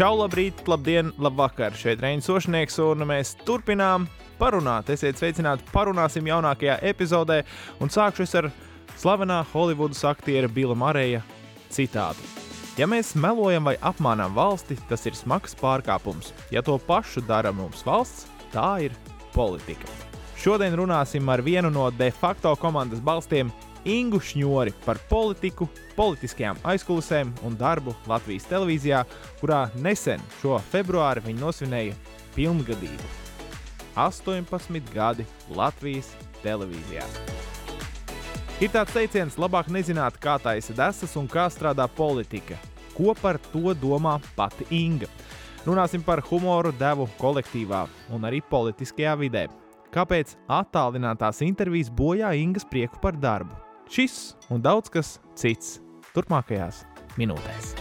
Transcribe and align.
Čau, 0.00 0.14
labrīt, 0.16 0.62
labdien, 0.64 1.10
labvakar! 1.20 1.74
Šeit 1.76 2.00
Reinis 2.00 2.24
Ošnieks, 2.32 2.78
un 2.80 3.04
mēs 3.04 3.34
turpinām 3.44 4.06
parunāt. 4.38 4.88
Esiet 4.94 5.20
sveicināti, 5.20 5.66
parunāsim 5.74 6.24
jaunākajā 6.24 6.78
epizodē, 6.88 7.42
un 7.84 7.92
sākšu 7.92 8.24
ar 8.40 8.48
slavenā 8.96 9.42
Holivudas 9.52 10.00
aktiera 10.08 10.48
Bila 10.48 10.72
Mareja 10.72 11.20
citātu. 11.68 12.24
Ja 12.80 12.88
mēs 12.88 13.12
melojam 13.12 13.68
vai 13.68 13.76
apmānām 13.76 14.32
valsti, 14.32 14.78
tas 14.88 15.04
ir 15.04 15.12
smags 15.12 15.52
pārkāpums. 15.60 16.32
Ja 16.48 16.64
to 16.64 16.80
pašu 16.80 17.20
dara 17.20 17.52
mums 17.52 17.84
valsts, 17.84 18.24
tā 18.56 18.78
ir 18.88 18.96
politika. 19.36 19.84
Šodien 20.40 20.80
runāsim 20.80 21.28
ar 21.28 21.44
vienu 21.44 21.68
no 21.68 21.90
de 21.92 22.08
facto 22.08 22.56
komandas 22.56 23.04
balstiem 23.04 23.52
Ingu 23.84 24.20
Šņori 24.20 24.74
par 24.84 24.98
politiku, 25.08 25.68
politiskajām 25.96 26.58
aizkulisēm 26.68 27.32
un 27.48 27.56
darbu 27.56 27.94
Latvijas 28.10 28.44
televīzijā, 28.50 29.04
kurā 29.40 29.68
nesen 29.80 30.20
šo 30.40 30.58
februāri 30.72 31.22
viņa 31.24 31.40
nosvinēja 31.40 31.94
pilngadību. 32.34 33.08
18 33.96 34.92
gadi 34.94 35.24
Latvijas 35.56 36.10
televīzijā. 36.44 37.06
Ir 38.60 38.68
tāds 38.68 38.92
teiciens, 38.92 39.38
labāk 39.40 39.70
nezināt, 39.72 40.18
kā 40.20 40.36
taisa 40.42 40.76
desas 40.76 41.16
un 41.16 41.24
kā 41.28 41.46
strādā 41.48 41.86
politika. 41.88 42.58
Ko 42.92 43.14
par 43.16 43.38
to 43.48 43.72
domā 43.72 44.18
pati 44.36 44.66
Inga? 44.76 45.08
Runāsim 45.64 46.04
par 46.04 46.20
humoru 46.28 46.72
devu 46.76 47.08
kolektīvā 47.20 47.86
un 48.12 48.28
arī 48.28 48.42
politiskajā 48.44 49.16
vidē. 49.20 49.46
Kāpēc 49.90 50.36
attālinātās 50.44 51.40
intervijas 51.48 51.88
bojā 51.88 52.34
Ingas 52.36 52.68
prieku 52.68 53.00
par 53.00 53.16
darbu? 53.16 53.69
Šis 53.90 54.36
un 54.54 54.60
daudz 54.62 54.86
kas 54.94 55.16
cits 55.34 55.80
turpmākajās 56.14 56.84
minūtēs. 57.18 57.72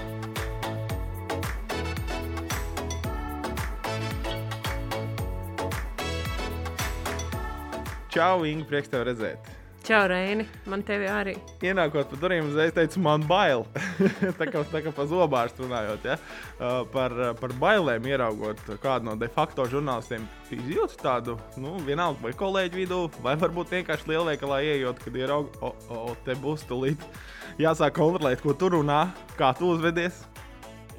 Čau, 8.09 8.41
Inga, 8.49 8.65
prieks 8.71 8.89
tev 8.89 9.05
redzēt! 9.05 9.58
Čau, 9.89 10.03
Reini, 10.05 10.43
man 10.69 10.83
tevi 10.85 11.07
arī. 11.09 11.31
Ienākot 11.65 12.11
pa 12.11 12.17
durvīm, 12.21 12.51
uzreiz 12.51 12.75
teicu, 12.75 12.99
man 13.01 13.23
bail. 13.25 13.63
tā 14.37 14.45
kā, 14.45 14.61
tā 14.69 14.83
kā 14.85 14.91
pa 14.93 15.05
zobārstu 15.09 15.63
runājot, 15.63 16.03
ja? 16.05 16.17
uh, 16.59 16.83
par, 16.93 17.15
par 17.39 17.55
bailēm 17.57 18.05
ieraugot 18.05 18.61
kādu 18.83 19.07
no 19.07 19.15
de 19.17 19.25
facto 19.33 19.65
žurnālistiem. 19.71 20.27
Jūtu 20.53 20.99
tādu, 21.01 21.39
nu, 21.57 21.73
vienalga 21.87 22.21
vai 22.27 22.35
kolēģi 22.37 22.83
vidū, 22.83 22.99
vai 23.25 23.33
varbūt 23.41 23.73
vienkārši 23.79 24.11
lielveikalā 24.11 24.61
ieejot, 24.67 25.01
kad 25.07 25.17
ieraug, 25.17 25.57
o, 25.57 25.73
o, 25.89 26.13
te 26.21 26.37
būs 26.37 26.69
tulīt. 26.69 27.09
Jāsāk 27.57 27.97
kontrolēt, 27.97 28.45
ko 28.45 28.53
tu 28.53 28.69
runā, 28.77 29.07
kā 29.41 29.55
tu 29.57 29.73
uzvedies. 29.73 30.21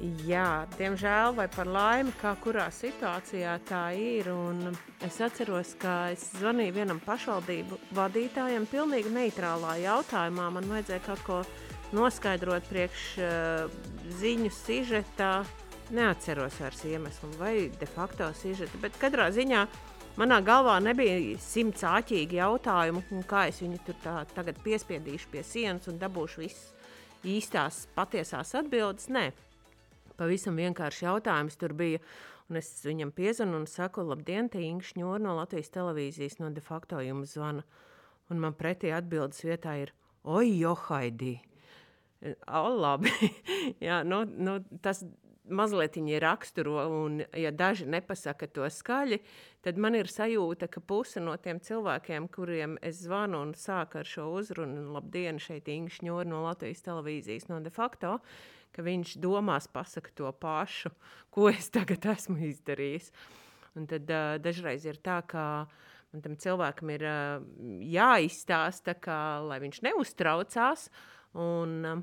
Jā, 0.01 0.65
diemžēl, 0.79 1.35
vai 1.37 1.45
par 1.53 1.67
laimi, 1.69 2.09
kā 2.17 2.31
kurā 2.41 2.63
situācijā 2.73 3.51
tā 3.69 3.81
ir. 3.93 4.31
Un 4.33 4.71
es 5.05 5.19
atceros, 5.21 5.75
ka 5.77 6.09
es 6.09 6.23
zvanīju 6.39 6.73
vienam 6.73 7.01
pašvaldību 7.05 7.77
vadītājam, 7.93 8.65
pilnīgi 8.71 9.11
neitrālā 9.13 9.75
jautājumā. 9.83 10.47
Man 10.55 10.69
vajadzēja 10.71 11.03
kaut 11.05 11.21
ko 11.27 11.37
noskaidrot 11.93 12.65
priekš 12.71 13.03
uh, 13.21 13.75
ziņu 14.23 14.49
sižetā. 14.57 15.35
Neatceros 15.93 16.57
vairs 16.63 16.81
iemeslu 16.87 17.29
vai 17.37 17.53
de 17.77 17.85
facto 17.93 18.31
sižeta, 18.41 18.79
bet 18.81 18.97
katrā 18.97 19.27
ziņā 19.35 19.65
manā 20.17 20.39
galvā 20.41 20.79
nebija 20.81 21.35
simts 21.43 21.83
āķīgi 21.85 22.39
jautājumu, 22.39 23.03
kā 23.29 23.49
es 23.51 23.61
viņu 23.61 23.83
tur 23.85 24.01
tā, 24.01 24.17
tagad 24.33 24.63
piespiedīšu 24.63 25.29
pie 25.33 25.43
sienas 25.45 25.91
un 25.91 26.01
dabūšu 26.01 26.45
visas 26.45 26.71
īstās, 27.27 27.83
patiesās 27.93 28.55
atbildes. 28.57 29.11
Nē, 29.11 29.27
pavisam 30.19 30.59
vienkārši 30.59 31.07
jautājums 31.07 31.57
tur 31.59 31.75
bija. 31.77 32.01
Un 32.51 32.59
es 32.59 32.73
viņam 32.83 33.13
piezvanu 33.15 33.61
un 33.61 33.67
saku, 33.69 34.03
labdien, 34.03 34.49
te 34.51 34.59
Ingūna 34.59 34.89
Šņūra 34.89 35.21
no 35.23 35.37
Latvijas 35.37 35.71
televīzijas, 35.71 36.41
no 36.41 36.49
de 36.51 36.63
facto 36.63 36.99
jums 36.99 37.37
zvana. 37.37 37.63
Un 38.31 38.41
man 38.43 38.55
pretī 38.59 38.91
atbildes 38.91 39.39
vietā 39.45 39.77
ir, 39.79 39.93
oi, 40.27 40.49
Johaidī! 40.59 41.37
O, 42.21 42.67
labi, 42.77 43.09
Jā, 43.87 44.03
nu, 44.05 44.21
nu, 44.27 44.59
tas 44.83 45.01
mazliet 45.51 45.97
viņi 45.97 46.19
raksturo, 46.21 46.83
un 47.01 47.21
ja 47.37 47.51
daži 47.51 47.87
nepasaka 47.89 48.47
to 48.53 48.67
skaļi, 48.71 49.19
tad 49.65 49.79
man 49.81 49.97
ir 49.97 50.09
sajūta, 50.11 50.69
ka 50.71 50.83
puse 50.85 51.23
no 51.23 51.33
tiem 51.41 51.59
cilvēkiem, 51.63 52.29
kuriem 52.33 52.77
es 52.85 53.01
zvanu 53.05 53.41
un 53.47 53.53
sāku 53.57 54.01
ar 54.01 54.07
šo 54.07 54.29
uzrunu, 54.37 54.89
labdien, 54.95 55.41
šeit 55.41 55.69
Ingūna 55.71 55.97
Šņūra 55.97 56.29
no 56.29 56.43
Latvijas 56.45 56.85
televīzijas, 56.85 57.49
no 57.51 57.61
de 57.63 57.73
facto, 57.73 58.19
ka 58.75 58.85
viņš 58.85 59.15
domās 59.23 59.67
pasaka 59.71 60.13
to 60.15 60.31
pašu, 60.41 60.91
ko 61.33 61.49
es 61.51 61.69
tagad 61.73 62.05
esmu 62.13 62.39
izdarījis. 62.51 63.11
Un 63.79 63.87
tad 63.87 64.09
uh, 64.11 64.35
dažreiz 64.43 64.85
ir 64.87 64.99
tā, 65.03 65.21
ka 65.23 65.43
man 66.11 66.23
tam 66.23 66.35
cilvēkam 66.39 66.91
ir 66.95 67.05
uh, 67.07 67.45
jāizstāsta, 67.87 68.97
ka, 68.99 69.17
lai 69.47 69.61
viņš 69.63 69.83
neuztraucās. 69.87 70.89
Un, 71.39 71.77
uh, 71.87 72.01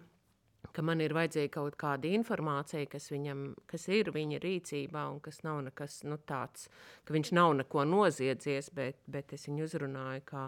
ka 0.79 0.85
man 0.85 1.01
ir 1.03 1.15
vajadzīga 1.17 1.51
kaut 1.57 1.77
kāda 1.81 2.11
informācija, 2.15 2.87
kas 2.91 3.09
viņam 3.13 3.43
kas 3.71 3.89
ir 3.93 4.13
viņa 4.15 4.41
rīcībā, 4.45 5.05
un 5.13 5.21
kas 5.25 5.41
nav 5.47 5.61
nekas 5.67 6.01
nu, 6.07 6.19
tāds, 6.29 6.69
ka 7.03 7.17
viņš 7.17 7.33
nav 7.35 7.55
neko 7.61 7.85
noziedzies, 7.89 8.71
bet, 8.77 9.01
bet 9.11 9.35
es 9.35 9.49
viņu 9.49 9.67
uzrunāju 9.67 10.25
kā, 10.29 10.45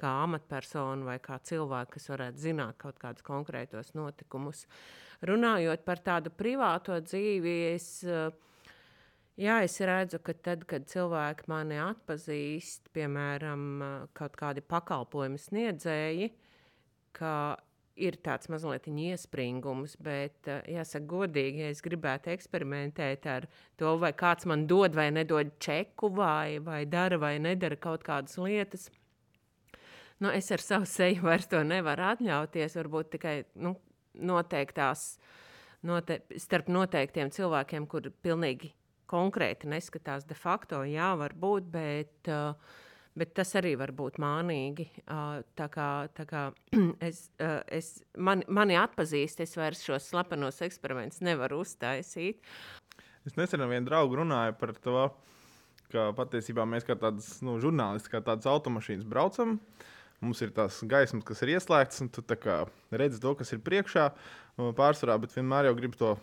kā 0.00 0.12
amatpersonu 0.24 1.08
vai 1.08 1.18
kā 1.24 1.36
cilvēku, 1.50 1.96
kas 1.98 2.10
varētu 2.14 2.44
zināt 2.46 2.78
kaut 2.80 3.00
kādus 3.02 3.26
konkrētos 3.26 3.94
notikumus. 3.98 4.64
Runājot 5.24 5.84
par 5.86 6.02
tādu 6.04 6.32
privāto 6.34 6.96
dzīvi, 7.00 7.54
es, 7.72 7.88
jā, 9.40 9.58
es 9.64 9.76
redzu, 9.80 10.20
ka 10.24 10.34
tad, 10.36 10.66
kad 10.68 10.84
cilvēki 10.90 11.48
mani 11.48 11.78
atpazīst, 11.80 12.90
piemēram, 12.96 13.68
kaut 14.16 14.36
kādi 14.40 14.64
pakalpojumu 14.68 15.40
sniedzēji, 15.40 16.32
ka 17.16 17.34
ir 17.96 18.16
tāds 18.26 18.50
mazliet 18.50 18.86
iespringums, 18.90 19.94
bet 20.02 20.48
eh, 20.50 20.62
jāsaka, 20.76 21.06
godīgi, 21.10 21.62
ja 21.62 21.70
es 21.72 21.82
gribētu 21.84 22.32
eksperimentēt 22.34 23.26
ar 23.30 23.46
to, 23.78 23.94
vai 24.02 24.12
kāds 24.16 24.48
man 24.50 24.66
dod 24.70 24.96
vai 24.98 25.10
nedod 25.14 25.54
čeku, 25.62 26.10
vai, 26.14 26.58
vai 26.62 26.84
dara 26.90 27.18
vai 27.20 27.36
nedara 27.38 27.78
kaut 27.78 28.04
kādas 28.06 28.36
lietas. 28.40 28.90
Nu, 30.22 30.30
es 30.30 30.50
ar 30.54 30.62
savu 30.62 30.86
seju 30.88 31.24
vairs 31.26 31.48
to 31.50 31.60
nevaru 31.66 32.06
atļauties. 32.12 32.76
Varbūt 32.78 33.10
tikai 33.16 33.34
nu, 33.60 33.74
noteiktās, 34.14 35.18
note, 35.86 36.20
starp 36.40 36.70
noteiktiem 36.72 37.32
cilvēkiem, 37.34 37.88
kur 37.90 38.10
pilnīgi 38.24 38.72
konkrēti 39.10 39.68
neskatās 39.70 40.24
de 40.26 40.36
facto, 40.38 40.82
jā, 40.88 41.12
var 41.20 41.36
būt, 41.38 41.68
bet 41.70 42.32
uh, 42.32 42.56
Bet 43.14 43.30
tas 43.38 43.52
arī 43.60 43.76
var 43.78 43.92
būt 43.94 44.16
mānīgi. 44.18 44.88
Tā 45.06 45.66
kā, 45.70 45.88
tā 46.18 46.24
kā 46.26 46.48
es, 47.08 47.28
es, 47.70 47.90
man, 48.18 48.42
mani 48.50 48.74
atpazīst, 48.78 49.44
es 49.44 49.54
vairs 49.54 49.84
šos 49.86 50.08
slepenos 50.10 50.58
eksperimentus 50.66 51.22
nevaru 51.22 51.60
uztaisīt. 51.62 52.42
Es 53.24 53.38
nesen 53.38 53.62
ar 53.62 53.70
vienu 53.70 53.86
draugu 53.86 54.18
runāju 54.18 54.56
par 54.58 54.74
to, 54.82 55.04
ka 55.94 56.08
patiesībā 56.18 56.66
mēs 56.66 56.86
kā 56.88 56.98
tādas 56.98 57.36
nu, 57.46 57.54
žurnālisti, 57.62 58.10
kā 58.10 58.18
tādas 58.18 58.50
automašīnas 58.50 59.06
braucam. 59.06 59.60
Mums 60.24 60.40
ir 60.44 60.54
tās 60.56 60.80
gaismas, 60.88 61.24
kas 61.28 61.42
ir 61.44 61.54
ieslēgtas, 61.54 62.00
un 62.04 62.08
tu 62.12 62.24
redzi 62.24 63.20
to, 63.20 63.34
kas 63.36 63.52
ir 63.52 63.60
priekšā 63.64 64.08
pārsvarā, 64.56 65.18
bet 65.20 65.34
vienmēr 65.36 65.68
jau 65.68 65.74
gribi 65.76 66.00
to 66.00 66.14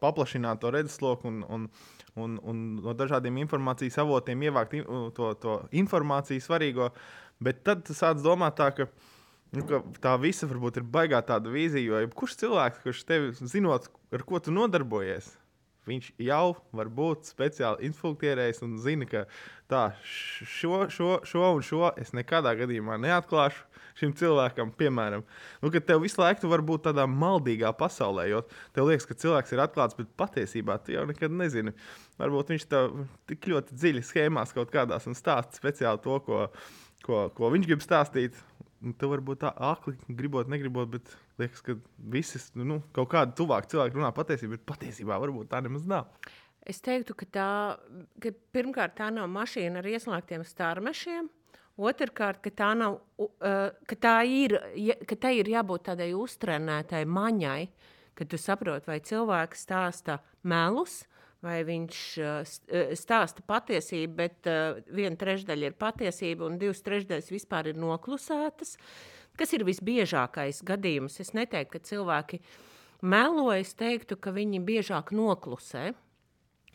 paplašināt 0.00 0.60
to 0.60 0.70
redzesloku 0.74 1.28
un, 1.28 1.42
un, 1.48 1.66
un, 2.16 2.38
un 2.42 2.62
no 2.82 2.94
dažādiem 2.96 3.38
informācijas 3.44 3.98
avotiem 4.02 4.42
ievākt 4.48 4.76
to, 5.16 5.32
to 5.40 5.58
informāciju 5.76 6.42
svarīgo. 6.42 6.90
Bet 7.42 7.62
tad 7.66 7.88
sāc 7.92 8.22
domāt 8.24 8.56
tā, 8.60 8.70
ka, 8.76 8.88
nu, 9.56 9.64
ka 9.68 9.82
tā 10.02 10.14
visa 10.20 10.48
varbūt 10.48 10.80
ir 10.80 10.86
baigā 10.88 11.20
tāda 11.26 11.52
vīzija, 11.52 11.84
jo 11.84 12.04
jebkurš 12.04 12.38
cilvēks, 12.42 12.82
kurš 12.84 13.02
tevi 13.08 13.34
zinot, 13.42 13.90
ar 14.14 14.24
ko 14.28 14.40
tu 14.42 14.54
nodarbojies, 14.54 15.34
viņš 15.86 16.10
jau 16.26 16.56
var 16.76 16.90
būt 16.92 17.28
speciāli 17.30 17.86
infiltrējis 17.88 18.62
un 18.66 18.76
zina, 18.82 19.06
ka 19.08 19.24
tā, 19.70 19.88
šo, 20.02 20.86
šo, 20.92 21.10
šo 21.26 21.50
un 21.56 21.64
šo 21.66 21.90
es 22.00 22.12
nekādā 22.16 22.56
gadījumā 22.58 22.98
neatklāšu 23.02 23.64
šim 23.96 24.12
cilvēkam, 24.16 24.72
piemēram, 24.76 25.22
nu, 25.62 25.70
ka 25.72 25.80
tev 25.80 26.02
visu 26.04 26.20
laiku 26.20 26.50
var 26.50 26.62
būt 26.66 26.84
tādā 26.88 27.06
maldīgā 27.08 27.72
pasaulē, 27.78 28.26
jo 28.28 28.42
tev 28.76 28.90
liekas, 28.90 29.08
ka 29.08 29.16
cilvēks 29.22 29.54
ir 29.54 29.62
atklāts, 29.64 29.96
bet 29.96 30.10
patiesībā 30.20 30.76
tu 30.84 30.92
jau 30.96 31.06
nekad 31.08 31.32
nezini. 31.32 31.72
Varbūt 32.20 32.52
viņš 32.52 32.66
tev 32.68 32.98
tik 33.30 33.48
ļoti 33.52 33.76
dziļi 33.76 34.04
schēmās 34.04 34.52
kaut 34.56 34.72
kādās 34.74 35.08
un 35.08 35.16
stāsta 35.16 35.56
speciāli 35.56 36.02
to, 36.04 36.18
ko, 36.26 36.42
ko, 37.06 37.26
ko 37.36 37.52
viņš 37.54 37.70
grib 37.70 37.84
stāstīt. 37.84 38.36
Tu 38.76 39.08
vari 39.08 39.24
būt 39.24 39.40
tā 39.40 39.50
akli, 39.72 39.96
gribot, 40.18 40.48
negribot, 40.52 40.90
bet 40.92 41.12
liekas, 41.40 41.62
ka 41.64 41.78
visi 42.12 42.40
nu, 42.60 42.82
kaut 42.96 43.08
kādi 43.14 43.32
tuvāki 43.38 43.72
cilvēki 43.72 43.96
runā 43.96 44.10
patiesību, 44.14 44.58
bet 44.58 44.66
patiesībā 44.68 45.16
varbūt 45.22 45.48
tā 45.52 45.62
nemaz 45.64 45.86
nav. 45.88 46.10
Es 46.66 46.82
teiktu, 46.84 47.14
ka 47.16 47.28
tā 47.32 47.48
ka 48.20 48.32
pirmkārt 48.52 48.96
tā 48.98 49.08
nav 49.14 49.30
mašīna 49.32 49.80
ar 49.80 49.88
ieslēgtiem 49.88 50.44
starmešiem. 50.44 51.30
Otrakārt, 51.76 52.40
ka 52.44 52.52
tā, 52.56 52.70
nav, 52.76 52.98
ka 53.20 53.96
tā 54.00 54.14
ir, 54.28 54.56
ka 55.08 55.18
tā 55.20 55.34
ir 55.36 55.50
jābūt 55.52 55.90
tādai 55.90 56.08
uztrenētai 56.16 57.02
maņai, 57.04 57.60
kad 58.16 58.30
tu 58.32 58.40
saproti, 58.40 58.88
vai 58.88 58.96
cilvēks 59.04 59.66
stāsta 59.66 60.18
melus, 60.48 61.02
vai 61.46 61.60
viņš 61.66 62.00
stāsta 62.98 63.44
patiesību, 63.46 64.14
bet 64.18 64.48
viena 64.90 65.18
trešdaļa 65.20 65.70
ir 65.70 65.76
patiesība 65.78 66.48
un 66.48 66.58
divas 66.60 66.82
trešdaļas 66.86 67.30
vispār 67.34 67.70
ir 67.70 67.78
noklusētas. 67.80 68.76
Kas 69.36 69.52
ir 69.52 69.66
visbiežākais 69.68 70.62
gadījums? 70.66 71.20
Es 71.20 71.34
neteiktu, 71.36 71.76
ka 71.76 71.84
cilvēki 71.84 72.40
melo, 73.04 73.50
es 73.52 73.74
teiktu, 73.76 74.16
ka 74.16 74.32
viņi 74.34 74.62
biežāk 74.64 75.12
noklusē. 75.14 75.90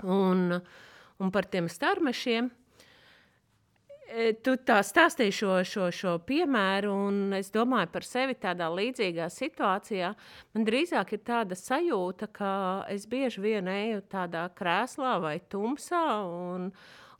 Un, 0.05 0.61
un 1.21 1.33
par 1.33 1.49
tiem 1.49 1.67
starmešiem 1.69 2.51
tu 4.43 4.55
tā 4.65 4.79
stāstīji 4.85 5.33
šo, 5.35 5.51
šo, 5.67 5.89
šo 5.95 6.15
piemēru, 6.27 6.91
un 7.07 7.35
es 7.37 7.51
domāju 7.53 7.91
par 7.93 8.05
sevi 8.07 8.35
tādā 8.39 8.67
līdzīgā 8.71 9.27
situācijā. 9.31 10.11
Man 10.55 10.67
drīzāk 10.67 11.13
ir 11.15 11.21
tāda 11.27 11.57
sajūta, 11.57 12.27
ka 12.35 12.51
es 12.91 13.07
bieži 13.11 13.43
vien 13.43 13.69
eju 13.71 14.03
tādā 14.11 14.47
krēslā 14.57 15.15
vai 15.23 15.37
tumsā. 15.51 16.03
Un, 16.27 16.69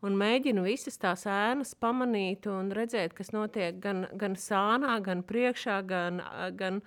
un 0.03 0.19
mēģinu 0.19 0.65
visas 0.65 0.99
tās 1.01 1.25
ēnas 1.29 1.73
pamanīt 1.79 2.49
un 2.51 2.73
redzēt, 2.75 3.15
kas 3.17 3.31
notiek 3.35 3.79
gan, 3.81 4.05
gan 4.17 4.35
sānā, 4.39 4.97
gan 5.05 5.23
priekšā, 5.27 5.81
gan, 5.87 6.21
gan 6.59 6.81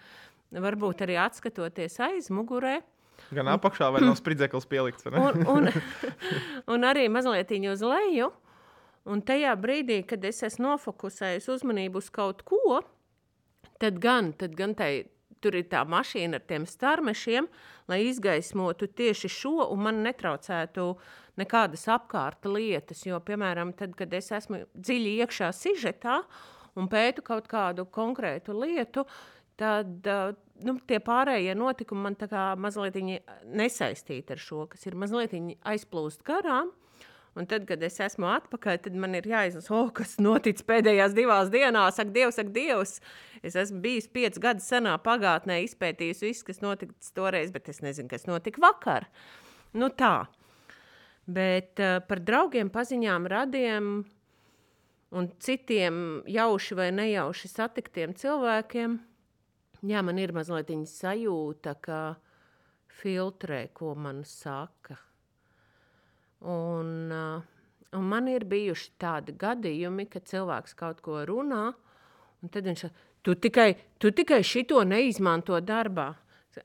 varbūt 0.53 1.07
arī 1.07 1.19
atskatoties 1.23 2.01
aiz 2.05 2.31
mugurē. 2.35 2.81
Gan 3.35 3.49
apakšā, 3.49 3.89
vai 3.95 4.03
no 4.05 4.13
spridzeklis 4.19 4.67
pielikts. 4.69 5.07
un, 5.09 5.45
un, 5.49 5.69
un 6.75 6.87
arī 6.87 7.07
mazliet 7.09 7.55
uz 7.73 7.85
leju. 7.85 8.33
Un 9.05 9.21
tajā 9.21 9.53
brīdī, 9.61 9.99
kad 10.09 10.23
es 10.25 10.41
esmu 10.47 10.71
nofokusējis 10.71 11.51
uzmanību 11.53 12.01
uz 12.01 12.09
kaut 12.13 12.41
ko, 12.49 12.79
tad 13.83 13.99
gan, 14.01 14.33
tad 14.41 14.55
gan 14.57 14.73
tai, 14.79 15.05
tur 15.45 15.59
ir 15.59 15.67
tā 15.69 15.83
mašīna 15.85 16.41
ar 16.41 16.47
tiem 16.49 16.65
starmešiem, 16.69 17.49
lai 17.93 18.01
izgaismotu 18.09 18.89
tieši 18.89 19.29
šo 19.29 19.67
un 19.67 19.83
man 19.85 20.01
netraucētu 20.07 20.87
nekādas 21.41 21.85
apkārta 21.93 22.49
lietas. 22.49 23.05
Jo, 23.05 23.21
piemēram, 23.21 23.75
tad, 23.77 23.93
kad 23.99 24.13
es 24.17 24.33
esmu 24.33 24.63
dziļi 24.73 25.19
iekšā 25.25 25.51
sižetā 25.53 26.23
un 26.81 26.89
pētu 26.89 27.25
kaut 27.27 27.51
kādu 27.51 27.85
konkrētu 27.93 28.57
lietu, 28.57 29.05
tad 29.61 30.09
nu, 30.65 30.79
tie 30.89 31.01
pārējie 31.05 31.53
notikumi 31.59 32.09
man 32.09 32.17
mazliet 32.63 32.97
nesaistīti 33.45 34.33
ar 34.33 34.41
šo, 34.41 34.65
kas 34.73 34.89
ir 34.89 34.97
mazliet 34.97 35.37
aizplūst 35.61 36.25
garām. 36.25 36.73
Un 37.35 37.49
tad, 37.51 37.65
kad 37.67 37.83
es 37.83 37.97
esmu 37.99 38.29
atpakaļ, 38.31 38.77
tad 38.85 38.97
man 39.01 39.17
ir 39.19 39.27
jāizlasa, 39.27 39.73
oh, 39.75 39.89
kas 39.95 40.15
noticis 40.23 40.67
pēdējās 40.69 41.17
divās 41.17 41.51
dienās. 41.51 41.99
Ak, 41.99 42.13
Dievs, 42.15 42.39
ak, 42.39 42.53
Dievs! 42.55 43.01
Es 43.43 43.57
esmu 43.59 43.81
bijis 43.83 44.07
piecus 44.15 44.43
gadus 44.43 44.69
senā 44.71 44.95
pagātnē, 45.03 45.59
izpētījis 45.67 46.23
visu, 46.23 46.45
kas 46.47 46.63
notika 46.63 46.95
toreiz, 47.17 47.51
bet 47.55 47.73
es 47.73 47.83
nezinu, 47.83 48.07
kas 48.13 48.29
notika 48.31 48.63
vakar. 48.63 49.09
Nu 49.75 49.91
tā. 49.91 50.29
Bet 51.27 51.83
uh, 51.83 51.99
par 52.07 52.23
draugiem, 52.23 52.71
paziņām, 52.71 53.27
radiem 53.33 53.91
un 55.15 55.29
citiem 55.43 55.97
jauši 56.31 56.79
vai 56.79 56.91
nejauši 56.95 57.51
satiktiem 57.51 58.15
cilvēkiem, 58.19 58.95
jā, 59.91 60.05
man 60.07 60.23
ir 60.23 60.35
mazliet 60.37 60.71
sajūta, 60.91 61.75
ka 61.83 61.99
filtrē, 63.01 63.67
ko 63.75 63.95
man 63.99 64.23
saka. 64.29 65.01
Un, 66.45 66.91
uh, 67.15 67.43
un 67.97 68.11
man 68.11 68.29
ir 68.29 68.45
bijuši 68.49 68.93
tādi 69.01 69.35
gadījumi, 69.41 70.09
kad 70.13 70.27
cilvēks 70.29 70.77
kaut 70.77 71.01
ko 71.05 71.23
runā, 71.29 71.71
un 72.43 72.53
tad 72.53 72.69
viņš 72.69 72.85
saka, 72.85 73.09
tu 73.25 73.37
tikai, 73.47 73.71
tu 74.03 74.13
tikai 74.13 74.43
šito 74.45 74.83
neizmanto 74.85 75.61
darbā. 75.65 76.13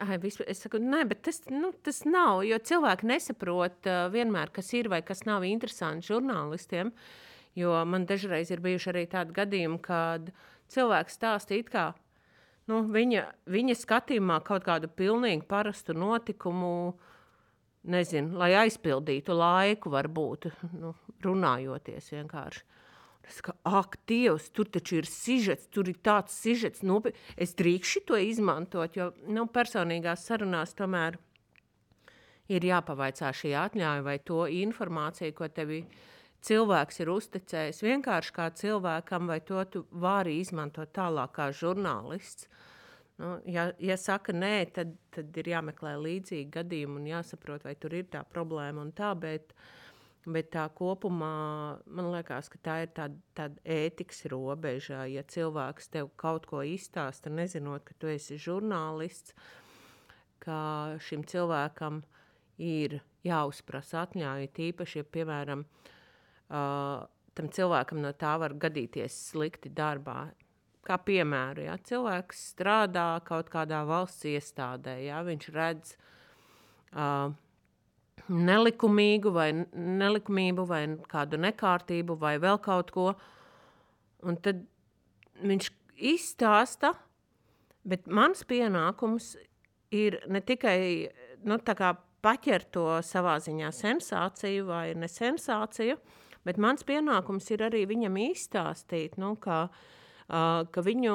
Ai, 0.03 0.19
vispār, 0.21 0.45
es 0.51 0.59
saku, 0.61 0.77
nē, 0.83 1.05
bet 1.09 1.23
tas, 1.25 1.39
nu, 1.49 1.71
tas 1.85 2.03
nav. 2.05 2.43
Jo 2.45 2.59
cilvēki 2.61 3.07
nesaprot 3.09 3.89
uh, 3.89 4.03
vienmēr, 4.13 4.51
kas 4.53 4.69
ir 4.77 4.91
vai 4.91 5.01
kas 5.05 5.23
nav 5.25 5.47
interesanti 5.47 6.11
žurnālistiem. 6.11 6.91
Jo 7.57 7.79
man 7.89 8.05
dažreiz 8.09 8.51
ir 8.53 8.61
bijuši 8.61 8.91
arī 8.91 9.07
tādi 9.09 9.33
gadījumi, 9.39 9.79
kad 9.81 10.29
cilvēks 10.69 11.17
stāsta 11.17 11.57
it 11.57 11.71
kā 11.73 11.87
nu, 12.69 12.83
viņa, 12.93 13.25
viņa 13.49 13.75
skatījumā 13.77 14.39
kaut 14.45 14.65
kādu 14.67 14.89
pilnīgi 14.91 15.45
parastu 15.49 15.95
notikumu. 15.97 16.93
Uh, 17.89 17.93
nezinu, 17.93 18.37
lai 18.39 18.53
aizpildītu 18.65 19.35
laiku, 19.35 19.91
varbūt 19.93 20.49
nu, 20.79 20.93
runājoties 21.25 22.11
vienkārši. 22.13 22.65
Es 23.29 23.41
kā, 23.45 23.53
ak, 23.67 23.99
Dievs, 24.09 24.47
tur 24.55 24.69
taču 24.73 24.97
ir 25.01 25.07
sižets, 25.09 25.67
tur 25.73 25.89
ir 25.91 25.99
tāds 26.05 26.33
sižets. 26.33 26.81
Nu, 26.81 26.97
es 27.37 27.53
drīkšu 27.57 28.05
to 28.09 28.17
izmantot, 28.17 28.95
jo 28.97 29.11
nu, 29.29 29.45
personīgās 29.53 30.25
sarunās 30.25 30.73
tomēr 30.77 31.19
ir 32.49 32.65
jāpavaicā 32.65 33.29
šī 33.35 33.53
atļauja 33.67 34.05
vai 34.07 34.17
to 34.25 34.47
informāciju, 34.49 35.35
ko 35.37 35.49
tevi 35.53 35.83
cilvēks 36.41 37.03
ir 37.03 37.13
uzticējis 37.13 37.83
vienkārši 37.85 38.33
kā 38.33 38.49
cilvēkam, 38.63 39.29
vai 39.29 39.43
to 39.45 39.61
tu 39.69 39.85
vari 39.91 40.39
izmantot 40.41 40.89
tālāk 40.95 41.35
kā 41.37 41.51
žurnālists. 41.53 42.49
Nu, 43.19 43.33
ja, 43.51 43.65
ja 43.83 43.97
saka 43.99 44.31
nē, 44.31 44.69
tad, 44.71 44.93
tad 45.11 45.35
ir 45.41 45.49
jāmeklē 45.51 45.97
līdzīgi 45.99 46.47
gadījumi 46.53 47.01
un 47.01 47.09
jāsaprot, 47.09 47.65
vai 47.67 47.73
tur 47.75 47.97
ir 47.97 48.07
tā 48.13 48.21
problēma 48.23 48.79
un 48.85 48.93
tā. 48.95 49.09
Bet, 49.19 49.51
bet 50.23 50.53
tā 50.53 50.63
kopumā 50.71 51.33
man 51.83 52.09
liekas, 52.13 52.47
ka 52.53 52.61
tā 52.63 52.77
ir 52.85 52.93
tāda, 52.95 53.19
tāda 53.35 53.59
ētikas 53.75 54.23
robeža. 54.31 55.03
Ja 55.11 55.25
cilvēks 55.27 55.91
tev 55.91 56.13
kaut 56.21 56.47
ko 56.47 56.63
izstāsta, 56.63 57.27
nezinot, 57.33 57.83
ka 57.89 57.99
tu 57.99 58.07
esi 58.07 58.39
žurnālists, 58.39 59.35
ka 60.39 60.95
šim 61.03 61.27
cilvēkam 61.27 61.99
ir 62.55 63.01
jāuzprasa 63.27 64.05
atļauja. 64.05 64.55
Tīpaši, 64.55 65.01
ja 65.01 65.11
piemēram 65.17 65.67
uh, 65.67 67.03
tam 67.35 67.51
cilvēkam 67.51 67.99
no 67.99 68.15
tā 68.15 68.37
var 68.39 68.55
gadīties 68.55 69.25
slikti 69.33 69.75
darbā 69.75 70.29
kā 70.87 70.97
piemēru, 71.05 71.65
ja 71.67 71.75
cilvēks 71.89 72.41
strādā 72.53 73.11
kaut 73.27 73.51
kādā 73.51 73.81
valsts 73.87 74.27
iestādē, 74.29 74.95
ja 75.05 75.19
viņš 75.25 75.49
redz 75.55 75.93
uh, 76.93 77.33
nelikumīgu 78.29 79.33
vai 79.35 79.49
nelikumību 79.73 80.65
vai 80.69 80.83
kādu 81.11 81.39
nekārtību 81.41 82.17
vai 82.21 82.37
vēl 82.41 82.61
kaut 82.63 82.93
ko, 82.95 83.11
un 84.23 84.39
tad 84.39 84.63
viņš 85.39 85.69
izstāsta, 86.13 86.93
bet 87.87 88.07
mans 88.07 88.45
pienākums 88.47 89.33
ir 89.95 90.19
ne 90.29 90.41
tikai 90.45 90.79
nu, 91.47 91.59
paķert 92.19 92.71
to 92.75 92.87
savā 93.05 93.37
ziņā 93.43 93.69
sensāciju 93.75 94.65
vai 94.67 94.89
nesensāciju, 94.95 95.95
bet 96.47 96.59
mans 96.59 96.83
pienākums 96.87 97.47
ir 97.55 97.63
arī 97.67 97.85
viņam 97.87 98.19
izstāstīt, 98.19 99.15
nu, 99.19 99.35
ka 99.39 99.63
uh, 99.67 99.87
ka 100.29 100.83
viņu, 100.85 101.13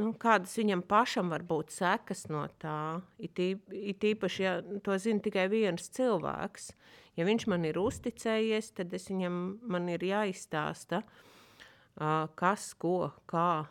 nu, 0.00 0.12
kādas 0.18 0.56
viņam 0.58 0.82
pašam 0.90 1.30
var 1.30 1.44
būt 1.46 1.70
sekas 1.70 2.24
no 2.32 2.42
tā. 2.58 2.98
It, 3.22 3.38
īpaši, 3.38 4.42
ja 4.42 4.56
to 4.82 4.96
zina 4.98 5.22
tikai 5.22 5.46
viens 5.52 5.86
cilvēks. 5.94 6.72
Ja 7.16 7.24
viņš 7.28 7.46
man 7.48 7.64
ir 7.68 7.78
uzticējies, 7.80 8.72
tad 8.76 8.92
viņam 8.92 9.38
man 9.70 9.86
ir 9.94 10.02
jāizstāsta, 10.04 11.04
kas, 12.36 12.72
ko, 12.74 13.12
kā. 13.30 13.66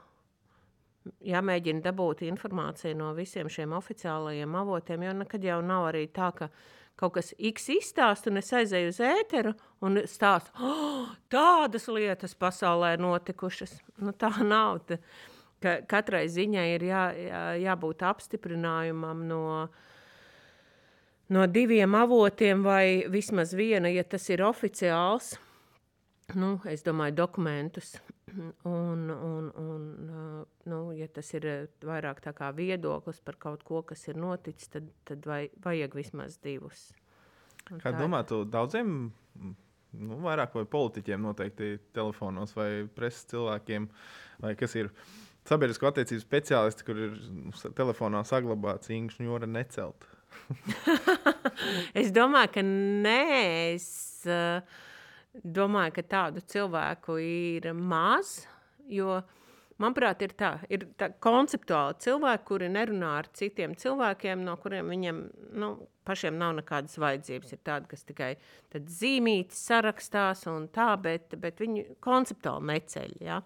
Jāmēģina 1.22 1.84
dabūt 1.86 2.24
informāciju 2.26 2.96
no 2.98 3.12
visiem 3.14 3.46
šiem 3.52 3.76
oficiālajiem 3.78 4.56
avotiem, 4.58 5.04
jo 5.06 5.12
nekad 5.20 5.44
jau 5.46 5.60
nav 5.62 5.92
arī 5.92 6.08
tā, 6.10 6.32
ka 6.34 6.48
kaut 7.00 7.18
kas 7.18 7.34
X 7.36 7.70
izstāsta, 7.76 8.32
un 8.32 8.40
es 8.40 8.52
aizēju 8.56 8.92
uz 8.94 9.00
ēteru 9.04 9.54
un 9.86 10.02
stāstu, 10.10 10.54
oh, 10.64 11.12
tādas 11.32 11.90
lietas 11.92 12.36
pasaulē 12.40 12.96
notikušas. 13.02 13.78
Nu, 14.00 14.16
tā 14.16 14.32
nav. 14.44 14.84
Tā, 14.88 15.00
ka 15.64 15.80
katrai 15.90 16.26
ziņai 16.32 16.68
ir 16.76 16.86
jā, 16.90 17.04
jā, 17.18 17.42
jābūt 17.64 18.04
apstiprinājumam 18.06 19.24
no, 19.30 19.46
no 21.34 21.48
diviem 21.52 21.98
avotiem, 21.98 22.64
vai 22.66 23.06
vismaz 23.12 23.56
viena, 23.58 23.92
ja 23.92 24.06
tas 24.08 24.28
ir 24.30 24.46
oficiāls. 24.46 25.36
Nu, 26.34 26.56
es 26.66 26.82
domāju, 26.86 27.14
dokumentus. 27.20 27.94
Un, 28.66 29.10
un, 29.14 29.52
un, 29.62 29.84
nu, 30.66 30.80
ja 30.98 31.08
tas 31.14 31.28
ir 31.38 31.46
vairāk 31.86 32.24
tā 32.26 32.34
kā 32.36 32.50
viedoklis 32.58 33.22
par 33.24 33.38
kaut 33.40 33.62
ko, 33.68 33.84
kas 33.86 34.08
ir 34.10 34.18
noticis, 34.20 34.72
tad, 34.74 34.88
tad 35.08 35.28
vai, 35.30 35.46
vajag 35.64 35.94
vismaz 35.96 36.40
divus. 36.44 36.90
Un 37.70 37.84
Kā 37.84 37.94
domā, 37.96 38.24
tu 38.28 38.42
daudziem, 38.50 38.90
nu, 39.38 40.18
vairāk 40.26 40.58
vai 40.58 40.66
politiķiem 40.74 41.22
noteikti 41.24 41.70
telefonos 41.96 42.56
vai 42.58 42.70
preses 42.98 43.30
cilvēkiem, 43.30 43.88
vai 44.42 44.56
kas 44.58 44.76
ir 44.82 44.90
sabiedrisko 45.46 45.92
attiecību 45.92 46.26
speciālisti, 46.26 46.88
kur 46.88 47.04
ir 47.08 47.16
nu, 47.30 47.54
telefonā 47.78 48.26
saglabāts 48.26 48.90
īņķis 48.94 49.48
necelt? 49.54 50.10
es 52.02 52.12
domāju, 52.12 52.52
ka 52.58 52.66
nē. 52.66 53.22
Es, 53.78 53.88
uh, 54.28 54.84
domāju, 55.44 55.98
ka 55.98 56.06
tādu 56.16 56.44
cilvēku 56.54 57.18
ir 57.22 57.72
maz. 57.74 58.44
Jo 58.88 59.24
Manuprāt, 59.76 60.22
ir 60.24 60.32
tā, 60.40 60.54
ir 60.72 60.86
tā 60.96 61.10
konceptuāli 61.20 61.98
cilvēki, 62.06 62.46
kuri 62.48 62.70
nerunā 62.72 63.10
ar 63.20 63.28
citiem 63.36 63.74
cilvēkiem, 63.76 64.46
no 64.48 64.54
kuriem 64.62 64.88
viņiem 64.88 65.18
nu, 65.60 65.72
pašiem 66.08 66.38
nav 66.40 66.54
nekādas 66.62 66.96
vajadzības. 67.02 67.52
Ir 67.52 67.62
tādi, 67.68 67.90
kas 67.92 68.08
tikai 68.08 68.30
zīmīti 68.72 69.58
sarakstās 69.60 70.46
un 70.48 70.70
tā, 70.72 70.94
bet, 71.04 71.36
bet 71.44 71.60
viņi 71.60 71.84
konceptuāli 72.06 72.70
neceļ. 72.72 73.18
Ja? 73.26 73.42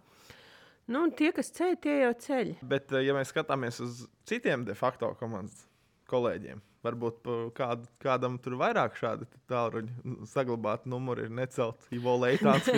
Nu, 0.94 1.08
tie, 1.18 1.32
kas 1.34 1.50
ceļ, 1.58 1.76
tie 1.82 1.98
jau 2.04 2.14
ceļ. 2.28 2.54
Bet, 2.70 2.94
ja 3.02 3.18
mēs 3.18 3.34
skatāmies 3.34 3.82
uz 3.82 4.06
citiem 4.30 4.68
de 4.70 4.78
facto 4.78 5.10
komandas 5.18 5.66
kolēģiem, 6.14 6.62
varbūt 6.86 7.28
kād, 7.58 7.86
kādam 8.02 8.38
tur 8.42 8.56
vairāk 8.60 8.98
šādi 9.00 9.28
tālruņi 9.50 10.28
saglabāt 10.30 10.86
numuri 10.90 11.28
ir 11.28 11.34
necelt 11.34 11.88
Ivo 11.96 12.16
Leitāns. 12.22 12.70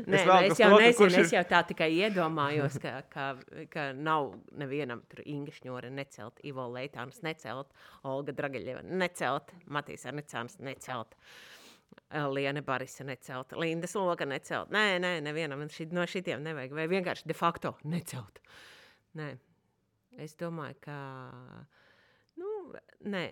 Nē, 0.00 0.16
es, 0.16 0.26
vēl, 0.28 0.46
es 0.48 0.60
jau 0.60 0.70
nezinu, 0.80 1.08
ir... 1.12 1.24
es 1.26 1.32
jau 1.34 1.42
tā 1.48 1.60
tikai 1.68 1.90
iedomājos, 2.06 2.78
ka, 2.80 2.92
ka, 3.12 3.26
ka 3.72 3.90
nav 3.96 4.30
nevienam 4.56 5.02
tur 5.10 5.20
Ingūšņore 5.28 5.90
necelt, 5.92 6.40
Ivo 6.48 6.64
Leitāns 6.72 7.20
necelt, 7.26 7.72
Olga 8.08 8.34
Dragaļeva 8.36 8.84
necelt, 8.86 9.52
Matīs 9.68 10.06
Arnicāns 10.08 10.60
necelt. 10.64 11.16
Liene 12.30 12.62
Barisa 12.62 13.04
necelt, 13.06 13.52
Linda 13.58 13.88
Sloga 13.90 14.26
necelt. 14.26 14.70
Nē, 14.74 15.00
nē, 15.02 15.16
nevienam 15.26 15.62
ši, 15.70 15.88
no 15.94 16.06
šitiem 16.10 16.42
nevajag. 16.42 16.74
Vai 16.78 16.86
vienkārši 16.90 17.26
de 17.26 17.36
facto 17.36 17.74
necelt. 17.86 18.40
Nē, 19.18 19.32
es 20.22 20.36
domāju, 20.38 20.78
ka. 20.86 20.96
Nu, 22.74 23.12
nē, 23.14 23.24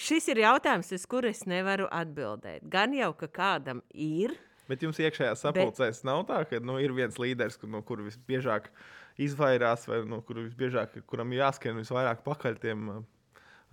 šis 0.00 0.30
ir 0.32 0.42
jautājums, 0.44 0.92
uz 0.96 1.06
kuru 1.10 1.30
es 1.32 1.44
nevaru 1.50 1.88
atbildēt. 1.92 2.66
Gan 2.70 2.96
jau, 2.96 3.12
ka 3.18 3.30
kādam 3.42 3.84
ir 3.90 4.36
Bet 4.68 4.80
jums 4.84 4.98
iekšējā 5.00 5.34
sapulcēs 5.36 6.00
Bet... 6.00 6.06
nav 6.08 6.22
tā, 6.28 6.40
ka 6.48 6.60
nu, 6.64 6.78
ir 6.80 6.94
viens 6.96 7.18
līderis, 7.20 7.58
no 7.68 7.82
kura 7.84 8.06
visbiežāk 8.06 8.70
izvairās, 9.20 9.84
vai 9.90 10.00
no 10.08 10.22
kura 10.24 10.44
visbiežāk, 10.46 10.96
kuram 11.10 11.34
jāskrien 11.36 11.76
visvairāk 11.78 12.24
pakaļ 12.24 12.56
tiem 12.62 12.88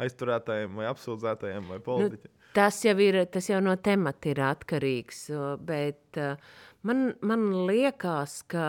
aizturētājiem, 0.02 0.76
vai 0.80 0.90
apsūdzētājiem, 0.90 1.70
vai 1.72 1.80
politiķiem. 1.86 2.34
Nu, 2.34 2.52
tas, 2.58 2.82
jau 2.84 2.96
ir, 3.04 3.22
tas 3.32 3.48
jau 3.48 3.62
no 3.64 3.78
temata 3.80 4.32
ir 4.34 4.44
atkarīgs. 4.44 5.24
Bet 5.64 6.20
man, 6.88 7.12
man 7.24 7.48
liekas, 7.70 8.42
ka 8.52 8.66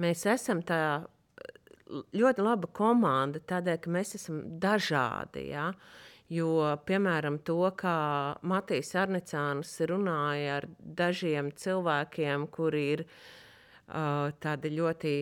mēs 0.00 0.26
esam 0.34 0.64
tā 0.66 0.82
ļoti 1.90 2.44
laba 2.44 2.70
komanda, 2.76 3.42
tādēļ, 3.52 3.80
ka 3.82 3.92
mēs 3.94 4.14
esam 4.18 4.40
dažādi. 4.62 5.48
Ja? 5.50 5.70
Jo, 6.30 6.76
piemēram, 6.86 7.40
to, 7.46 7.58
kā 7.78 7.96
Matīs 8.46 8.92
Arnicāns 8.98 9.72
runāja 9.90 10.60
ar 10.60 10.68
dažiem 10.78 11.50
cilvēkiem, 11.58 12.46
kuri 12.54 12.84
ir 12.92 13.02
uh, 13.06 14.30
tādi 14.38 14.70
ļoti 14.76 15.14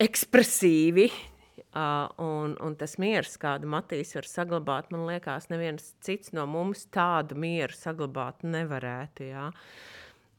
ekspresīvi, 0.00 1.06
uh, 1.10 2.08
un, 2.24 2.56
un 2.64 2.76
tas 2.80 2.96
miers, 3.02 3.36
kādu 3.40 3.68
Matīs 3.68 4.14
var 4.16 4.28
saglabāt, 4.30 4.88
man 4.94 5.04
liekas, 5.10 5.50
neviens 5.52 5.92
cits 6.00 6.32
no 6.32 6.46
mums 6.48 6.86
tādu 6.94 7.36
mieru 7.36 7.76
saglabāt 7.76 8.46
nevarētu. 8.48 9.28
Jā. 9.34 9.50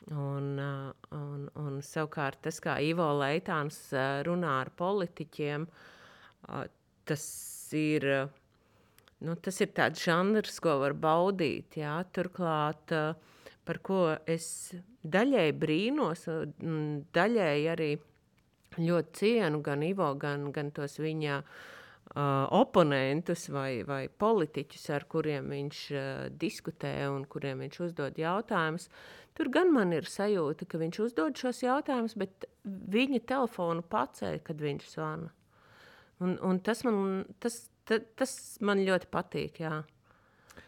Un, 0.10 0.48
uh, 0.58 0.92
un, 1.14 1.46
un 1.62 1.80
savukārt 1.86 2.42
tas, 2.48 2.58
kā 2.64 2.80
Ivo 2.82 3.06
Leitāns 3.20 3.78
uh, 3.94 4.24
runā 4.26 4.56
ar 4.64 4.72
politiķiem, 4.76 5.68
uh, 6.50 6.64
tas 7.06 7.26
ir 7.78 8.08
nu, 9.22 9.36
tas 9.38 9.62
ir 9.62 9.70
tāds 9.78 10.02
žanrs, 10.02 10.58
ko 10.64 10.80
var 10.82 10.98
baudīt. 10.98 11.78
Jā. 11.80 12.00
Turklāt, 12.14 12.94
par 13.68 13.80
ko 13.86 14.00
es 14.30 14.74
daļēji 15.02 15.58
brīnos, 15.62 16.26
daļēji 17.14 17.70
arī 17.72 17.92
ļoti 18.80 19.20
cienu 19.20 19.62
gan 19.66 19.84
Ivo, 19.84 20.14
gan, 20.20 20.50
gan 20.56 20.72
tos 20.72 20.98
viņa 21.02 21.38
uh, 21.42 22.46
oponentus 22.56 23.50
vai, 23.52 23.84
vai 23.88 24.06
politiķus, 24.08 24.86
ar 24.96 25.08
kuriem 25.12 25.52
viņš 25.52 25.82
uh, 25.92 26.06
diskutē 26.40 26.94
un 27.12 27.26
kuriem 27.30 27.66
viņš 27.66 27.82
uzdod 27.88 28.22
jautājumus. 28.22 28.88
Tur 29.38 29.48
gan 29.54 29.72
man 29.72 29.94
ir 29.96 30.08
sajūta, 30.10 30.68
ka 30.68 30.80
viņš 30.82 31.00
uzdod 31.06 31.40
šos 31.40 31.62
jautājumus, 31.64 32.18
bet 32.20 32.50
viņa 32.66 33.22
telefonu 33.30 33.86
pacēla, 33.88 34.42
kad 34.44 34.60
viņš 34.62 34.90
zvana. 34.92 35.32
Un, 36.22 36.36
un 36.46 36.60
tas, 36.62 36.84
man, 36.86 37.24
tas, 37.42 37.64
tas 37.90 38.34
man 38.62 38.84
ļoti 38.86 39.10
patīk. 39.12 39.64
Jā. 39.64 39.80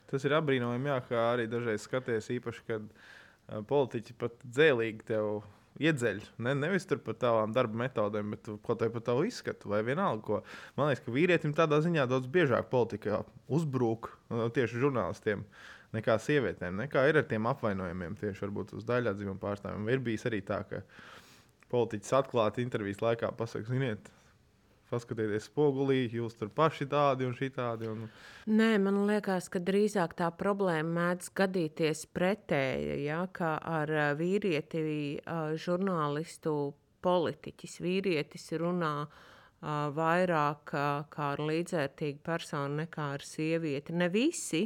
Tas 0.10 0.24
ir 0.26 0.34
apbrīnojami, 0.38 0.90
jā, 0.90 1.02
kā 1.10 1.26
arī 1.34 1.50
dažreiz 1.50 1.84
skaties, 1.86 2.32
īpaši, 2.38 2.64
kad 2.70 2.88
uh, 2.88 3.60
politiķi 3.70 4.16
pat 4.18 4.40
dzēlīgi 4.46 5.06
tev 5.12 5.44
iedzeļ. 5.82 6.20
Ne, 6.46 6.54
nevis 6.58 6.86
tur 6.90 7.00
par 7.02 7.18
tavām 7.22 7.54
darba 7.54 7.80
metodēm, 7.84 8.36
bet 8.36 8.50
kaut 8.66 8.82
kā 8.82 8.90
par 8.94 9.06
tavu 9.06 9.26
izskatu 9.26 9.72
vai 9.74 9.82
vienalga. 9.86 10.24
Ko. 10.26 10.42
Man 10.78 10.92
liekas, 10.92 11.04
ka 11.06 11.14
vīrietim 11.14 11.56
tādā 11.58 11.82
ziņā 11.86 12.06
daudz 12.10 12.30
biežāk 12.34 12.70
politikā 12.74 13.24
uzbrūk 13.54 14.12
uh, 14.14 14.48
tieši 14.54 14.82
žurnālistiem. 14.86 15.46
Nekā 15.94 16.18
sievietēm, 16.18 16.80
nekā 16.86 17.06
ir 17.10 17.22
ar 17.22 17.28
tiem 17.30 17.46
apvainojumiem, 17.52 18.18
tieši 18.18 18.50
uz 18.50 18.88
daļā 18.88 19.14
dzīvumu 19.14 19.42
pārstāvjiem. 19.42 19.92
Ir 19.94 20.02
bijis 20.02 20.26
arī 20.30 20.42
tā, 20.46 20.64
ka 20.70 20.82
politiķis 21.74 22.18
atklāti 22.18 22.66
intervijas 22.66 23.02
laikā 23.04 23.30
pasakā, 23.38 23.70
ziniet, 23.70 24.10
paskatieties 24.94 25.48
spogulī, 25.50 26.04
jūs 26.14 26.38
tur 26.38 26.52
paši 26.54 26.88
tādi 26.90 27.28
un 27.28 27.36
šitādi. 27.38 27.90
Un... 27.90 28.08
Nē, 28.50 28.72
man 28.84 29.04
liekas, 29.10 29.50
ka 29.54 29.62
drīzāk 29.64 30.16
tā 30.20 30.30
problēma 30.38 30.94
mēdz 30.98 31.32
gadīties 31.38 32.06
pretēji, 32.14 33.04
ja, 33.08 33.24
kā 33.34 33.56
ar 33.58 33.94
vīrieti, 34.20 34.84
žurnālistu, 35.66 36.56
politiķis. 37.04 37.78
Vīrietis 37.84 38.50
runā 38.62 38.96
vairāk 39.98 40.74
kā 41.14 41.30
ar 41.30 41.42
līdzvērtīgu 41.44 42.20
personu 42.24 42.84
nekā 42.84 43.14
ar 43.18 43.24
sievieti. 43.28 43.96
Ne 43.96 44.10
visi, 44.12 44.66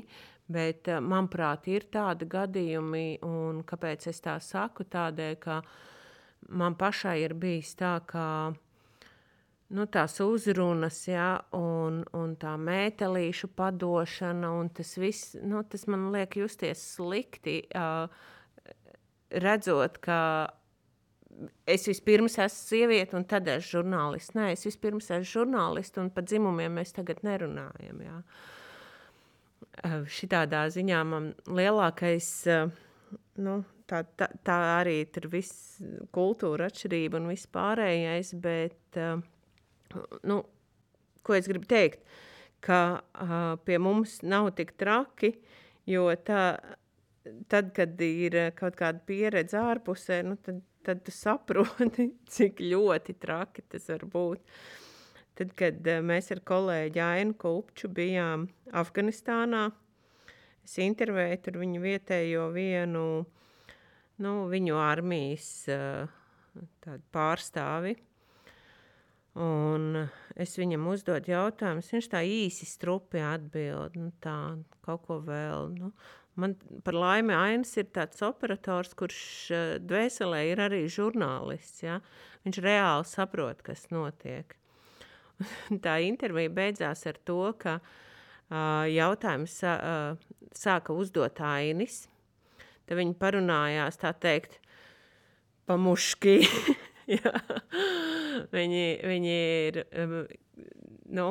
bet 0.52 0.90
manuprāt, 1.04 1.68
ir 1.72 1.88
tādi 1.92 2.28
gadījumi, 2.30 3.20
un 3.28 3.64
kāpēc 3.68 4.08
es 4.12 4.24
tā 4.24 4.38
saku? 4.44 4.86
Tādēļ, 4.88 5.36
ka 5.44 5.60
man 6.50 6.78
pašai 6.80 7.20
ir 7.26 7.36
bijis 7.38 7.74
tā, 7.80 7.98
ka 8.08 8.26
nu, 9.76 9.86
tās 9.92 10.20
uzrunas, 10.24 11.02
ja, 11.10 11.30
un, 11.56 12.02
un 12.16 12.36
tā 12.40 12.56
mētelīšu 12.62 13.52
padošana, 13.58 14.52
un 14.56 14.72
tas 14.72 14.96
viss, 15.00 15.36
nu, 15.44 15.64
tas 15.68 15.88
man 15.92 16.10
liek 16.16 16.40
justies 16.40 16.84
slikti, 16.96 17.60
uh, 17.76 18.08
redzot, 19.32 20.00
ka 20.04 20.20
es 21.70 21.88
vispirms 21.90 22.38
esmu 22.40 22.70
sieviete, 22.70 23.18
un 23.18 23.26
tad 23.30 23.50
esmu 23.52 23.82
žurnālists. 23.82 24.36
Nē, 24.38 24.52
es 24.56 24.66
vispirms 24.68 25.12
esmu 25.12 25.32
žurnālists, 25.34 26.00
un 26.02 26.10
par 26.14 26.26
dzimumiem 26.28 26.80
mēs 26.80 26.96
tagad 26.96 27.22
nerunājam. 27.28 28.02
Jā. 28.06 28.22
Uh, 29.78 30.04
šitādā 30.10 30.64
ziņā 30.74 31.00
man 31.06 31.32
lielākais, 31.46 32.28
uh, 32.50 32.70
nu, 33.42 33.60
tā, 33.90 34.04
tā, 34.18 34.30
tā 34.46 34.58
arī 34.80 35.00
ir 35.06 35.28
viss 35.32 35.78
kultūra 36.14 36.70
atšķirība 36.72 37.20
un 37.22 37.30
viss 37.32 37.50
pārējais, 37.54 38.34
bet 38.42 38.98
uh, 39.02 39.22
nu, 40.28 40.42
ko 41.26 41.38
es 41.38 41.50
gribu 41.50 41.70
teikt, 41.70 42.02
ka 42.64 42.80
pie 43.68 43.78
mums 43.78 44.18
nav 44.26 44.50
tik 44.58 44.74
traki, 44.82 45.34
jo 45.88 46.08
tā, 46.26 46.58
tad, 47.52 47.70
kad 47.76 48.02
ir 48.02 48.38
kaut 48.58 48.78
kāda 48.80 49.04
pieredze 49.08 49.60
ārpusē, 49.62 50.24
nu, 50.26 50.38
tad, 50.42 50.64
tad 50.88 51.04
tu 51.06 51.14
saproti, 51.14 52.10
cik 52.34 52.64
ļoti 52.64 53.18
traki 53.22 53.66
tas 53.72 53.90
var 53.94 54.08
būt. 54.14 54.42
Tad, 55.38 55.54
kad 55.60 55.90
uh, 55.90 56.02
mēs 56.06 56.32
ar 56.34 56.42
kolēģi 56.48 57.04
Ainu 57.04 57.38
Kulpču 57.38 57.92
bijām 57.94 58.48
Afganistānā, 58.78 59.68
es 60.66 60.78
intervēju 60.84 61.42
tur 61.46 61.62
viņu 61.62 61.84
vietējo 61.84 62.50
vienu, 62.56 63.06
nu, 64.26 64.36
viņu 64.52 64.82
armijas 64.82 65.50
uh, 65.72 66.10
pārstāvi, 67.14 67.98
Un 69.38 70.08
es 70.34 70.56
viņam 70.58 70.88
uzdodu 70.90 71.30
jautājumus, 71.30 71.92
viņš 71.94 72.08
tā 72.10 72.24
īsi 72.26 72.66
strupi 72.66 73.22
atbild, 73.22 73.94
nu 74.00 74.10
tā, 74.24 74.58
kaut 74.86 75.04
ko 75.06 75.20
vēl. 75.22 75.76
Nu. 75.78 75.92
Man 76.38 76.56
par 76.86 76.98
laimi 76.98 77.36
Ainas 77.38 77.76
ir 77.78 77.90
tāds 77.94 78.22
operators, 78.26 78.96
kurš 78.98 79.20
uh, 79.54 79.66
dvēselē 79.82 80.42
ir 80.52 80.62
arī 80.66 80.84
žurnālists. 80.90 81.84
Ja? 81.86 82.00
Viņš 82.46 82.62
reāli 82.66 83.10
saprot, 83.10 83.62
kas 83.66 83.86
notiek. 83.94 84.58
tā 85.86 85.98
intervija 86.06 86.52
beidzās 86.54 87.06
ar 87.10 87.20
to, 87.28 87.42
ka 87.62 87.78
uh, 87.80 88.86
jautājums 88.92 89.58
uh, 89.66 90.16
sāka 90.56 90.96
uzdot 90.96 91.42
Ainis. 91.44 92.06
Tad 92.88 93.00
viņi 93.02 93.18
parunājās, 93.20 94.00
tā 94.00 94.14
teikt, 94.16 94.62
pamuški. 95.68 96.40
viņi, 98.56 98.86
viņi 99.04 99.36
ir, 99.68 99.80
nu, 101.18 101.28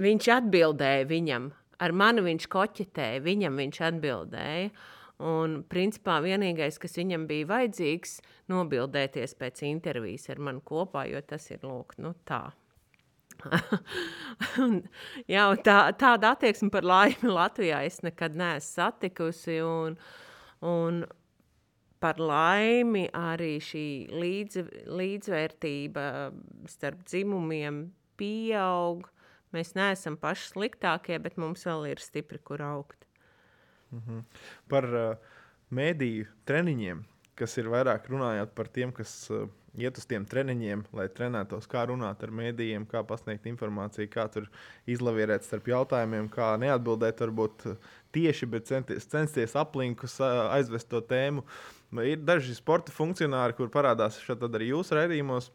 viņš 0.00 0.28
atbildēja 0.36 1.08
viņam, 1.08 1.50
ar 1.84 1.96
mani 1.96 2.24
viņš 2.24 2.48
koķetēja, 2.52 3.24
viņam 3.24 3.64
viņš 3.64 3.82
atbildēja. 3.90 4.70
Un, 5.16 5.62
principā, 5.64 6.18
vienīgais, 6.20 6.76
kas 6.76 6.98
viņam 6.98 7.24
bija 7.28 7.48
vajadzīgs, 7.48 8.18
nobildēties 8.52 9.32
pēc 9.40 9.62
intervijas 9.64 10.28
ar 10.32 10.42
mani 10.44 10.60
kopā, 10.60 11.06
jo 11.08 11.22
tas 11.24 11.48
ir 11.54 11.64
lūk, 11.64 11.96
nu, 12.04 12.12
tā. 12.28 12.42
un, 14.64 14.80
jā, 15.30 15.44
tā, 15.64 15.78
tāda 15.98 16.34
attieksme 16.36 16.70
par 16.74 16.86
laimi 16.86 17.30
Latvijā 17.30 17.82
es 17.86 18.00
nekad 18.06 18.36
neesmu 18.38 18.72
satikusi. 18.80 19.60
Un, 19.64 19.96
un 20.66 21.04
par 22.02 22.20
laimi 22.20 23.06
arī 23.16 23.56
šī 23.62 23.86
līdz, 24.12 24.62
līdzvērtība 24.92 26.06
starp 26.70 27.04
dzimumiem 27.08 27.86
pieaug. 28.20 29.06
Mēs 29.54 29.72
neesam 29.78 30.18
paši 30.20 30.52
sliktākie, 30.52 31.18
bet 31.22 31.38
mums 31.40 31.64
vēl 31.66 31.92
ir 31.94 32.02
stipri, 32.02 32.38
kur 32.42 32.62
augt. 32.62 33.06
Mm 33.90 34.02
-hmm. 34.06 34.22
Par 34.68 34.84
uh, 34.84 35.16
mēdīju 35.70 36.26
treniņiem, 36.44 37.04
kas 37.34 37.58
ir 37.58 37.70
vairāk 37.70 38.08
runājot 38.10 38.54
par 38.54 38.68
tiem, 38.68 38.92
kas 38.92 39.30
uh, 39.30 39.48
iet 39.80 40.00
uz 40.00 40.06
tiem 40.08 40.24
treniņiem, 40.28 40.84
lai 40.96 41.06
trenētos, 41.12 41.68
kā 41.70 41.84
runāt 41.90 42.22
ar 42.24 42.32
mēdījiem, 42.34 42.86
kā 42.90 43.02
pasniegt 43.06 43.46
informāciju, 43.50 44.10
kā 44.12 44.26
tur 44.32 44.48
izlavierēt 44.90 45.46
starp 45.46 45.70
jautājumiem, 45.72 46.28
kā 46.32 46.54
neatbildēt 46.62 47.22
varbūt 47.24 47.66
tieši, 48.16 48.50
bet 48.52 48.68
centies, 48.70 49.08
censties 49.12 49.56
aplinkus 49.58 50.18
aizvest 50.24 50.90
to 50.92 51.02
tēmu. 51.04 51.46
Ir 52.02 52.22
daži 52.26 52.56
sporta 52.56 52.92
funkcionāri, 52.92 53.56
kur 53.56 53.70
parādās 53.72 54.18
šādi 54.24 54.48
arī 54.58 54.72
jūsu 54.72 54.98
raidījumos. 54.98 55.52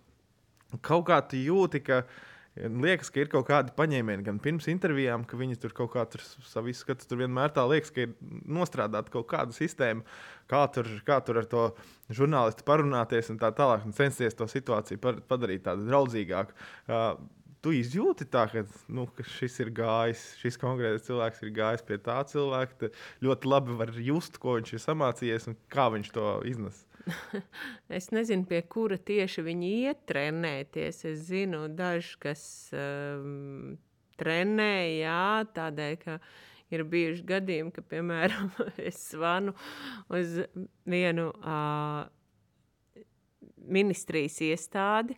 Kaut 0.85 1.03
kā 1.09 1.17
tu 1.27 1.35
jūti, 1.35 1.81
ka 1.83 2.05
uh, 2.05 2.19
Liekas, 2.59 3.07
ka 3.07 3.21
ir 3.21 3.29
kaut 3.31 3.45
kādi 3.47 3.71
paņēmieni 3.77 4.25
gan 4.27 4.39
pirms 4.43 4.65
intervijām, 4.67 5.23
ka 5.23 5.37
viņi 5.39 5.55
tur 5.63 5.71
kaut 5.75 5.93
kā 5.93 6.03
tur 6.11 6.23
savu 6.49 6.67
izskatu. 6.67 7.05
Tur 7.07 7.21
vienmēr 7.21 7.53
tā 7.55 7.63
liekas, 7.63 7.93
ka 7.95 8.03
ir 8.03 8.15
nostrādāta 8.43 9.13
kaut 9.13 9.29
kāda 9.31 9.55
sistēma, 9.55 10.03
kā 10.51 10.65
tur, 10.75 10.89
kā 11.07 11.21
tur 11.23 11.39
ar 11.39 11.47
to 11.47 11.69
žurnālistu 12.11 12.67
parunāties 12.67 13.31
un 13.31 13.39
tā 13.39 13.53
tālāk, 13.55 13.85
un 13.87 13.95
censties 13.95 14.35
to 14.35 14.49
situāciju 14.51 14.99
par, 14.99 15.21
padarīt 15.31 15.63
tādu 15.69 15.87
draudzīgāku. 15.87 16.57
Uh, 16.91 17.15
tu 17.63 17.71
izjūti 17.77 18.27
tā, 18.27 18.43
ka, 18.51 18.65
nu, 18.91 19.07
ka 19.15 19.23
šis 19.37 19.59
ir 19.63 19.71
gājis, 19.77 20.27
šis 20.41 20.59
konkrētais 20.59 21.07
cilvēks 21.07 21.43
ir 21.45 21.55
gājis 21.55 21.87
pie 21.87 22.01
tā 22.03 22.19
cilvēka. 22.27 22.91
Ļoti 23.23 23.51
labi 23.55 23.79
var 23.79 23.95
just, 23.95 24.41
ko 24.43 24.57
viņš 24.59 24.75
ir 24.75 24.83
samācījies 24.89 25.47
un 25.53 25.59
kā 25.71 25.87
viņš 25.95 26.11
to 26.19 26.33
iznes. 26.51 26.83
es 27.97 28.09
nezinu, 28.13 28.45
pie 28.49 28.61
kura 28.69 28.97
tieši 28.97 29.43
viņi 29.45 29.71
iet 29.85 30.05
trenēties. 30.09 31.03
Es 31.09 31.25
zinu, 31.29 31.65
daži, 31.75 32.15
kas 32.21 32.43
um, 32.75 33.75
trenē, 34.19 34.73
jā, 35.01 35.25
tādēļ, 35.55 35.97
ka 36.03 36.17
ir 36.71 36.85
bijuši 36.87 37.27
gadījumi, 37.27 37.73
ka, 37.75 37.83
piemēram, 37.93 38.51
es 38.89 38.99
zvanu 39.11 39.55
uz 40.13 40.39
vienu 40.89 41.29
uh, 41.41 42.03
ministrijas 43.61 44.39
iestādi 44.45 45.17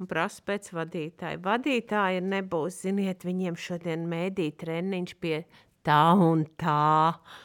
un 0.00 0.08
prasu 0.10 0.44
pēc 0.46 0.70
vadītāja. 0.76 1.40
Vadītāja 1.44 2.22
nebūs, 2.24 2.82
ziniet, 2.84 3.24
viņiem 3.24 3.56
šodien 3.56 4.04
mēdī 4.10 4.50
treniņš 4.60 5.18
pie 5.22 5.40
tā 5.86 6.02
un 6.20 6.44
tā. 6.60 7.16
Uh, 7.16 7.42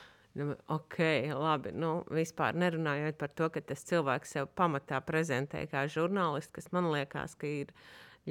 ok, 0.68 0.98
labi. 1.36 1.74
Nu, 1.76 1.92
vispār 2.12 2.56
nerunājot 2.56 3.18
par 3.20 3.34
to, 3.36 3.50
ka 3.52 3.64
tas 3.66 3.84
cilvēks 3.88 4.38
sev 4.38 4.48
pamatā 4.56 5.02
prezentē 5.04 5.66
kā 5.72 5.84
žurnālists, 5.92 6.54
kas 6.56 6.72
man 6.72 6.88
liekas, 6.94 7.36
ka 7.36 7.50
ir 7.50 7.74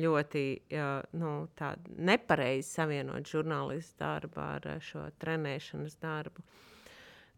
ļoti 0.00 0.45
nu, 1.19 1.30
nepareizi 1.99 2.69
savienot 2.69 3.28
žurnālistu 3.28 3.99
darbu 4.00 4.40
ar 4.45 4.69
šo 4.85 5.09
trenēšanas 5.21 5.99
darbu. 6.00 6.45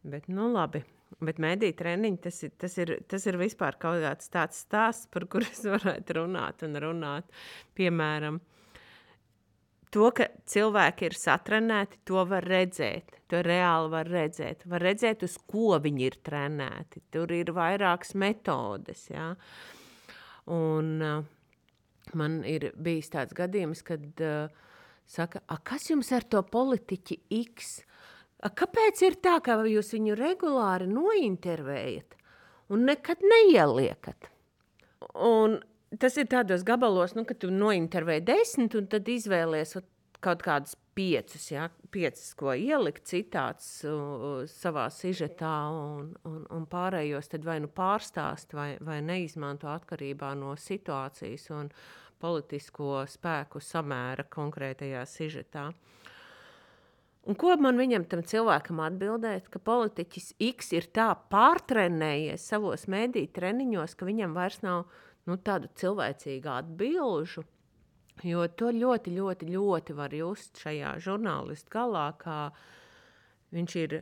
Bet, 0.03 0.29
nu, 0.29 0.51
labi. 0.53 0.83
Bet 1.23 1.39
mediju 1.43 1.75
treniņi 1.77 2.19
tas 2.25 2.39
ir, 2.43 2.53
tas, 2.59 2.75
ir, 2.81 2.95
tas 3.11 3.27
ir 3.29 3.37
vispār 3.41 3.77
kaut 3.81 4.01
kāds 4.03 4.31
tāds 4.33 4.63
stāsts, 4.65 5.11
par 5.13 5.27
kuru 5.31 5.45
es 5.45 5.61
varētu 5.67 6.17
runāt 6.23 6.65
un 6.67 6.79
runāt. 6.81 7.29
Piemēram, 7.77 8.41
To, 9.93 10.09
ka 10.17 10.25
cilvēki 10.49 11.11
ir 11.11 11.17
satrenēti, 11.21 11.99
to 12.09 12.23
var 12.29 12.47
redzēt. 12.49 13.19
To 13.29 13.43
reāli 13.45 13.91
var 13.93 14.09
redzēt. 14.09 14.65
Var 14.69 14.85
redzēt, 14.89 15.25
uz 15.27 15.37
ko 15.49 15.77
viņi 15.85 16.07
ir 16.09 16.17
trenēti. 16.25 17.03
Tur 17.13 17.33
ir 17.37 17.53
vairākas 17.53 18.15
metodes. 18.17 19.05
Ja? 19.13 19.35
Un, 20.53 20.95
uh, 21.05 21.21
man 22.17 22.41
ir 22.49 22.71
bijis 22.81 23.13
tāds 23.13 23.37
gadījums, 23.37 23.85
kad 23.85 24.25
uh, 24.25 24.49
saka, 25.05 25.43
kas 25.61 25.91
jums 25.91 26.13
ar 26.17 26.25
to 26.25 26.41
politiķi 26.41 27.19
X? 27.43 27.75
A, 28.43 28.49
kāpēc 28.49 29.05
ir 29.05 29.19
tā, 29.23 29.37
ka 29.45 29.61
jūs 29.69 29.93
viņu 29.95 30.17
regulāri 30.19 30.89
nointervējat 30.89 32.17
un 32.73 32.89
nekad 32.89 33.21
neieliekat? 33.21 34.33
Un 35.21 35.61
tas 36.01 36.17
ir 36.21 36.29
tādos 36.33 36.65
gabalos, 36.65 37.17
nu, 37.19 37.27
ka 37.29 37.35
tu 37.37 37.51
nointervēji 37.53 38.25
desmit, 38.29 38.77
un 38.79 38.89
tad 38.93 39.09
izvēlies 39.09 39.77
kaut 40.23 40.43
kādus 40.45 40.77
piecus, 40.95 41.49
ja, 41.51 41.67
piecus 41.93 42.31
ko 42.39 42.53
ielikt 42.55 43.09
citāts 43.11 43.83
uh, 43.89 44.45
savā 44.51 44.87
sižetā, 44.93 45.55
un, 45.73 46.13
un, 46.29 46.45
un 46.53 46.67
pārējos 46.71 47.33
vai 47.43 47.59
nu 47.65 47.71
pārstāst, 47.73 48.55
vai, 48.55 48.77
vai 48.81 49.01
neizmanto 49.03 49.71
atkarībā 49.73 50.35
no 50.39 50.55
situācijas 50.55 51.49
un 51.57 51.73
politisko 52.23 53.03
spēku 53.11 53.61
samēra 53.61 54.29
konkrētajā 54.31 55.03
sižetā. 55.11 55.73
Un 57.23 57.39
ko 57.39 57.55
man 57.63 57.79
viņam 57.79 58.05
tam 58.11 58.25
cilvēkam 58.27 58.81
atbildēt, 58.83 59.47
ka 59.51 59.61
politiķis 59.63 60.33
X 60.43 60.73
ir 60.75 60.89
tā 60.95 61.13
pārtrenējies 61.31 62.49
savos 62.51 62.89
mediju 62.91 63.31
treniņos, 63.37 63.95
ka 63.95 64.09
viņam 64.09 64.35
vairs 64.35 64.59
nav 64.65 64.89
nu, 65.29 65.39
tādu 65.39 65.71
cilvēcīgu 65.79 66.51
atbilžu. 66.53 67.45
Jo 68.27 68.45
to 68.59 68.71
ļoti, 68.75 69.15
ļoti, 69.17 69.49
ļoti 69.55 69.95
var 69.97 70.15
just 70.15 70.61
šajā 70.61 70.97
žurnālistu 71.03 71.73
galā, 71.73 72.11
kā 72.21 72.39
viņš 73.57 73.77
ir 73.81 73.95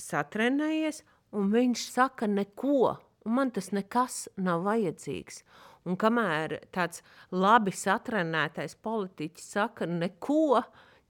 satrenējies, 0.00 1.02
un 1.36 1.52
viņš 1.52 1.84
saka 1.92 2.28
neko, 2.30 2.96
un 3.26 3.36
man 3.36 3.52
tas 3.54 3.70
nekas 3.76 4.24
nav 4.40 4.64
vajadzīgs. 4.66 5.42
Un 5.88 5.98
kamēr 5.98 6.60
tāds 6.74 7.02
labi 7.34 7.74
satrenētais 7.74 8.76
politiķis 8.82 9.52
saka 9.56 9.88
neko, 9.90 10.62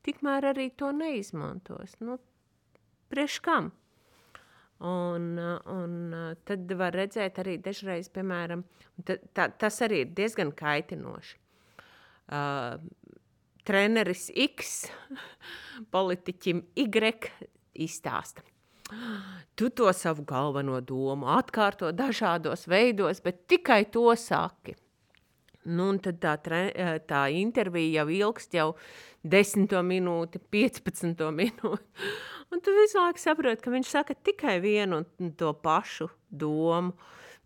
tikmēr 0.04 0.48
arī 0.52 0.70
to 0.76 0.90
neizmantos. 0.96 1.98
Nu, 2.00 2.18
priekš 3.12 3.38
kam? 3.44 3.70
Un, 4.82 5.38
un 5.70 5.92
tad 6.42 6.72
var 6.74 6.96
redzēt 6.98 7.36
arī 7.38 7.58
dažreiz, 7.62 8.08
piemēram, 8.10 8.64
ta, 9.06 9.14
ta, 9.30 9.46
tas 9.54 9.76
arī 9.86 10.00
ir 10.02 10.14
diezgan 10.16 10.50
kaitinoši. 10.58 11.36
Uh, 12.32 12.80
treneris 13.66 14.30
X 14.34 14.88
politiķim 15.94 16.64
Y 16.74 17.30
izstāsta. 17.72 18.42
Tu 19.54 19.70
to 19.70 19.92
savu 19.96 20.24
galveno 20.28 20.80
domu 20.84 21.30
atkārto 21.32 21.92
dažādos 21.96 22.66
veidos, 22.68 23.22
bet 23.24 23.46
tikai 23.48 23.84
to 23.92 24.10
saki. 24.18 24.74
Nu, 25.62 25.92
tā, 26.02 26.34
tre, 26.42 26.62
tā 27.06 27.22
intervija 27.38 28.02
jau 28.02 28.08
ilgst 28.10 28.56
jau 28.58 28.72
10 29.22 29.70
minūti, 29.86 30.42
15 30.50 31.22
minūti. 31.40 32.10
Un 32.52 32.60
tu 32.60 32.72
visu 32.76 33.00
laiku 33.00 33.20
saproti, 33.22 33.62
ka 33.64 33.70
viņš 33.72 33.90
saka 33.94 34.14
tikai 34.28 34.58
vienu 34.60 34.98
un 35.00 35.30
to 35.40 35.54
pašu 35.56 36.10
domu. 36.28 36.92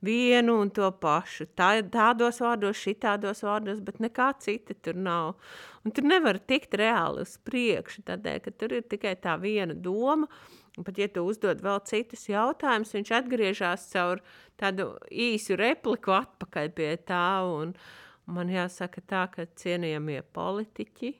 Vienu 0.04 0.58
un 0.60 0.70
to 0.74 0.88
pašu. 1.00 1.46
Tā, 1.56 1.68
tādos 1.90 2.40
vārdos, 2.42 2.76
šitādos 2.82 3.40
vārdos, 3.46 3.78
bet 3.86 4.00
nekā 4.02 4.26
cita 4.42 4.74
tur 4.82 4.98
nav. 4.98 5.38
Un 5.86 5.94
tur 5.94 6.04
nevar 6.10 6.40
tikt 6.42 6.74
reāli 6.76 7.22
uz 7.24 7.36
priekšu, 7.46 8.02
tādēļ, 8.10 8.42
ka 8.44 8.52
tur 8.58 8.74
ir 8.76 8.84
tikai 8.90 9.14
tā 9.22 9.38
viena 9.40 9.78
doma. 9.78 10.28
Un 10.76 10.84
pat 10.84 10.98
ja 11.00 11.08
tu 11.08 11.24
uzdod 11.24 11.62
vēl 11.64 11.80
citus 11.88 12.26
jautājumus, 12.28 12.92
viņš 12.98 13.14
atgriežas 13.20 13.86
caur 13.94 14.20
tādu 14.60 14.90
īsu 15.08 15.56
repliku 15.56 16.18
atpakaļ 16.18 16.74
pie 16.76 16.92
tā. 17.06 17.40
Un 17.46 17.72
man 18.26 18.52
jāsaka 18.52 19.06
tā, 19.06 19.24
ka 19.32 19.46
cienījamie 19.54 20.20
politiķi 20.34 21.14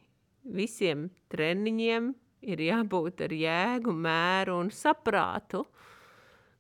visiem 0.59 1.09
treniņiem 1.33 2.13
ir 2.47 2.63
jābūt 2.63 3.25
ar 3.27 3.35
jēgu, 3.35 3.95
mēru 4.07 4.61
un 4.63 4.71
saprātu. 4.75 5.65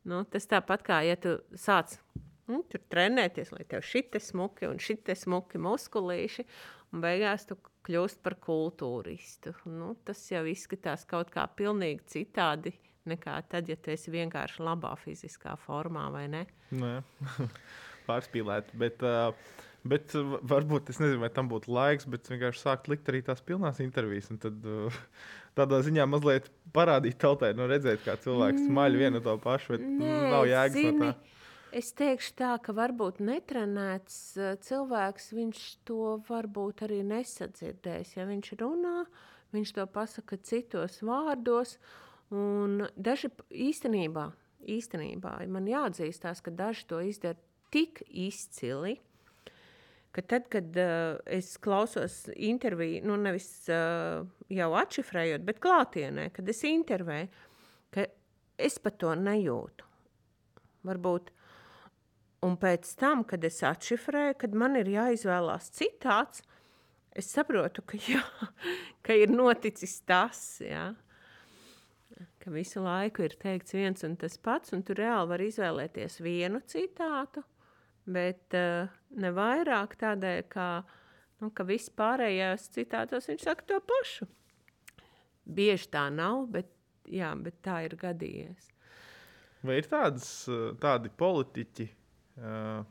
Nu, 0.06 0.22
tas 0.30 0.46
tāpat 0.50 0.84
kā, 0.86 1.00
ja 1.06 1.16
tu 1.18 1.38
sāc 1.58 1.96
nu, 2.50 2.62
tur 2.70 2.82
trenēties, 2.92 3.50
lai 3.54 3.64
tev 3.68 3.84
šitie 3.86 4.20
smuki 4.22 4.68
un 4.68 4.78
šitie 4.82 5.16
smuki 5.18 5.58
muskulīši, 5.62 6.46
un 6.94 7.02
beigās 7.02 7.46
tu 7.48 7.58
kļūst 7.86 8.22
par 8.22 8.38
kultūristu. 8.42 9.54
Nu, 9.70 9.94
tas 10.06 10.22
jau 10.30 10.44
izskatās 10.46 11.06
kaut 11.08 11.32
kā 11.34 11.46
pilnīgi 11.58 12.06
citādi 12.16 12.74
nekā 13.06 13.36
tad, 13.50 13.68
ja 13.70 13.76
tu 13.78 13.92
esi 13.94 14.10
vienkārši 14.14 14.64
labā 14.66 14.92
fiziskā 14.98 15.54
formā, 15.62 16.08
vai 16.14 16.26
ne? 16.30 16.42
Nē, 16.74 16.96
pārspīlēt. 18.08 18.74
Bet, 18.78 19.02
uh, 19.06 19.30
Bet 19.86 20.14
varbūt 20.50 20.90
es 20.90 20.98
nezinu, 20.98 21.20
vai 21.22 21.28
tam 21.30 21.46
būtu 21.50 21.70
laiks, 21.70 22.08
bet 22.10 22.26
vienkārši 22.30 22.62
sākt 22.62 22.88
likt 22.90 23.06
arī 23.10 23.20
tās 23.26 23.42
pilnās 23.46 23.78
intervijas. 23.84 24.32
Tad 24.42 24.64
uh, 24.66 24.96
tādā 25.56 25.80
ziņā 25.86 26.06
mazliet 26.08 26.50
parādīt 26.76 27.18
tautai, 27.22 27.52
nu, 27.56 27.68
redzēt, 27.70 28.02
kā 28.04 28.16
cilvēks 28.20 28.68
maļ 28.76 28.98
vienu 29.00 29.22
to 29.24 29.36
pašu, 29.42 29.76
bet 29.76 29.84
mm, 29.86 30.02
Nē, 30.02 30.18
nav 30.34 30.46
jēgas 30.50 30.76
no 30.76 30.90
zini, 30.90 31.08
tā. 31.08 31.36
Es 31.76 31.90
teikšu 31.96 32.34
tā, 32.38 32.52
ka 32.62 32.72
varbūt 32.76 33.18
netrenēts 33.24 34.18
uh, 34.38 34.54
cilvēks, 34.64 35.32
viņš 35.36 35.62
to 35.88 36.16
varbūt 36.28 36.84
arī 36.86 37.02
nesadzirdēs. 37.04 38.14
Ja 38.16 38.24
viņš 38.28 38.52
runā, 38.62 39.02
viņš 39.56 39.74
to 39.76 39.86
pasaka 39.92 40.38
citos 40.40 41.02
vārdos. 41.04 41.76
Un 42.32 42.86
daži 42.96 43.30
īstenībā, 43.50 44.30
īstenībā 44.66 45.36
man 45.52 45.68
jāatzīstās, 45.70 46.40
ka 46.42 46.54
daži 46.54 46.86
to 46.90 47.02
izdara 47.04 47.38
tik 47.74 48.00
izcili, 48.08 48.96
ka 50.16 50.24
tad, 50.24 50.46
kad 50.52 50.76
uh, 50.80 51.18
es 51.28 51.56
klausos 51.60 52.22
interviju, 52.32 53.02
nu 53.04 53.18
nevis 53.20 53.50
uh, 53.68 54.24
jau 54.48 54.70
atšifrējot, 54.80 55.44
bet 55.44 55.60
klātienē, 55.60 56.30
kad 56.32 56.48
es 56.48 56.62
intervēju, 56.64 57.28
ka 57.92 58.06
es 58.56 58.78
pat 58.80 58.96
to 59.02 59.12
nejūtu. 59.20 59.84
Varbūt. 60.86 61.32
Un 62.46 62.54
pēc 62.60 62.88
tam, 63.00 63.24
kad 63.28 63.44
es 63.44 63.58
atšifrēju, 63.66 64.36
kad 64.40 64.54
man 64.56 64.78
ir 64.80 64.88
jāizvēlās 64.92 65.68
citāts, 65.74 66.44
es 67.16 67.28
saprotu, 67.32 67.84
ka, 67.84 67.98
jā, 68.00 68.22
ka 69.04 69.16
ir 69.16 69.32
noticis 69.32 69.98
tas, 70.08 70.40
jā, 70.64 70.90
ka 72.40 72.52
visu 72.54 72.84
laiku 72.84 73.26
ir 73.26 73.36
teikts 73.40 73.74
viens 73.76 74.06
un 74.06 74.16
tas 74.20 74.36
pats, 74.38 74.72
un 74.76 74.84
tu 74.86 74.96
reāli 74.96 75.32
vari 75.32 75.50
izvēlēties 75.50 76.20
vienu 76.24 76.62
citātu, 76.72 77.42
bet 78.06 78.54
uh, 78.54 78.86
ne 79.20 79.32
vairāk 79.34 79.96
tādēļ, 80.00 80.40
ka, 80.52 80.68
nu, 81.42 81.50
ka 81.54 81.66
viss 81.68 81.92
pārējās 81.96 82.68
citātos 82.74 83.28
viņš 83.30 83.46
saka 83.48 83.66
to 83.70 83.80
pašu. 83.84 84.28
Bieži 85.46 85.90
tā 85.92 86.08
nav, 86.10 86.46
bet, 86.52 86.70
jā, 87.10 87.30
bet 87.38 87.60
tā 87.64 87.82
ir 87.86 87.96
gadījies. 88.00 88.72
Vai 89.66 89.80
ir 89.80 89.88
tādas, 89.90 90.28
tādi 90.82 91.10
politiķi, 91.18 91.86
uh, 92.38 92.82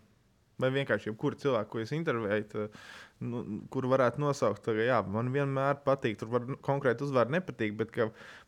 vai 0.59 0.69
vienkārši 0.75 1.11
jebkuru 1.11 1.39
cilvēku, 1.39 1.71
ko 1.71 1.83
jūs 1.83 1.93
intervējat, 1.95 2.55
uh, 2.59 2.88
nu, 3.23 3.43
kuru 3.71 3.91
varētu 3.91 4.23
nosaukt, 4.23 4.65
ka 4.65 5.01
man 5.11 5.31
vienmēr 5.35 5.79
patīk, 5.85 6.17
tur 6.19 6.31
var 6.33 6.47
konkrēti 6.65 7.05
uzvārdi 7.05 7.38
nepatīk, 7.38 7.77
bet 7.79 7.95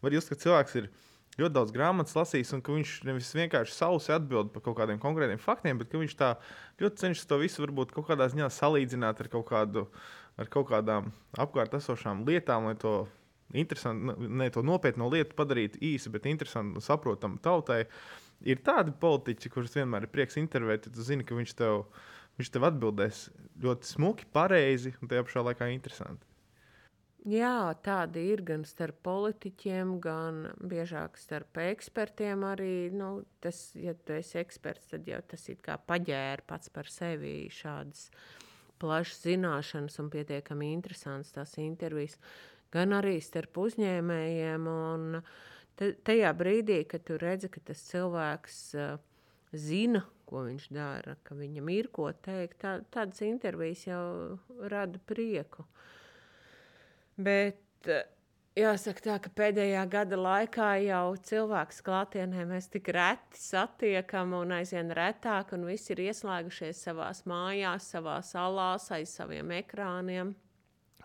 var 0.04 0.16
just, 0.16 0.32
ka 0.32 0.40
cilvēks 0.40 0.80
ir 0.82 0.90
ļoti 1.38 1.54
daudz 1.54 1.74
grāmatas 1.76 2.16
lasījis, 2.18 2.54
un 2.58 2.64
ka 2.66 2.74
viņš 2.74 2.94
nevis 3.08 3.34
vienkārši 3.38 3.76
sausi 3.76 4.14
atbild 4.16 4.50
par 4.54 4.64
kaut 4.66 4.80
kādiem 4.80 5.02
konkrētiem 5.02 5.42
faktiem, 5.42 5.78
bet 5.78 5.94
viņš 5.94 6.16
tā 6.18 6.34
ļoti 6.82 7.04
cenšas 7.04 7.30
to 7.30 7.38
visu 7.42 7.64
varbūt 7.66 7.94
kaut 7.96 8.10
kādā 8.10 8.30
ziņā 8.34 8.50
salīdzināt 8.54 9.22
ar 9.22 9.30
kaut, 9.34 9.46
kādu, 9.52 9.86
ar 10.38 10.50
kaut 10.54 10.70
kādām 10.72 11.12
apkārt 11.38 11.78
esošām 11.78 12.26
lietām, 12.28 12.70
lai 12.72 12.78
to 12.82 13.00
ne 13.50 14.50
to 14.52 14.64
nopietnu 14.64 15.10
lietu 15.12 15.36
padarītu 15.38 15.80
īsi, 15.80 16.12
bet 16.12 16.26
interesanti 16.28 16.76
un 16.76 16.84
saprotamu 16.84 17.40
tautai. 17.40 17.86
Ir 18.46 18.60
tādi 18.62 18.92
politiķi, 18.92 19.50
kurus 19.50 19.74
vienmēr 19.74 20.06
ir 20.06 20.14
prieks 20.14 20.38
intervēt, 20.38 20.86
ja 20.86 20.94
tu 20.94 21.02
zini, 21.02 21.26
ka 21.26 21.38
viņš 21.38 21.56
tev, 21.58 21.86
viņš 22.38 22.52
tev 22.54 22.68
atbildēs 22.68 23.30
ļoti 23.64 23.94
smuki, 23.96 24.28
pareizi 24.34 24.94
un 25.02 25.10
tajā 25.10 25.26
pašā 25.26 25.46
laikā 25.48 25.72
interesanti. 25.74 26.37
Jā, 27.28 27.74
tādi 27.84 28.22
ir 28.32 28.40
gan 28.48 28.62
starp 28.64 29.02
politiķiem, 29.04 29.98
gan 30.00 30.46
biežāk 30.64 31.18
starp 31.20 31.58
ekspertiem. 31.60 32.46
Arī, 32.48 32.88
nu, 32.96 33.26
tas, 33.44 33.74
ja 33.76 33.92
tu 34.08 34.16
esi 34.16 34.38
eksperts, 34.40 34.94
tad 34.94 35.10
jau 35.12 35.20
tas 35.28 35.44
ir 35.52 35.58
kā 35.66 35.76
paģēra 35.90 36.46
pats 36.48 36.72
par 36.72 36.88
sevi 36.88 37.50
šādas 37.52 38.06
plašas 38.80 39.26
zināšanas 39.26 40.00
un 40.00 40.12
pietiekami 40.14 40.72
interesants 40.72 41.34
tās 41.36 41.58
intervijas. 41.60 42.16
Gan 42.72 42.96
arī 42.96 43.18
starp 43.24 43.60
uzņēmējiem. 43.60 44.72
Un 44.72 45.20
tajā 46.08 46.32
brīdī, 46.38 46.86
kad 46.88 47.04
tu 47.10 47.20
redzi, 47.20 47.52
ka 47.52 47.64
tas 47.68 47.84
cilvēks 47.90 48.62
uh, 48.80 48.96
zina, 49.52 50.06
ko 50.28 50.44
viņš 50.48 50.72
dara, 50.76 51.18
ka 51.28 51.36
viņam 51.36 51.76
ir 51.76 51.92
ko 51.92 52.08
teikt, 52.12 52.62
tā, 52.64 52.78
tādas 52.92 53.20
intervijas 53.26 53.84
jau 53.88 54.40
rada 54.72 55.00
prieku. 55.12 55.68
Bet 57.18 57.90
eh, 57.90 58.06
jāsaka, 58.58 59.04
tā, 59.04 59.16
ka 59.22 59.32
pēdējā 59.38 59.84
gada 59.90 60.18
laikā 60.20 60.70
jau 60.86 61.16
cilvēks 61.30 61.82
klātienē 61.86 62.46
mēs 62.50 62.70
tik 62.74 62.92
reti 62.94 63.42
satiekam 63.42 64.36
un 64.38 64.54
aizvien 64.60 64.94
retāk, 64.94 65.56
un 65.58 65.66
visi 65.70 65.96
ir 65.96 66.04
ieslēgušies 66.10 66.84
savā 66.88 67.10
mājās, 67.30 67.90
savā 67.96 68.20
salās, 68.26 68.92
aiz 68.94 69.16
saviem 69.18 69.56
ekrāniem. 69.64 70.36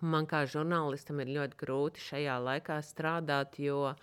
Man 0.03 0.27
kā 0.27 0.42
žurnālistam 0.51 1.20
ir 1.22 1.33
ļoti 1.37 1.59
grūti 1.61 2.03
šajā 2.03 2.38
laikā 2.42 2.81
strādāt, 2.83 3.61
jo, 3.62 3.94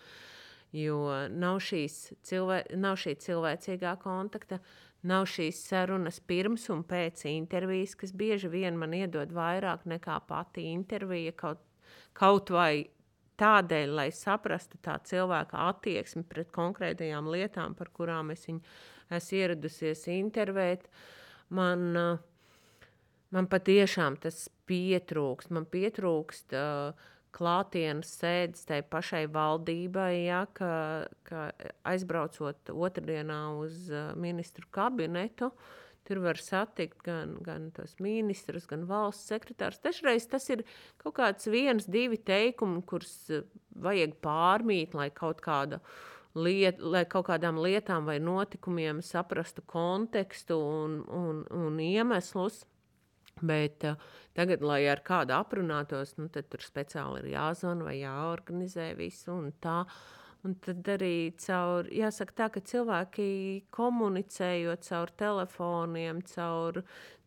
jo 0.71 0.99
nav, 1.29 1.59
cilvē, 1.61 2.61
nav 2.79 2.95
šī 3.01 3.17
cilvēcīgā 3.25 3.97
kontakta, 3.99 4.61
nav 5.03 5.27
šīs 5.31 5.59
sarunas 5.67 6.21
pirms 6.23 6.69
un 6.71 6.85
pēc 6.87 7.25
intervijas, 7.29 7.97
kas 7.99 8.15
bieži 8.15 8.49
vien 8.51 8.79
man 8.79 8.95
iedod 8.95 9.33
vairāk 9.35 9.83
nekā 9.91 10.21
pati 10.27 10.69
intervija. 10.71 11.35
Kaut, 11.35 11.59
kaut 12.17 12.51
vai 12.53 12.89
tādēļ, 13.39 13.93
lai 13.95 14.09
saprastu 14.15 14.79
tā 14.83 14.97
cilvēka 15.07 15.67
attieksmi 15.69 16.25
pret 16.27 16.51
konkrētajām 16.55 17.29
lietām, 17.31 17.75
par 17.77 17.91
kurām 17.95 18.33
es 18.35 18.45
viņu 18.47 18.63
esmu 19.15 19.39
ieradusies 19.39 20.05
intervēt, 20.13 20.89
man, 21.55 21.85
uh, 21.97 22.19
man 23.35 23.47
patiešām 23.49 24.19
tas 24.21 24.47
pietrūkst. 24.69 25.53
Man 25.55 25.65
pietrūkst 25.71 26.55
uh, 26.57 27.07
klātienes 27.35 28.11
sēdes 28.19 28.65
tai 28.69 28.81
pašai 28.85 29.25
valdībai, 29.33 30.13
ja, 30.27 30.43
ka, 30.53 30.71
ka 31.27 31.49
aizbraucot 31.89 32.73
otrdienā 32.73 33.41
uz 33.59 33.87
uh, 33.93 34.11
ministru 34.19 34.69
kabinetu, 34.73 35.51
Tur 36.09 36.23
var 36.23 36.39
satikt 36.41 37.03
gan, 37.05 37.35
gan 37.45 37.67
tos 37.75 37.91
ministrus, 38.01 38.63
gan 38.65 38.87
valsts 38.89 39.29
sekretārus. 39.29 39.77
Dažreiz 39.83 40.25
tas 40.31 40.47
ir 40.49 40.63
kaut 41.03 41.19
kāds 41.19 41.45
viens, 41.53 41.85
divi 41.85 42.17
teikumi, 42.17 42.81
kurus 42.89 43.13
eh, 43.29 43.43
vajag 43.77 44.15
pārmīt, 44.25 44.95
lai 44.97 45.11
kaut 45.13 45.43
kāda 45.45 45.77
liet, 46.33 46.81
lai 46.81 47.03
kaut 47.05 47.27
kādām 47.29 47.61
lietām 47.61 48.09
vai 48.09 48.17
notikumiem 48.17 49.03
saprastu 49.05 49.61
kontekstu 49.69 50.57
un, 50.57 50.99
un, 51.13 51.45
un 51.53 51.77
iemeslus. 51.83 52.63
Bet 53.45 53.85
uh, 53.87 53.95
tagad, 54.35 54.65
lai 54.65 54.81
ar 54.91 55.03
kādu 55.05 55.37
aprunātos, 55.37 56.17
nu, 56.17 56.25
tad 56.33 56.49
tur 56.51 56.65
speciāli 56.65 57.21
ir 57.21 57.35
jāzvan 57.35 57.85
vai 57.85 57.99
jāorganizē 58.01 58.89
visu 58.97 59.37
tā. 59.63 59.83
Un 60.47 60.53
tad 60.63 60.87
arī 60.87 61.33
caur, 61.43 61.89
jāsaka 61.91 62.35
tā, 62.37 62.45
ka 62.53 62.61
cilvēki 62.63 63.25
komunicējot 63.75 64.85
caur 64.87 65.11
telefoniem, 65.19 66.21
caur, 66.31 66.79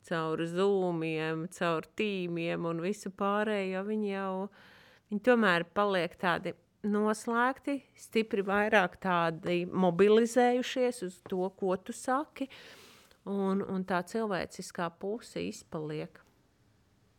caur 0.09 0.43
zūmiem, 0.49 1.45
caur 1.53 1.89
tīmiem 2.01 2.65
un 2.71 2.81
visu 2.81 3.13
pārējo, 3.13 3.85
viņi 3.91 4.15
jau, 4.15 4.33
viņi 5.11 5.25
tomēr 5.29 5.67
paliek 5.77 6.17
tādi 6.25 6.55
noslēgti, 6.89 7.77
stipri 8.01 8.47
vairāk 8.49 8.97
tādi 9.05 9.63
mobilizējušies 9.69 11.05
uz 11.05 11.21
to, 11.29 11.45
ko 11.61 11.77
tu 11.77 11.93
saki, 11.93 12.49
un, 13.29 13.61
un 13.61 13.85
tā 13.85 14.01
cilvēciskā 14.09 14.89
puse 15.03 15.45
izpaliek. 15.53 16.22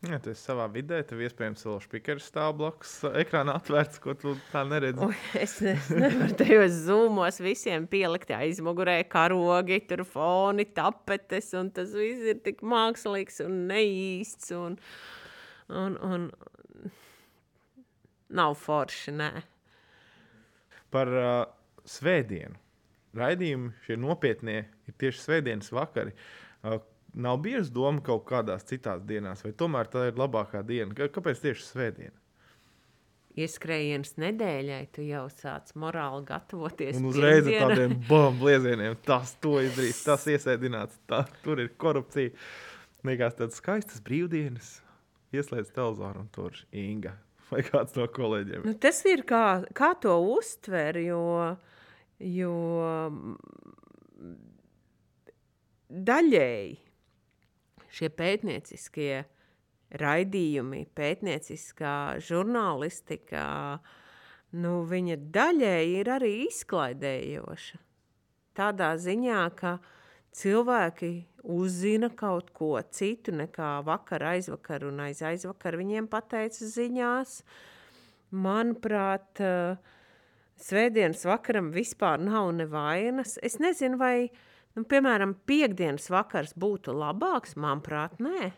Ja, 0.04 0.18
tu 0.20 0.34
esi 0.34 0.44
savā 0.44 0.66
vidē, 0.68 0.98
tev 1.08 1.22
iespējams 1.24 1.62
vēl 1.63 1.78
spīķers 1.86 2.26
stāv 2.28 2.58
blakus 2.60 2.98
ekrānā 3.22 3.54
atvērts, 3.56 4.02
ko 4.04 4.12
tu 4.20 4.34
tā 4.50 4.66
neredzi. 4.68 5.08
Es, 5.39 5.54
es 5.63 5.88
nevaru 5.96 6.36
tajos 6.42 6.76
zūmos 6.89 7.39
visiem 7.44 7.86
pielikt 7.88 8.34
aizmugurē 8.36 8.98
karogi, 9.08 9.80
tur 9.88 10.04
foni, 10.04 10.66
tapetes, 10.76 11.54
un 11.56 11.72
tas 11.72 11.96
viss 11.96 12.28
ir 12.34 12.44
tik 12.44 12.60
mākslīgs 12.68 13.39
un 13.46 13.62
neīsts, 13.72 14.52
un, 14.60 14.76
un, 15.72 15.96
un 16.04 16.28
nav 18.36 18.60
forši, 18.60 19.16
nē. 19.24 19.32
Par 20.92 21.16
uh, 21.16 21.34
svētdienu. 21.88 22.60
Raidījumi 23.16 23.72
šie 23.86 23.96
nopietnie 24.04 24.66
ir 24.89 25.00
tieši 25.00 25.30
svētdienas 25.30 25.72
vakari. 25.72 26.12
Uh, 26.60 26.82
nav 27.13 27.38
bieži 27.45 27.71
doma 27.73 28.02
kaut 28.04 28.26
kādās 28.30 28.65
citās 28.69 29.02
dienās, 29.08 29.43
vai 29.45 29.52
tomēr 29.58 29.89
tā 29.93 30.08
ir 30.10 30.19
labākā 30.19 30.63
diena? 30.65 30.93
Kā- 30.97 31.10
Kāpēc 31.13 31.41
tieši 31.43 31.65
svētdiena? 31.67 32.15
Ieskrējiens 33.34 34.12
nedēļai, 34.21 34.82
tu 34.93 35.02
jau 35.02 35.23
sāc 35.34 35.71
morāli 35.82 36.21
gatavoties. 36.28 36.99
Un 36.99 37.08
uzreiz 37.10 37.47
ar 37.49 37.71
tādiem 37.71 37.95
bombu 38.06 38.43
bliezieniem, 38.45 38.93
tas 39.08 39.32
to 39.41 39.56
izdarīs, 39.65 40.04
tas 40.06 40.28
iesēdināts, 40.30 40.99
tā, 41.10 41.23
tur 41.41 41.63
ir 41.63 41.71
korupcija. 41.82 42.30
Liekas, 43.04 43.34
tādas 43.39 43.58
skaistas 43.58 44.04
brīvdienas, 44.06 44.76
ieslēdz 45.34 45.73
televizoru 45.73 46.21
un 46.21 46.30
tur 46.32 46.54
ir 46.54 46.84
Inga 46.86 47.15
vai 47.49 47.63
kāds 47.65 47.97
no 47.97 48.06
kolēģiem. 48.08 48.63
Nu, 48.69 48.73
tas 48.82 49.02
ir 49.10 49.26
kā, 49.30 49.63
kā 49.78 49.91
to 50.02 50.13
uztver, 50.38 51.02
jo, 51.02 51.58
jo 52.21 52.54
mm, 53.10 54.38
daļēji 55.89 56.78
šie 57.93 58.10
pētnieciskie 58.13 59.23
raidījumi, 60.01 60.86
pētnieciskā 60.97 62.19
žurnālistika, 62.23 63.43
nu, 64.58 64.79
viņa 64.89 65.19
daļēji 65.34 65.99
ir 65.99 66.10
arī 66.15 66.32
izklaidējoša. 66.47 67.82
Tādā 68.58 68.93
ziņā, 69.01 69.43
ka 69.58 69.77
cilvēki 70.34 71.12
uzzina 71.43 72.10
kaut 72.13 72.51
ko 72.56 72.75
citu 72.93 73.34
nekā 73.36 73.75
vakar, 73.86 74.25
aizvakar 74.34 74.86
un 74.88 75.01
aiz 75.06 75.21
aizvakar 75.25 75.77
viņiem 75.77 76.10
pateica 76.10 76.69
ziņās. 76.69 77.41
Manuprāt, 78.34 79.41
svētdienas 80.62 81.25
vakaram 81.29 81.69
vispār 81.73 82.21
nav 82.21 82.49
nevainas. 82.58 83.38
Es 83.45 83.60
nezinu, 83.62 83.99
vai, 84.01 84.32
nu, 84.75 84.83
piemēram, 84.89 85.36
piekdienas 85.49 86.09
vakars 86.13 86.53
būtu 86.59 86.93
labāks, 86.97 87.55
manuprāt, 87.55 88.17
nē. 88.23 88.51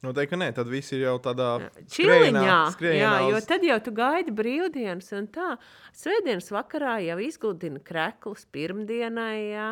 Noteikti, 0.00 0.30
ka 0.32 0.36
nē, 0.40 0.46
tad 0.56 0.68
viss 0.72 0.94
ir 0.96 1.02
jau 1.04 1.18
tādā 1.20 1.48
čiliņā. 1.92 2.54
Jā, 2.96 3.10
jo 3.28 3.36
uz- 3.36 3.44
tad 3.50 3.60
jau 3.68 3.76
tu 3.84 3.92
gaidi 3.92 4.32
brīvdienas 4.32 5.10
un 5.18 5.26
tā. 5.28 5.58
Svētdienas 5.92 6.48
vakarā 6.56 6.94
jau 7.04 7.18
izgludina 7.20 7.82
kreklus 7.84 8.46
pirmdienai, 8.48 9.50
jā. 9.52 9.68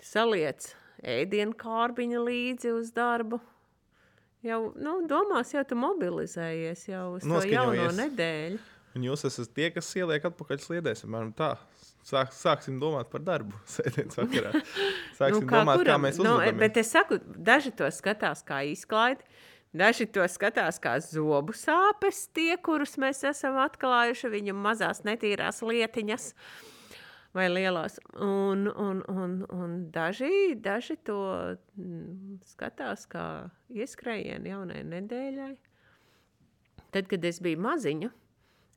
Saliec 0.00 0.70
ēdienu 1.04 1.52
kārbiņu 1.58 2.24
līdzi 2.24 2.72
uz 2.78 2.90
darbu. 2.96 3.40
Jau, 4.46 4.72
nu, 4.78 5.02
domās, 5.10 5.52
jau 5.52 5.64
tu 5.68 5.74
mobilizējies 5.76 6.86
jau 6.88 7.16
uz 7.18 7.22
to 7.26 7.42
jauno 7.50 7.90
nedēļu. 7.98 8.58
Un 8.96 9.02
jūs 9.02 9.24
esat 9.28 9.52
tie, 9.52 9.68
kas 9.74 9.90
ieliek 9.98 10.22
atpakaļ 10.30 10.62
sliedēs. 10.62 11.02
Piemēram, 11.04 11.34
tā. 11.36 11.58
Sāk, 12.08 12.32
sāksim 12.32 12.78
domāt 12.80 13.10
par 13.12 13.24
darbu 13.24 13.58
sēdienas 13.74 14.16
vakarā. 14.16 14.52
Sāksim 15.18 15.44
nu, 15.44 15.50
domāt, 15.50 15.84
kā 15.84 15.98
mēs 16.00 16.20
nu, 16.20 16.38
uzvedamies. 16.38 16.62
bet 16.62 16.80
es 16.80 16.92
saku, 16.94 17.20
daži 17.50 17.74
to 17.76 17.90
skatās 17.92 18.40
kā 18.48 18.62
izklaidi, 18.70 19.26
daži 19.76 20.08
to 20.08 20.24
skatās 20.30 20.80
kā 20.80 20.96
zobu 21.04 21.56
sāpes, 21.56 22.24
tie, 22.32 22.54
kurus 22.64 22.96
mēs 23.00 23.20
esam 23.28 23.60
atklājuši, 23.60 24.32
viņu 24.32 24.56
mazās 24.56 25.04
netīrās 25.04 25.60
lietiņas 25.64 26.32
vai 27.36 27.48
lielās. 27.52 27.98
Un, 28.24 28.64
un, 28.72 29.02
un, 29.12 29.34
un 29.52 29.76
daži, 29.92 30.56
daži 30.64 30.96
to 31.04 31.20
mm, 31.76 32.40
skatās 32.54 33.04
kā 33.10 33.26
ieskrējienu 33.68 34.54
jaunai 34.54 34.80
nedēļai. 34.94 35.52
Tad, 36.88 37.04
kad 37.10 37.24
es 37.28 37.42
biju 37.44 37.60
maziņa, 37.60 38.08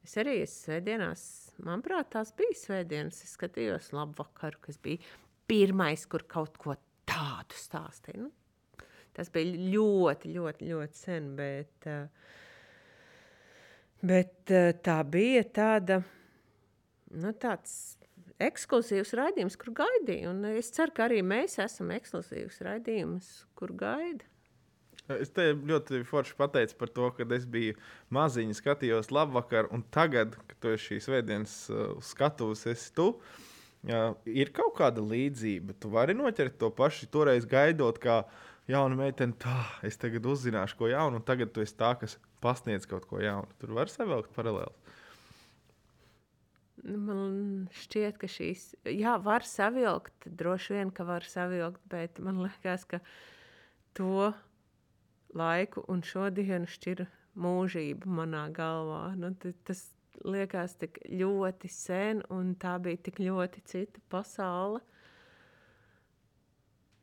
es 0.04 0.17
arī 0.20 0.41
esmu 0.44 0.65
svētdienās, 0.65 1.22
manuprāt, 1.65 2.12
tās 2.13 2.34
bija 2.38 2.58
svētdienas. 2.58 3.24
Es 3.26 3.36
skatījos 3.38 3.91
labu 3.95 4.21
vakaru, 4.21 4.60
kas 4.67 4.80
bija 4.82 5.02
pirmais, 5.50 6.06
kur 6.10 6.26
kaut 6.30 6.58
ko 6.62 6.76
tādu 7.10 7.58
stāstīja. 7.58 8.26
Nu, 8.26 8.32
tas 9.15 9.32
bija 9.34 9.58
ļoti, 9.74 10.34
ļoti, 10.38 10.69
ļoti 10.71 11.00
sen, 11.00 11.32
bet, 11.39 11.88
eh, 11.89 12.08
bet 14.02 14.54
eh, 14.54 14.71
tā 14.84 15.00
bija 15.08 15.43
tāda, 15.60 16.02
nu, 17.17 17.34
tāds 17.41 17.97
ekskluzīvs 18.41 19.13
raidījums, 19.19 19.58
kur 19.60 19.74
gaidīja. 19.82 20.32
Un 20.32 20.45
es 20.56 20.71
ceru, 20.74 20.95
ka 20.95 21.08
arī 21.08 21.21
mēs 21.26 21.60
esam 21.62 21.91
ekskluzīvs 21.93 22.62
raidījums, 22.65 23.32
kur 23.58 23.76
gaida. 23.78 24.26
Es 25.19 25.34
te 25.36 25.52
ļoti 25.56 26.04
forši 26.08 26.36
pateicu 26.39 26.78
par 26.80 26.91
to, 26.95 27.10
ka 27.17 27.28
es 27.36 27.47
biju 27.50 27.78
maziņš, 28.13 28.62
skatījos 28.62 29.12
labvakar, 29.13 29.69
un 29.76 29.84
tagad, 29.93 30.38
kad 30.47 30.60
tu 30.63 30.74
esi 30.76 30.91
šīs 30.91 31.10
svētdienas 31.10 31.56
uh, 31.74 31.82
skatuves, 32.06 32.65
esi 32.71 32.93
tu. 32.97 33.12
Uh, 33.82 34.13
ir 34.30 34.54
kaut 34.54 34.76
kāda 34.78 35.04
līdzība. 35.04 35.76
Tu 35.82 35.91
vari 35.91 36.15
noķert 36.17 36.60
to 36.62 36.69
pašu, 36.78 37.10
toreiz 37.12 37.47
gaidot, 37.50 37.97
kā 38.02 38.21
jauna 38.69 38.97
meitene, 39.00 39.36
tā 39.41 39.58
es 39.88 39.97
tagad 40.02 40.28
uzzināšu 40.30 40.78
ko 40.80 40.91
jaunu, 40.91 41.19
un 41.19 41.26
tagad 41.26 41.54
tu 41.54 41.63
esi 41.65 41.78
tā, 41.80 41.95
kas 42.00 42.19
pasniedz 42.43 42.88
kaut 42.89 43.08
ko 43.10 43.21
jaunu. 43.21 43.50
Tur 43.62 43.74
var 43.78 43.91
savilkt 43.91 44.34
paralēli. 44.38 44.97
Nu, 46.82 46.97
Man 46.97 47.34
šķiet, 47.78 48.17
ka 48.21 48.30
šīs, 48.32 48.71
jā, 48.89 49.13
var 49.21 49.45
savilkt, 49.45 50.26
droši 50.26 50.78
vien, 50.80 50.93
ka 50.93 51.06
var 51.06 51.26
savilkt, 51.30 51.82
bet 51.91 52.17
man 52.24 52.41
liekas, 52.41 52.88
ka 52.89 53.02
to 53.97 54.32
laiku 55.38 55.84
un 55.91 56.04
šodienu 56.06 56.70
šķir 56.70 57.06
mūžība 57.39 58.10
manā 58.20 58.46
galvā. 58.56 59.04
Nu, 59.17 59.34
ta- 59.39 59.54
tas 59.67 59.86
liekas 60.28 60.76
tik 60.82 61.00
ļoti 61.10 61.70
sen, 61.72 62.24
un 62.30 62.54
tā 62.60 62.76
bija 62.84 63.00
tik 63.08 63.22
ļoti 63.24 63.63
cita 63.65 64.02
pasaule. 64.12 64.82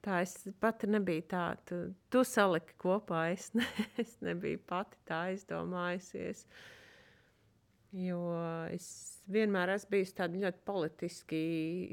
Tā 0.05 0.21
es 0.23 0.37
pati 0.63 0.87
nebiju 0.87 1.25
tā, 1.29 1.45
tu, 1.67 1.81
tu 2.13 2.23
saliki 2.25 2.77
kopā, 2.79 3.29
es, 3.35 3.51
ne, 3.59 3.67
es 4.03 4.15
nebiju 4.25 4.61
pati 4.69 5.01
tā 5.09 5.25
aizdomājusies. 5.33 6.45
Jo 7.99 8.21
es 8.69 8.87
vienmēr 9.33 9.73
esmu 9.75 9.95
bijusi 9.97 10.15
tāda 10.21 10.39
ļoti 10.45 10.61
politiski, 10.69 11.43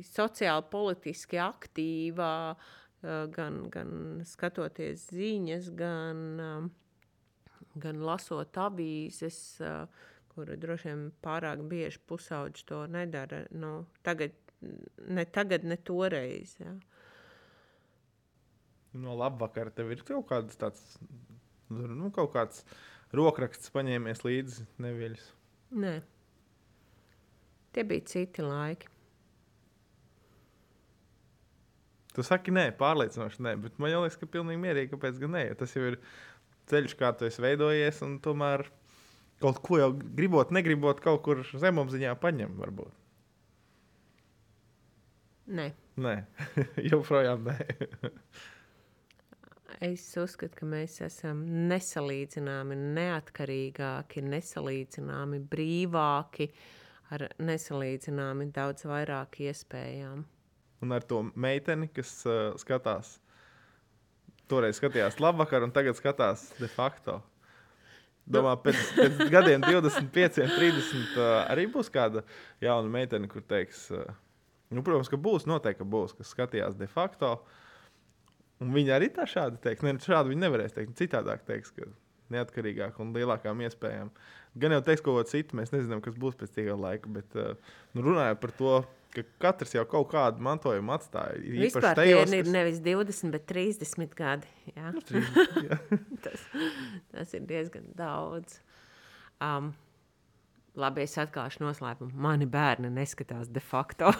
sociāli 0.05 0.67
politiski 0.71 1.39
aktīva, 1.39 2.31
eh, 2.51 2.73
gan, 3.05 3.65
gan 3.73 3.91
skatoties 4.25 5.09
ziņas, 5.13 5.69
gan, 5.77 6.23
eh, 6.39 7.59
gan 7.81 8.01
lasot 8.05 8.57
avīzes, 8.61 9.39
eh, 9.61 9.85
kur 10.33 10.51
droši 10.59 10.89
vien 10.89 11.05
pārāk 11.23 11.63
bieži 11.69 12.01
pusauģi 12.07 12.65
to 12.65 12.81
nedara. 12.87 13.45
Nu, 13.51 13.85
tagad, 14.03 14.33
ne 15.07 15.25
tagad, 15.25 15.63
ne 15.63 15.77
toreiz. 15.77 16.55
Ja. 16.59 16.73
No 18.95 19.15
labvakara 19.19 19.73
tev 19.75 19.91
ir 19.91 20.03
kaut 20.07 20.27
kāds 20.31 20.57
tāds, 20.59 20.97
nu, 21.69 22.11
kaut 22.15 22.33
kāds 22.33 22.63
rokraksts 23.15 23.71
paņēmies 23.75 24.23
līdzi 24.27 24.67
neviļus. 24.79 25.31
Nē. 25.75 25.95
Tie 27.75 27.83
bija 27.83 28.07
citi 28.07 28.43
laiki. 28.43 28.94
Tu 32.15 32.23
saki, 32.23 32.53
nē, 32.55 32.69
pārliecinoši 32.79 33.43
nē, 33.43 33.55
bet 33.65 33.79
man 33.81 33.91
liekas, 33.91 34.15
ka 34.21 34.29
pilnīgi 34.31 34.61
mierīgi, 34.61 34.91
kāpēc 34.93 35.19
gan 35.19 35.35
nē. 35.35 35.45
Tas 35.59 35.75
jau 35.75 35.83
ir 35.89 35.99
ceļš, 36.71 36.95
kā 36.99 37.11
tu 37.17 37.27
esi 37.27 37.43
veidojies, 37.43 37.99
un 38.07 38.17
tomēr 38.23 38.63
kaut 39.43 39.59
ko 39.65 39.79
jau 39.81 39.89
gribot, 39.93 40.53
negribot, 40.55 41.01
kaut 41.03 41.25
kur 41.27 41.43
zemapziņā 41.51 42.15
paņem, 42.21 42.55
varbūt. 42.61 42.93
Nē. 45.55 45.69
Nē, 46.01 46.15
joprojām 46.91 47.49
nē. 47.51 47.59
Es 49.83 50.05
uzskatu, 50.15 50.55
ka 50.55 50.65
mēs 50.69 51.01
esam 51.03 51.41
nesalīdzināmi 51.67 52.77
neatkarīgāki, 52.95 54.21
nesalīdzināmi 54.23 55.41
brīvāki, 55.51 56.47
ar 57.11 57.25
nesalīdzināmi 57.43 58.47
daudz 58.55 58.87
vairāk 58.87 59.41
iespējām. 59.49 60.23
Un 60.83 60.91
ar 60.95 61.05
to 61.07 61.21
meiteni, 61.39 61.87
kas 61.93 62.17
uh, 62.27 62.51
skatās, 62.59 63.15
toreiz 64.51 64.79
skatījās 64.79 65.21
labvakar, 65.23 65.63
un 65.65 65.73
tagad 65.75 65.97
skatās 65.97 66.49
de 66.59 66.69
facto. 66.71 67.21
Domā, 68.25 68.55
pēc, 68.57 68.79
pēc 68.97 69.19
gadiem, 69.29 69.61
25, 69.61 70.47
30, 70.57 71.11
uh, 71.13 71.25
arī 71.45 71.67
būs 71.71 71.91
kāda 71.93 72.25
jauna 72.63 72.89
meitene, 72.91 73.29
kur 73.29 73.45
teiks, 73.45 73.85
uh, 73.93 74.07
nu, 74.73 74.81
protams, 74.85 75.11
ka 75.11 75.19
būs, 75.21 75.45
noteikti 75.49 75.83
ka 75.83 75.89
būs, 75.95 76.15
kas 76.17 76.33
skatījās 76.33 76.77
de 76.79 76.89
facto. 76.89 77.35
Un 78.63 78.71
viņi 78.73 78.95
arī 78.95 79.11
tā 79.13 79.27
šādi 79.29 79.59
teiks. 79.61 79.83
Ne, 79.85 79.93
šādi 80.01 80.31
viņi 80.31 80.41
nevarēs 80.41 80.73
teikt. 80.73 80.95
Citādāk 80.97 81.43
teiks, 81.47 81.73
ka 81.75 81.89
neatkarīgāk 82.33 82.97
un 83.03 83.11
lielākām 83.15 83.61
iespējām. 83.67 84.11
Gan 84.57 84.73
jau 84.77 84.81
teiks 84.87 85.03
ko 85.05 85.17
citu, 85.27 85.57
mēs 85.59 85.73
nezinām, 85.75 86.01
kas 86.03 86.15
būs 86.19 86.37
pēc 86.39 86.53
tā 86.55 86.77
laika. 86.79 87.11
Bet 87.11 87.35
uh, 87.37 87.53
nu, 87.93 88.05
runājot 88.07 88.41
par 88.41 88.55
to, 88.57 88.75
ka 89.15 89.23
katrs 89.45 89.73
jau 89.77 89.85
kaut 89.89 90.09
kādu 90.11 90.43
mantojumu 90.45 90.93
atstāja. 90.95 91.39
Vispār 91.61 91.95
tajos, 91.97 92.33
ir 92.35 92.43
kas- 92.45 92.51
nevis 92.53 92.81
20, 92.85 93.31
bet 93.35 93.47
30 93.49 94.13
gadi. 94.19 94.51
Jā? 94.75 94.91
Nu, 94.95 95.01
trīs- 95.07 95.39
jā. 95.65 95.79
tas, 96.25 96.45
tas 97.15 97.33
ir 97.37 97.47
diezgan 97.49 97.89
daudz. 97.97 98.59
Um, 99.43 99.71
labi, 100.79 101.03
es 101.07 101.15
atklāšu 101.21 101.63
noslēpumu. 101.63 102.13
Mani 102.27 102.47
bērni 102.51 102.91
neskatās 102.93 103.49
de 103.51 103.63
facto. 103.63 104.11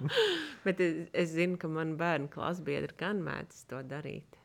bet 0.66 0.80
es, 0.84 1.04
es 1.12 1.34
zinu, 1.34 1.58
ka 1.60 1.68
mani 1.72 1.96
bērnu 2.00 2.30
klasbiedri 2.32 2.96
gan 3.00 3.20
mēdz 3.24 3.64
to 3.70 3.82
darīt. 3.88 4.40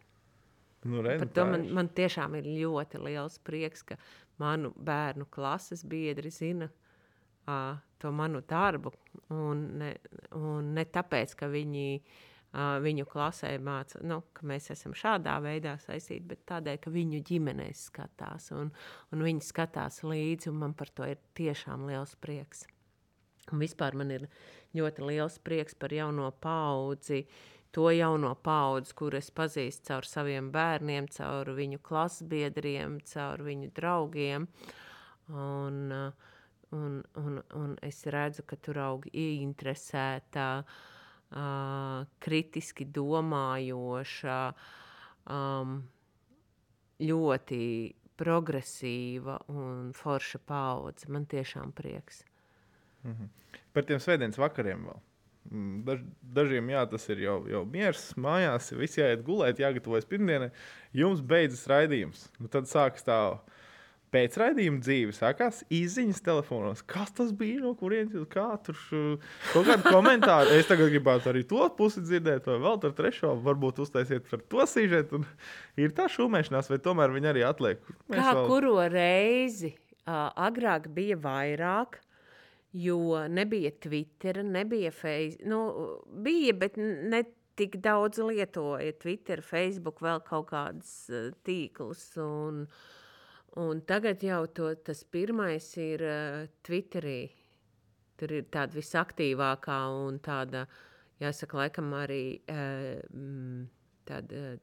Nu, 0.87 1.01
redz, 1.03 1.19
Par 1.25 1.31
to 1.35 1.43
man, 1.49 1.65
man 1.75 1.89
tiešām 1.91 2.37
ir 2.39 2.45
ļoti 2.47 3.01
liels 3.03 3.35
prieks, 3.43 3.81
ka 3.83 3.97
manu 4.39 4.71
bērnu 4.79 5.25
klases 5.35 5.83
biedri 5.83 6.31
zina 6.31 6.69
uh, 7.47 7.77
to 7.99 8.11
manu 8.11 8.41
darbu. 8.41 8.91
Un 9.35 9.67
ne, 9.79 9.93
un 10.37 10.73
ne 10.75 10.85
tāpēc, 10.85 11.35
ka 11.39 11.49
viņi 11.51 11.87
uh, 11.99 12.79
viņu 12.81 13.05
klasē 13.09 13.51
māca, 13.61 14.01
nu, 14.01 14.21
ka 14.33 14.47
mēs 14.49 14.71
esam 14.73 14.95
šādā 14.97 15.35
veidā 15.43 15.75
saistīti, 15.83 16.25
bet 16.31 16.45
tādēļ, 16.49 16.79
ka 16.81 16.93
viņu 16.93 17.21
ģimenēs 17.29 17.85
skatās 17.91 18.49
un, 18.55 18.71
un 19.13 19.23
viņi 19.25 19.45
skatās 19.45 20.01
līdzi. 20.03 20.53
Man 20.55 20.73
par 20.73 20.89
to 20.89 21.07
ir 21.07 21.21
tiešām 21.37 21.85
liels 21.89 22.15
prieks. 22.21 22.65
Un 23.51 23.61
vispār 23.61 23.95
man 23.97 24.11
ir 24.13 24.27
ļoti 24.77 25.05
liels 25.05 25.39
prieks 25.41 25.77
par 25.77 25.93
jauno 25.93 26.29
paudzi, 26.41 27.23
to 27.73 27.89
jauno 27.93 28.33
paudzi, 28.41 28.93
kur 28.97 29.15
es 29.17 29.29
pazīstu 29.33 29.91
caur 29.91 30.07
saviem 30.09 30.49
bērniem, 30.53 31.09
caur 31.13 31.53
viņu 31.57 31.81
klasbiedriem, 31.85 32.97
caur 33.09 33.45
viņu 33.45 33.69
draugiem. 33.77 34.47
Un, 35.29 35.81
uh, 35.93 36.29
un, 36.71 37.03
un, 37.15 37.41
un 37.55 37.75
es 37.85 38.03
redzu, 38.05 38.45
ka 38.47 38.57
tur 38.61 38.79
aug 38.83 39.07
ieinteresēta, 39.11 40.47
uh, 40.63 42.07
kritiski 42.23 42.87
domājoša, 42.95 44.39
um, 45.33 45.79
ļoti 46.99 47.63
progresīva 48.19 49.37
un 49.53 49.91
forša 49.95 50.41
paudze. 50.45 51.07
Man 51.07 51.25
tiešām 51.25 51.71
prieks. 51.71 52.23
Mm 53.03 53.11
-hmm. 53.11 53.29
Par 53.73 53.85
tiem 53.85 53.99
svētdienas 53.99 54.37
vakariem 54.37 54.85
vēl. 54.85 54.99
Mm, 55.49 55.83
daž, 55.85 56.01
dažiem 56.21 56.69
jā, 56.69 56.89
tas 56.89 57.09
ir 57.09 57.23
jau, 57.23 57.47
jau 57.49 57.63
miers, 57.65 58.13
mājās, 58.17 58.69
visi 58.77 59.01
jāiet 59.01 59.23
gulēt, 59.25 59.59
jāgatavojas 59.59 60.05
pirmdienai. 60.05 60.51
Jums 60.93 61.21
beidzas 61.21 61.67
raidījums. 61.67 62.27
Nu, 62.39 62.47
tad 62.47 62.69
sākas 62.69 63.03
tā 63.07 63.39
pēcraidījuma 64.13 64.81
dzīve 64.83 65.13
sākās 65.15 65.61
izziņas 65.73 66.21
telefonos. 66.25 66.81
Kas 66.89 67.11
tas 67.15 67.31
bija? 67.35 67.61
No 67.63 67.73
kurienes 67.77 68.15
jūs 68.15 68.27
kā 68.31 68.47
tur 68.65 68.77
kaut 69.51 69.69
kādu 69.69 69.93
komentāru? 69.93 70.53
Es 70.57 70.69
tagad 70.69 70.91
gribētu 70.93 71.31
arī 71.31 71.45
to 71.49 71.61
pusi 71.77 72.03
dzirdēt, 72.05 72.49
vai 72.49 72.57
vēl 72.65 72.81
tur 72.83 72.95
trešo. 72.97 73.35
Varbūt 73.45 73.81
uztaisiet 73.85 74.27
par 74.29 74.43
to 74.51 74.67
sīžetu. 74.73 75.21
Ir 75.79 75.95
tā 75.97 76.09
šūmēšanās, 76.11 76.71
vai 76.71 76.81
tomēr 76.83 77.15
viņi 77.15 77.31
arī 77.33 77.45
atliek? 77.47 77.81
Mēs 78.09 78.21
kā 78.21 78.35
vēl... 78.35 78.45
kuro 78.49 78.77
reizi? 78.91 79.73
Uh, 80.09 80.29
agrāk 80.41 80.87
bija 80.93 81.19
vairāk, 81.21 81.99
jo 82.73 83.27
nebija 83.29 83.69
Twitter, 83.83 84.41
nebija 84.45 84.89
Facebook. 84.95 85.45
Nu, 85.51 85.59
bija, 86.25 86.55
bet 86.57 86.79
ne 86.79 87.21
tik 87.59 87.77
daudz 87.83 88.21
lietoja 88.23 88.95
Twitter, 88.97 89.43
Facebook, 89.45 90.01
vēl 90.01 90.23
kaut 90.25 90.49
kādas 90.49 90.95
uh, 91.13 91.29
tīklus. 91.45 92.07
Un, 92.23 92.63
uh, 92.65 92.95
Un 93.57 93.81
tagad 93.81 94.21
jau 94.21 94.43
to, 94.53 94.69
tas 94.85 95.01
pirmais 95.09 95.65
ir 95.81 96.03
uh, 96.05 96.45
Twitterī. 96.65 97.31
Tur 98.19 98.33
ir 98.35 98.47
tāda 98.51 98.77
visaktīvākā 98.77 99.77
un 99.95 100.19
tāda, 100.21 100.65
jāsaka, 101.21 101.57
laikam 101.63 101.93
arī 101.97 102.23
uh, 102.51 102.99
tāda 104.05 104.41
uh, 104.51 104.59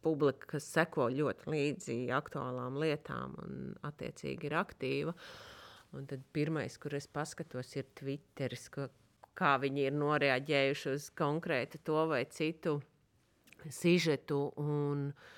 publika, 0.00 0.54
kas 0.54 0.70
seko 0.72 1.10
ļoti 1.12 1.52
līdzi 1.52 1.98
aktuālām 2.16 2.78
lietām 2.80 3.34
un 3.42 3.58
attiecīgi 3.84 4.48
ir 4.48 4.56
aktīva. 4.56 5.14
Un 5.98 6.06
tad 6.08 6.24
pirmais, 6.32 6.78
kur 6.80 6.96
es 6.96 7.08
paskatos, 7.12 7.74
ir 7.76 7.90
Twitteris, 7.98 8.70
ko, 8.72 8.86
kā 9.36 9.56
viņi 9.60 9.84
ir 9.90 9.98
noreaģējuši 9.98 10.94
uz 10.94 11.10
konkrētu 11.16 11.82
to 11.84 12.06
vai 12.08 12.22
citu 12.32 12.78
sižetu. 13.68 14.46
Un, 14.64 15.10
uh, 15.12 15.36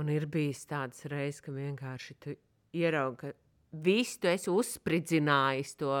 Un 0.00 0.08
ir 0.12 0.26
bijis 0.30 0.64
tāds 0.70 1.04
reizes, 1.10 1.42
ka 1.44 1.52
vienkārši 1.52 2.16
tu 2.22 2.34
ieraugi, 2.80 3.18
ka 3.20 3.80
visu 3.84 4.20
tu 4.22 4.30
esi 4.30 4.52
uzspridzinājis 4.52 5.74
to, 5.80 5.94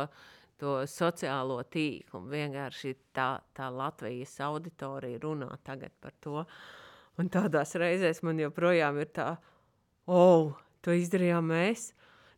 to 0.60 0.76
sociālo 0.88 1.60
tīklu. 1.68 2.22
Vienkārši 2.30 2.94
tā, 3.16 3.34
tā 3.56 3.68
Latvijas 3.74 4.38
auditorija 4.46 5.20
runā 5.22 5.50
tagad 5.66 5.92
par 6.00 6.16
to. 6.24 6.44
Un 7.20 7.28
tādās 7.28 7.74
reizēs 7.76 8.22
man 8.24 8.40
joprojām 8.40 9.00
ir 9.02 9.10
tā, 9.12 9.30
oh, 10.08 10.54
to 10.80 10.96
izdarījām 10.96 11.50
mēs. 11.52 11.90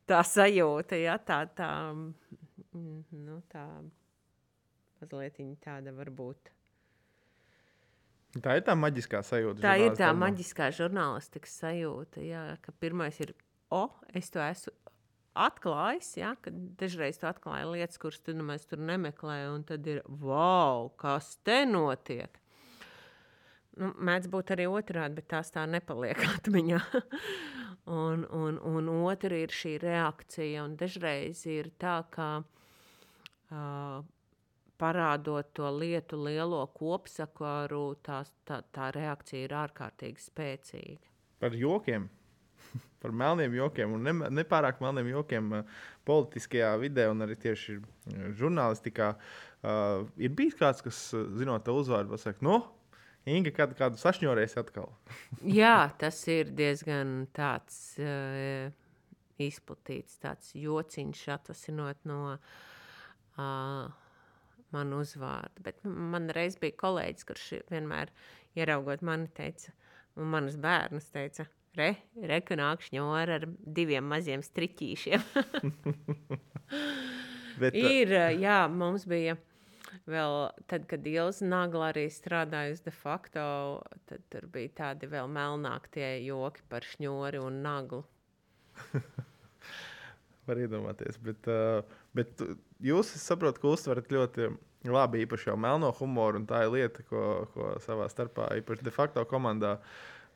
Tā 0.08 0.24
sajūta, 0.26 0.98
ja 0.98 1.14
tā, 1.22 1.44
tā, 1.54 1.70
mm, 1.94 3.04
nu, 3.22 3.38
tā 3.52 3.68
mazliet 5.02 5.38
tāda 5.62 5.94
varbūt 5.94 6.50
Tā 8.40 8.56
ir 8.56 8.62
tā 8.64 8.76
maģiskā 8.78 9.20
sajūta. 9.26 9.60
Tā 9.60 9.74
ir 9.76 9.96
tā 9.98 10.08
maģiskā 10.16 10.70
žurnālistikas 10.72 11.58
sajūta, 11.60 12.22
jā, 12.24 12.44
ka 12.64 12.72
pirmais 12.80 13.18
ir, 13.20 13.34
o, 13.68 13.84
es 14.16 14.32
to 14.32 14.40
esmu 14.40 14.72
atklājis, 15.32 16.08
ja, 16.20 16.32
kad 16.40 16.56
dažreiz 16.80 17.20
tu 17.20 17.28
atklāji 17.28 17.68
lietas, 17.72 18.00
kuras 18.00 18.20
tu 18.24 18.34
nemaz 18.36 18.64
tur 18.68 18.80
nemeklē, 18.80 19.38
un 19.52 19.66
tad 19.68 19.84
ir, 19.88 20.00
wow, 20.06 20.88
kas 21.00 21.34
te 21.44 21.62
notiek? 21.68 22.40
Nu, 23.80 23.92
mēdz 24.04 24.28
būt 24.32 24.52
arī 24.52 24.66
otrādi, 24.68 25.16
bet 25.20 25.30
tās 25.32 25.52
tā 25.52 25.64
nepaliek 25.68 26.20
atmiņā. 26.36 26.80
un, 27.92 28.24
un, 28.28 28.58
un 28.60 28.90
otra 28.96 29.44
ir 29.44 29.52
šī 29.52 29.78
reakcija, 29.84 30.64
un 30.64 30.76
dažreiz 30.80 31.44
ir 31.48 31.72
tā, 31.80 32.00
ka 32.12 32.28
uh, 32.40 34.02
parādot 34.80 35.52
to 35.56 35.68
lietu 35.76 36.18
lielo 36.22 36.62
kopsakaru, 36.74 37.84
tā, 38.04 38.22
tā, 38.48 38.62
tā 38.74 38.90
reakcija 38.94 39.46
ir 39.46 39.54
ārkārtīgi 39.62 40.26
spēcīga. 40.26 41.12
Par 41.42 41.56
jokiem. 41.58 42.08
Par 43.02 43.14
melniem 43.18 43.56
jokiem 43.58 43.96
un 43.96 44.04
ne, 44.06 44.12
nepārāk 44.42 44.78
melniem 44.82 45.10
jokiem 45.10 45.56
uh, 45.58 45.80
politiskajā 46.06 46.74
vidē 46.82 47.08
un 47.10 47.24
arī 47.26 47.38
tieši 47.46 47.78
uh, 47.78 48.28
žurnālistikā. 48.38 49.14
Uh, 49.62 50.06
ir 50.18 50.34
bijis 50.38 50.54
kāds, 50.58 50.84
kas, 50.84 51.08
uh, 51.16 51.26
zinot 51.38 51.66
tā 51.66 51.74
uzvārdu, 51.74 52.14
pasakā, 52.14 52.42
no, 52.46 52.60
Inga, 53.22 53.52
kad 53.54 53.74
kādu 53.78 54.00
sašņorēs 54.00 54.56
atkal. 54.58 54.88
Jā, 55.60 55.92
tas 55.98 56.16
ir 56.30 56.50
diezgan 56.58 57.28
tāds 57.34 57.76
uh, 58.02 58.72
izplatīts, 59.42 60.18
tāds 60.22 60.50
jociņš 60.58 61.22
atvasinot 61.36 62.02
no 62.10 62.20
uh, 62.34 63.86
manu 64.74 65.02
uzvārdu. 65.04 65.64
Bet 65.66 65.82
man 65.84 66.30
reiz 66.34 66.58
bija 66.60 66.76
kolēģis, 66.82 67.26
kurš 67.28 67.48
vienmēr 67.72 68.12
ieraugot 68.58 69.04
mani, 69.06 69.28
teica, 69.36 69.72
un 70.16 70.32
manas 70.32 70.58
bērnus 70.60 71.08
teica, 71.12 71.46
re, 71.78 71.94
re 72.20 72.40
ka 72.44 72.58
nāk 72.58 72.84
šņora 72.88 73.38
ar 73.40 73.48
diviem 73.78 74.08
maziem 74.08 74.44
striķīšiem. 74.44 75.24
Bet, 77.62 77.76
ir, 77.76 78.12
jā, 78.40 78.60
mums 78.72 79.04
bija 79.08 79.36
vēl, 80.08 80.36
tad, 80.70 80.86
kad 80.90 81.06
Ilza 81.06 81.46
Nagla 81.46 81.90
arī 81.92 82.06
strādāja 82.12 82.72
uz 82.74 82.80
de 82.84 82.92
facto, 82.94 83.42
tad 84.08 84.24
tur 84.32 84.46
bija 84.52 84.72
tādi 84.82 85.08
vēl 85.10 85.28
melnāk 85.32 85.90
tie 85.94 86.14
joki 86.24 86.64
par 86.72 86.86
šņori 86.94 87.42
un 87.42 87.60
naglu. 87.64 88.02
Var 90.48 90.58
iedomāties, 90.64 91.20
bet, 91.22 91.46
uh, 91.50 91.84
bet 92.16 92.44
jūs 92.82 93.12
saprotat, 93.22 93.60
ka 93.62 93.72
uztverat 93.72 94.12
ļoti 94.12 94.52
labi, 94.90 95.22
īpaši 95.26 95.50
jau 95.50 95.58
melno 95.60 95.92
humoru, 95.98 96.40
un 96.42 96.48
tā 96.48 96.64
ir 96.66 96.72
lieta, 96.74 97.04
ko, 97.08 97.26
ko 97.54 97.74
savā 97.84 98.08
starpā, 98.10 98.50
īpaši 98.62 98.88
de 98.88 98.94
facto 98.94 99.24
komandā, 99.30 99.76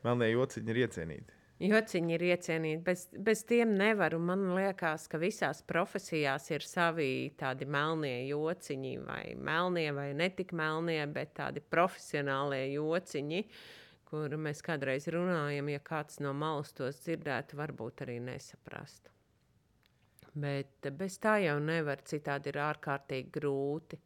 melnie 0.05 0.31
jociņi 0.31 0.73
ir 0.73 0.85
iecienīti. 0.85 1.37
Jociņi 1.57 2.13
ir 2.13 2.23
iecienīti, 2.27 2.83
bez, 2.85 3.07
bez 3.17 3.41
tiem 3.49 3.71
nevar. 3.79 4.13
Man 4.21 4.43
liekas, 4.53 5.07
ka 5.09 5.17
visās 5.17 5.63
profesijās 5.65 6.45
ir 6.53 6.61
savi 6.61 7.31
tādi 7.39 7.65
melnie 7.65 8.27
jociņi, 8.29 8.93
vai 9.07 9.23
melnie, 9.33 9.89
vai 9.97 10.11
netik 10.13 10.53
melnie, 10.53 11.01
bet 11.09 11.33
tādi 11.41 11.65
profesionālie 11.65 12.61
jociņi, 12.75 13.41
kur 14.05 14.37
mēs 14.37 14.61
kādreiz 14.61 15.09
runājam. 15.09 15.73
Ja 15.73 15.81
kāds 15.81 16.21
no 16.21 16.37
malas 16.37 16.77
tos 16.77 17.01
dzirdētu, 17.07 17.57
varbūt 17.57 18.05
arī 18.05 18.21
nesaprastu. 18.29 19.16
Bet 20.37 20.89
bez 20.99 21.15
tā 21.23 21.37
jau 21.41 21.55
nevar, 21.63 22.03
citādi 22.05 22.51
ir 22.51 22.59
ārkārtīgi 22.61 23.31
grūti. 23.39 23.97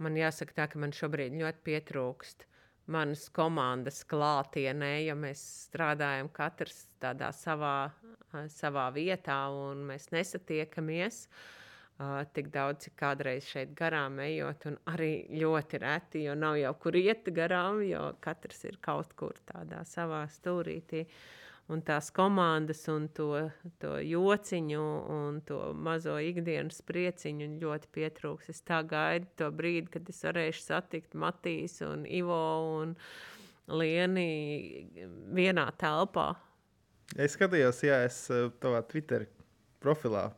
Man 0.00 0.16
jāsaka, 0.16 0.54
tā, 0.54 0.66
ka 0.70 0.80
man 0.80 0.94
šobrīd 0.94 1.34
ļoti 1.36 1.64
pietrūkst 1.66 2.46
manas 2.88 3.26
komandas 3.34 4.00
klātienē, 4.08 4.92
jo 5.04 5.16
mēs 5.18 5.42
strādājam 5.66 6.30
katrs 6.32 6.86
tādā 7.02 7.28
savā, 7.36 7.90
savā 8.54 8.88
vietā 8.94 9.42
un 9.52 9.84
mēs 9.90 10.08
nesatiekamies. 10.14 11.26
Uh, 11.98 12.22
tik 12.30 12.52
daudz, 12.54 12.84
cik 12.84 12.94
kādreiz 13.00 13.48
šeit 13.50 13.72
garām 13.76 14.20
ejot, 14.22 14.68
un 14.70 14.76
arī 14.92 15.26
ļoti 15.34 15.80
reti, 15.82 16.22
jo 16.28 16.36
nav 16.38 16.54
jau 16.60 16.70
kur 16.78 16.94
iet 16.96 17.26
garām, 17.34 17.82
jo 17.82 18.04
katrs 18.22 18.62
ir 18.70 18.78
kaut 18.80 19.16
kur 19.18 19.34
tādā 19.50 19.82
savā 19.82 20.22
stūrītī. 20.30 21.02
Uh, 21.02 21.47
un 21.68 21.82
tās 21.84 22.08
komandas, 22.14 22.80
un 22.92 23.06
to, 23.14 23.28
to 23.82 23.96
jociņu, 24.00 24.84
un 25.14 25.40
to 25.48 25.60
mazo 25.76 26.16
ikdienas 26.22 26.80
prieciņu 26.88 27.50
ļoti 27.60 27.90
pietrūks. 27.94 28.50
Es 28.54 28.64
tā 28.64 28.80
gaidu 28.88 29.28
to 29.40 29.50
brīdi, 29.54 29.90
kad 29.98 30.08
es 30.08 30.22
varēšu 30.24 30.64
satikt 30.64 31.16
Matīs 31.18 31.78
un 31.86 32.06
Ivo 32.08 32.42
un 32.80 32.96
Lieni 33.68 34.88
vienā 35.36 35.68
telpā. 35.76 36.30
Es 37.20 37.36
skatījos, 37.36 37.82
jā, 37.84 38.02
es 38.08 38.22
eh, 38.32 38.48
tavā 38.60 38.80
Twitter 38.88 39.26
profilā 39.84 40.30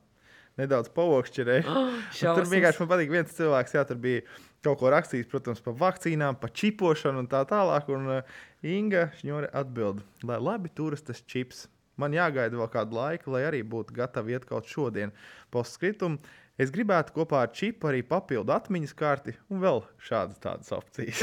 nedaudz 0.60 0.90
pavokšķerēju. 0.94 1.66
Oh, 1.70 1.98
tur 2.20 2.46
vienkārši 2.50 2.82
man 2.82 2.90
patīk 2.90 3.12
viens 3.12 3.34
cilvēks, 3.36 3.74
jā, 3.78 3.84
tur 3.88 3.98
bija 4.02 4.24
kaut 4.64 4.80
ko 4.82 4.90
rakstījis, 4.92 5.28
protams, 5.30 5.62
par 5.64 5.76
vakcīnām, 5.80 6.36
par 6.40 6.52
čipošanu 6.56 7.22
un 7.22 7.28
tā 7.30 7.40
tālāk. 7.48 7.88
Un 7.94 8.10
uh, 8.18 8.40
Inga 8.60 9.08
Šņore 9.16 9.48
atbild, 9.56 10.02
lai 10.26 10.36
labi 10.36 10.68
turas 10.76 11.00
tas 11.04 11.22
čips. 11.24 11.64
Man 12.00 12.12
jāgaida 12.16 12.56
vēl 12.56 12.68
kādu 12.72 12.96
laiku, 12.96 13.32
lai 13.34 13.46
arī 13.48 13.60
būtu 13.66 13.94
gatavi 13.96 14.36
iet 14.36 14.46
kaut 14.48 14.68
šodien. 14.68 15.12
Postscriptum. 15.52 16.18
Es 16.60 16.68
gribētu 16.68 17.14
kopā 17.14 17.38
ar 17.46 17.52
čipu 17.56 17.88
arī 17.88 18.02
papildu 18.04 18.52
atmiņas 18.52 18.92
karti 18.92 19.32
un 19.48 19.62
vēl 19.62 19.78
šādas 20.04 20.42
tādas 20.42 20.68
opcijas. 20.76 21.22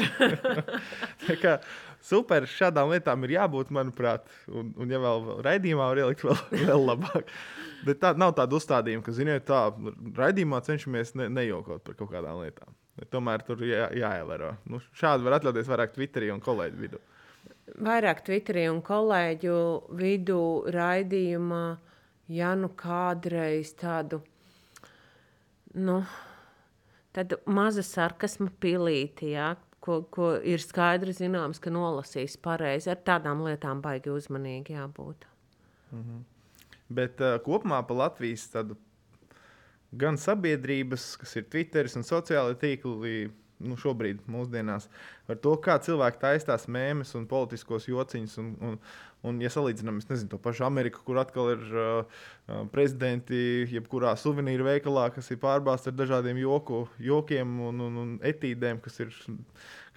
Tā 1.27 1.35
kā 1.37 1.51
super, 2.01 2.47
šādām 2.49 2.89
lietām 2.89 3.25
ir 3.27 3.35
jābūt, 3.35 3.69
manuprāt, 3.77 4.25
un, 4.49 4.71
un 4.81 4.89
ja 4.89 4.97
vēl 5.03 5.27
raidījumā 5.45 5.91
var 5.91 6.01
ielikt 6.01 6.25
vēl, 6.25 6.41
vēl 6.71 6.87
labāk. 6.89 7.29
Bet 7.85 8.01
tā 8.01 8.15
nav 8.17 8.33
tāda 8.39 8.57
uzstādījuma, 8.57 9.05
ka, 9.05 9.13
ziniet, 9.13 9.45
tā 9.45 9.67
raidījumā 10.17 10.63
cenšamies 10.65 11.13
ne, 11.21 11.29
nejokot 11.37 11.85
par 11.85 11.99
kaut 12.01 12.09
kādām 12.15 12.41
lietām. 12.41 12.73
Bet 12.97 13.13
tomēr 13.13 13.45
tur 13.45 13.61
jā, 13.61 13.91
jāievēro. 13.93 14.55
Nu, 14.73 14.81
šādi 14.97 15.27
var 15.27 15.37
atļauties 15.37 15.69
vairāk 15.69 15.93
Twitterī 15.93 16.33
un 16.33 16.41
kolēģi 16.41 16.81
vidū. 16.81 17.03
Vairāk 17.67 18.23
Twitterī 18.23 18.67
un 18.71 18.79
kolēģu 18.85 19.57
vidū 19.99 20.41
raidījumā, 20.71 21.65
ja 22.31 22.53
nu 22.55 22.69
kādreiz 22.79 23.73
tādu 23.77 24.21
nu, 25.75 25.99
tādu 27.15 27.39
mazu 27.51 27.83
sarkasmu 27.85 28.49
pilīti, 28.61 29.33
ja, 29.35 29.51
ko, 29.83 30.01
ko 30.11 30.33
ir 30.39 30.63
skaidri 30.63 31.13
zināms, 31.15 31.61
ka 31.63 31.73
nolasīs 31.73 32.37
pareizi. 32.41 32.91
Ar 32.93 33.03
tādām 33.03 33.43
lietām 33.45 33.83
baigi 33.83 34.13
uzmanīgi 34.15 34.77
jābūt. 34.77 35.27
Mm 35.91 36.03
-hmm. 36.03 36.25
Bet 36.89 37.21
uh, 37.21 37.35
kopumā 37.43 37.81
pa 37.87 37.93
Latvijas 37.93 38.47
tādu 38.51 38.77
gan 39.91 40.17
sabiedrības, 40.17 41.17
kas 41.17 41.35
ir 41.35 41.43
Twitter 41.51 41.87
un 41.95 42.03
sociālai 42.03 42.55
tīkli, 42.55 43.31
nu, 43.63 43.77
šobrīd, 43.79 44.23
mūsdienās, 44.29 44.87
par 45.27 45.39
to, 45.43 45.55
kā 45.63 45.77
cilvēki 45.83 46.21
taisās 46.21 46.67
mēmus 46.71 47.15
un 47.17 47.27
politiskos 47.29 47.87
jociņus. 47.89 48.37
Un, 48.43 48.53
un, 48.61 48.79
un, 49.25 49.39
ja 49.41 49.51
salīdzinām 49.53 50.01
nezinu, 50.01 50.29
to 50.31 50.39
pašu 50.41 50.65
Ameriku, 50.67 51.01
kur 51.07 51.21
atkal 51.21 51.53
ir 51.55 51.63
uh, 51.71 52.19
prezidenti, 52.73 53.39
jebkurā 53.73 54.13
suvenīru 54.19 54.67
veikalā, 54.67 55.07
kas 55.15 55.31
ir 55.33 55.41
pārbāzts 55.41 55.89
ar 55.89 55.97
dažādiem 55.97 56.39
joku, 56.43 56.85
jokiem 57.01 57.57
un, 57.69 57.81
un, 57.87 57.97
un 58.03 58.13
etīdēm, 58.25 58.81
kas 58.83 59.01
ir 59.03 59.15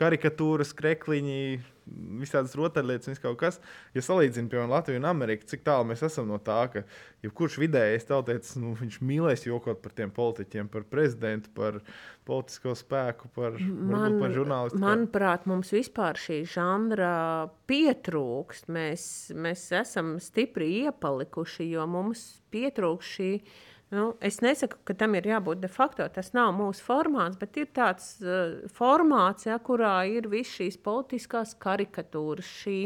karikatūras, 0.00 0.72
krekliņi, 0.76 1.42
visādas 2.20 2.54
rotaļlietas 2.58 3.10
un 3.10 3.18
kaut 3.22 3.38
kas. 3.40 3.58
Ja 3.96 4.02
salīdzinām, 4.04 4.48
piemēram, 4.52 4.72
Latviju 4.72 5.00
un 5.00 5.08
Ameriku, 5.10 5.48
cik 5.50 5.64
tālu 5.66 5.88
mēs 5.90 6.04
esam 6.06 6.28
no 6.30 6.38
tā, 6.42 6.60
ka 6.72 6.84
jebkurš 7.24 7.58
vidējais 7.62 8.06
tautietis, 8.08 8.54
nu, 8.60 8.72
viņš 8.78 9.00
mīlēs 9.06 9.46
jokot 9.48 9.82
par 9.82 9.94
tiem 9.96 10.12
politiķiem, 10.14 10.70
par 10.72 10.86
prezidentu, 10.90 11.52
par 11.56 11.80
politisko 12.28 12.76
spēku, 12.78 13.30
par, 13.34 13.58
Man, 13.60 14.20
par 14.22 14.34
žurnālistu. 14.36 14.80
Manuprāt, 14.80 15.48
mums 15.50 15.72
vispār 15.74 16.20
šī 16.20 16.42
žanra 16.48 17.50
pietrūkst. 17.70 18.70
Mēs, 18.72 19.09
mēs 19.34 19.66
esam 19.80 20.14
stipri 20.22 20.70
iepalikuši, 20.84 21.70
jo 21.74 21.86
mums 21.90 22.24
pietrūkst 22.52 23.16
šī 23.16 23.32
Nu, 23.90 24.12
es 24.22 24.36
nesaku, 24.38 24.76
ka 24.86 24.94
tam 24.94 25.16
ir 25.18 25.26
jābūt 25.26 25.58
de 25.64 25.68
facto. 25.70 26.04
Tas 26.14 26.30
nav 26.30 26.52
mūsu 26.54 26.84
formāts, 26.86 27.38
bet 27.40 27.56
ir 27.58 27.72
tāds 27.74 28.12
uh, 28.22 28.60
formāts, 28.70 29.48
ja, 29.48 29.56
kurā 29.58 30.04
ir 30.06 30.28
visas 30.30 30.52
šīs 30.60 30.76
politiskās 30.84 31.56
karikatūras, 31.58 32.52
šī 32.62 32.76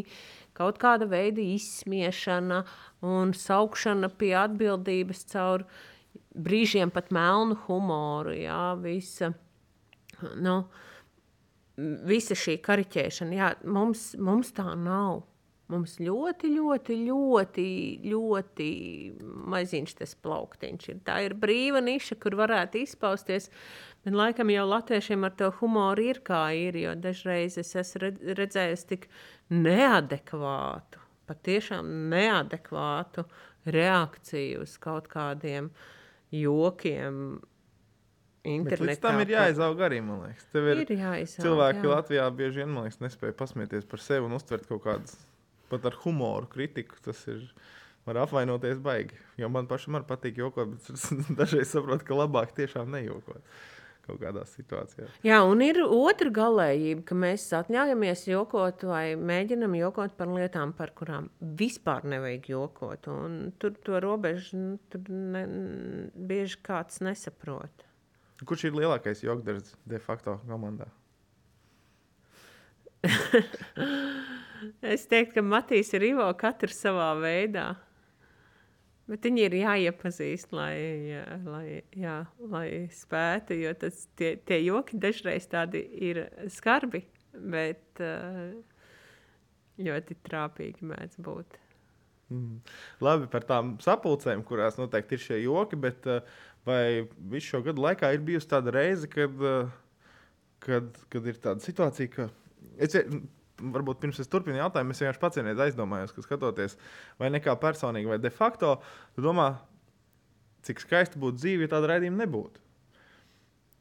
kaut 0.57 0.81
kāda 0.81 1.05
veida 1.11 1.45
izsmiešana 1.45 2.63
un 3.05 3.35
saukšana 3.37 4.09
pie 4.17 4.33
atbildības 4.47 5.27
caur 5.35 5.67
brīžiem 6.33 6.95
pat 6.95 7.13
melnu 7.13 7.59
humoru. 7.67 8.33
Ja, 8.39 8.73
visa, 8.81 9.35
nu, 10.41 10.57
visa 12.09 12.39
šī 12.39 12.57
kariķēšana, 12.65 13.41
jā, 13.43 13.53
mums, 13.69 14.15
mums 14.17 14.57
tā 14.57 14.71
nav. 14.73 15.27
Mums 15.73 15.95
ļoti, 15.97 16.51
ļoti, 16.59 16.97
ļoti, 17.07 17.69
ļoti 18.05 18.67
maziņš 19.49 19.95
tas 19.97 20.13
plauktiņš 20.21 20.91
ir. 20.93 20.99
Tā 21.07 21.23
ir 21.25 21.35
brīva 21.41 21.81
niša, 21.81 22.19
kur 22.21 22.37
varētu 22.37 22.83
izpausties. 22.83 23.49
Bet 24.05 24.13
laikam 24.13 24.53
jau 24.53 24.67
latviešiem 24.69 25.25
ar 25.25 25.33
to 25.39 25.49
humoru 25.63 26.05
ir 26.11 26.21
kā 26.27 26.43
ir, 26.53 26.77
jo 26.83 26.93
dažreiz 27.01 27.57
es 27.63 27.73
esmu 27.81 28.13
redzējis 28.37 28.85
tik 28.93 29.09
neadekvātu, 29.57 31.01
patiešām 31.33 31.91
neadekvātu 32.13 33.25
reakciju 33.65 34.69
uz 34.69 34.77
kaut 34.77 35.09
kādiem 35.09 35.73
jokiem. 36.29 37.41
Internetā. 38.45 39.01
Tam 39.01 39.23
ir 39.25 39.31
jāizaug 39.33 39.79
arī, 39.81 40.05
man 40.05 40.27
liekas. 40.27 40.45
Tev 40.53 40.67
ir, 40.69 40.83
ir 40.85 40.99
jāizaug, 41.01 41.47
cilvēki 41.47 41.87
jā. 41.87 41.93
Latvijā 41.95 42.33
bieži 42.37 42.61
vien, 42.61 42.75
man 42.75 42.85
liekas, 42.85 43.01
nespēja 43.01 43.33
pasmieties 43.39 43.89
par 43.89 44.05
sevi 44.05 44.29
un 44.29 44.37
uztvert 44.37 44.69
kaut 44.69 44.85
kādas 44.85 45.17
pat 45.71 45.89
ar 45.91 45.97
humoru, 46.05 46.51
kritiku. 46.51 47.01
Tas 47.05 47.25
ir. 47.31 47.47
Var 48.05 48.19
apvainoties 48.21 48.83
baigi. 48.85 49.17
Jo 49.41 49.49
man 49.49 49.65
pašam 49.65 49.97
patīk 50.05 50.37
jokot, 50.37 50.75
bet 50.75 51.15
dažreiz 51.39 51.71
saprotu, 51.73 52.05
ka 52.05 52.19
labāk 52.19 52.53
tiešām 52.53 52.91
nejokot 52.93 53.41
kaut 54.05 54.21
kādās 54.21 54.53
situācijās. 54.59 55.13
Jā, 55.25 55.41
un 55.49 55.63
ir 55.65 55.81
otra 55.85 56.31
galējība, 56.35 57.05
ka 57.09 57.17
mēs 57.19 57.47
atļaujamies 57.57 58.27
jokot 58.29 58.85
vai 58.89 59.05
mēģinam 59.17 59.77
jokot 59.79 60.17
par 60.19 60.33
lietām, 60.33 60.75
par 60.77 60.93
kurām 60.97 61.31
vispār 61.61 62.07
nevajag 62.13 62.51
jokot. 62.53 63.09
Un 63.13 63.39
tur 63.61 63.77
to 63.87 64.01
robežu 64.05 64.61
nu, 64.61 64.77
tur 64.93 65.09
ne, 65.09 65.47
bieži 66.15 66.61
kāds 66.65 67.01
nesaprot. 67.05 67.87
Kurš 68.45 68.69
ir 68.69 68.77
lielākais 68.77 69.25
jokdarbs 69.25 69.77
de 69.89 70.01
facto 70.03 70.39
komandā? 70.49 70.91
Es 74.85 75.09
teiktu, 75.11 75.39
ka 75.39 75.45
Matīs 75.47 75.93
ir 75.97 76.05
Ivo 76.11 76.29
katrs 76.39 76.79
savā 76.85 77.11
veidā. 77.21 77.73
Bet 79.05 79.27
viņi 79.27 79.43
ir 79.45 79.57
jāiepazīst, 79.59 80.55
lai, 80.57 80.77
jā, 81.11 81.25
lai, 81.45 81.67
jā, 82.01 82.15
lai 82.49 82.69
spētu. 82.95 83.57
Jo 83.61 83.75
tas, 83.77 84.07
tie, 84.17 84.35
tie 84.49 84.63
joki 84.65 84.97
dažreiz 85.01 85.45
tādi 85.53 85.83
ir 86.09 86.23
skarbi, 86.53 87.03
bet 87.35 88.01
uh, 88.01 88.55
ļoti 89.85 90.17
trāpīgi 90.25 90.89
mēdz 90.89 91.21
būt. 91.27 91.61
Mm. 92.33 92.63
Labi 93.05 93.29
par 93.29 93.45
tām 93.45 93.75
sapulcēm, 93.85 94.41
kurās 94.49 94.81
noteikti 94.81 95.19
ir 95.19 95.25
šie 95.27 95.41
joki, 95.43 95.77
bet 95.85 96.09
uh, 96.09 96.25
vai 96.65 97.05
visu 97.29 97.53
šo 97.53 97.65
gadu 97.67 97.85
laikā 97.85 98.15
ir 98.17 98.25
bijusi 98.25 98.49
tāda 98.55 98.73
reize, 98.73 99.11
kad, 99.13 99.37
uh, 99.45 99.69
kad, 100.65 100.89
kad 101.13 101.29
ir 101.29 101.45
tāda 101.45 101.61
situācija, 101.61 102.15
ka 102.15 102.31
es 102.81 102.97
varbūt 103.61 104.03
pirms 104.03 104.19
es 104.23 104.31
turpinu 104.31 104.59
jautājumu, 104.59 104.95
es 104.95 105.03
vienkārši 105.03 105.23
pacienīgi 105.23 105.65
aizdomājos, 105.69 106.15
ka 106.15 106.25
skatoties 106.25 106.77
vai 107.21 107.31
nekā 107.35 107.55
personīgi, 107.63 108.11
vai 108.11 108.19
de 108.23 108.33
facto, 108.35 108.77
domā, 109.21 109.53
cik 110.67 110.83
skaisti 110.83 111.21
būtu 111.21 111.41
dzīve, 111.43 111.67
ja 111.67 111.77
tāda 111.77 111.95
raidījuma 111.95 112.25
nebūtu. 112.25 112.65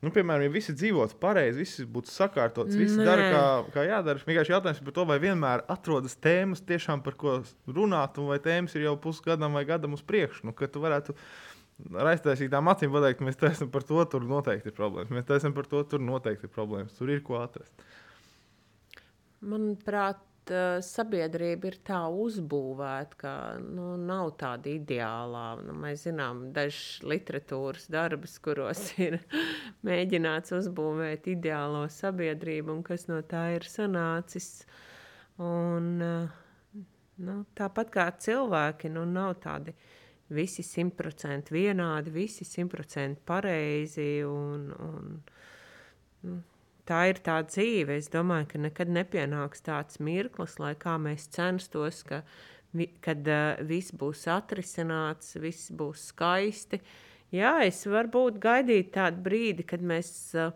Nu, 0.03 0.11
piemēram, 0.11 0.43
ja 0.43 0.51
visi 0.51 0.73
dzīvotu 0.75 1.15
pareizi, 1.21 1.61
visi 1.63 1.85
būtu 1.87 2.11
sakārtots, 2.11 2.75
visi 2.75 2.99
dara, 2.99 3.27
kā, 3.31 3.43
kā 3.71 3.85
jādara. 3.87 4.19
Vienkārši 4.27 4.51
jautājums 4.51 4.81
par 4.83 4.95
to, 4.97 5.05
vai 5.07 5.15
vienmēr 5.23 5.63
atrodas 5.71 6.17
tēmas, 6.19 6.59
tiešām, 6.67 6.99
par 7.05 7.15
ko 7.21 7.37
runāt, 7.71 8.19
vai 8.19 8.35
tēmas 8.43 8.75
ir 8.75 8.89
jau 8.89 8.97
pusgadam 8.99 9.55
vai 9.55 9.63
gadam 9.69 9.95
uz 9.95 10.03
priekšu. 10.03 10.49
Nu, 10.49 10.55
tu 10.59 10.83
varētu 10.83 11.15
ar 11.95 12.11
aiztaisītām 12.11 12.67
acīm 12.73 12.91
pateikt, 12.91 13.23
mēs 13.23 13.39
taisam 13.39 13.71
par 13.71 13.87
to, 13.87 14.03
tur 14.11 14.27
noteikti 14.27 14.73
ir 14.73 14.75
problēmas. 14.75 15.13
Mēs 15.15 15.29
taisam 15.31 15.55
par 15.55 15.71
to, 15.71 15.85
tur 15.87 16.03
noteikti 16.03 16.49
ir 16.49 16.53
problēmas. 16.57 16.99
Tur 16.99 17.13
ir 17.13 17.23
ko 17.23 17.39
atrast. 17.39 17.71
Manuprāt, 19.43 20.21
sabiedrība 20.83 21.69
ir 21.69 21.77
tā 21.87 21.99
uzbūvēta, 22.11 23.17
ka 23.17 23.33
nu, 23.63 23.93
nav 23.97 24.33
tāda 24.39 24.71
ideālā. 24.73 25.45
Nu, 25.63 25.75
mēs 25.79 26.05
zinām, 26.07 26.49
dažas 26.55 27.03
literatūras 27.07 27.87
darbus, 27.91 28.37
kuros 28.43 28.91
ir 29.05 29.19
mēģināts 29.87 30.55
uzbūvēt 30.59 31.29
ideālo 31.31 31.85
sabiedrību, 31.89 32.77
un 32.77 32.83
kas 32.83 33.07
no 33.07 33.21
tā 33.21 33.53
ir 33.57 33.67
sanācis. 33.67 34.65
Un, 35.41 35.97
nu, 37.17 37.37
tāpat 37.55 37.93
kā 37.93 38.07
cilvēki, 38.11 38.91
nu, 38.93 39.05
nav 39.09 39.37
tādi 39.43 39.73
visi 40.33 40.63
simtprocentīgi 40.65 41.67
vienādi, 41.69 42.13
visi 42.13 42.45
simtprocentīgi 42.47 43.25
pareizi. 43.27 44.09
Un, 44.27 44.69
un, 44.75 45.13
nu, 46.27 46.41
tā 46.89 47.03
ir 47.11 47.21
tā 47.25 47.39
dzīve. 47.47 47.97
Es 47.99 48.09
domāju, 48.13 48.49
ka 48.53 48.63
nekad 48.65 48.91
nepienāks 48.93 49.63
tāds 49.65 49.99
mirklis, 50.03 50.57
lai 50.61 50.73
kā 50.79 50.97
mēs 51.01 51.29
censtos, 51.33 52.03
ka, 52.07 52.23
vi, 52.75 52.89
kad 53.03 53.27
uh, 53.29 53.61
viss 53.67 53.95
būs 53.95 54.25
atrisināts, 54.31 55.37
viss 55.41 55.71
būs 55.71 56.09
skaisti. 56.11 56.81
Jā, 57.33 57.55
es 57.65 57.81
varbūt 57.89 58.37
gaidīju 58.43 58.91
tādu 58.93 59.23
brīdi, 59.25 59.65
kad 59.65 59.81
mēs 59.81 60.13
uh, 60.37 60.53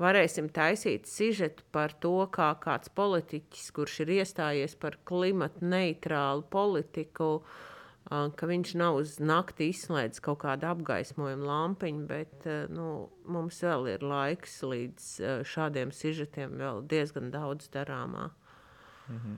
varēsim 0.00 0.48
taisīt 0.54 1.08
sižetu 1.10 1.64
par 1.72 1.92
to, 2.00 2.18
kā 2.32 2.54
kāds 2.62 2.92
politiķis, 2.96 3.70
kurš 3.76 4.02
ir 4.06 4.18
iestājies 4.20 4.76
par 4.80 4.98
klimatu 5.08 5.66
neitrālu 5.66 6.46
politiku, 6.52 7.40
uh, 7.40 7.72
ka 8.08 8.46
viņš 8.46 8.74
nav 8.78 9.00
uz 9.00 9.16
nakti 9.18 9.70
izslēdzis 9.72 10.22
kaut 10.22 10.40
kādu 10.44 10.68
apgaismojumu 10.70 11.48
lampiņu, 11.48 12.06
bet 12.06 12.46
nu, 12.70 13.08
mums 13.26 13.58
vēl 13.66 13.90
ir 13.96 14.06
laiks 14.06 14.60
līdz 14.62 15.08
šādiem 15.48 15.92
sižetiem 15.94 16.54
vēl 16.60 16.84
diezgan 16.86 17.32
daudz 17.34 17.68
darāmā. 17.74 18.30
-hmm. 19.08 19.36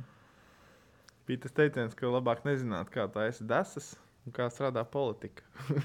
Bija 1.27 1.41
tas 1.45 1.53
teiciens, 1.53 1.95
ka 1.95 2.07
labāk 2.07 2.45
nezināt, 2.45 2.91
kā 2.91 3.09
tā 3.13 3.29
ir 3.29 3.47
desas 3.47 3.97
un 4.27 4.33
kā 4.33 4.49
strādā 4.49 4.85
politika. 4.85 5.43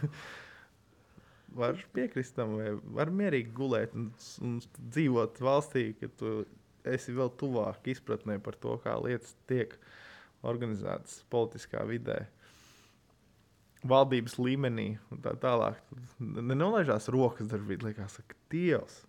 var 1.61 1.77
piekrist 1.93 2.35
tam, 2.35 2.57
vai 2.57 2.73
var 2.97 3.11
mierīgi 3.11 3.51
gulēt 3.55 3.93
un, 3.97 4.11
un 4.41 4.59
dzīvot 4.77 5.41
valstī, 5.43 5.93
ka 5.99 6.09
tu 6.17 6.45
esi 6.83 7.13
vēl 7.15 7.31
tuvāk 7.39 7.87
izpratnē 7.93 8.39
par 8.43 8.57
to, 8.59 8.77
kā 8.83 8.95
lietas 9.03 9.35
tiek 9.47 9.75
organizētas 10.43 11.21
politiskā 11.31 11.85
vidē. 11.87 12.25
Valdības 13.83 14.37
līmenī 14.39 14.93
un 15.11 15.23
tā 15.23 15.33
tālāk. 15.39 15.79
Nenolaižās 16.19 17.09
rokas 17.11 17.49
darbībā, 17.51 17.89
liekas, 17.89 18.21
ka 18.27 18.37
Dievs. 18.53 19.01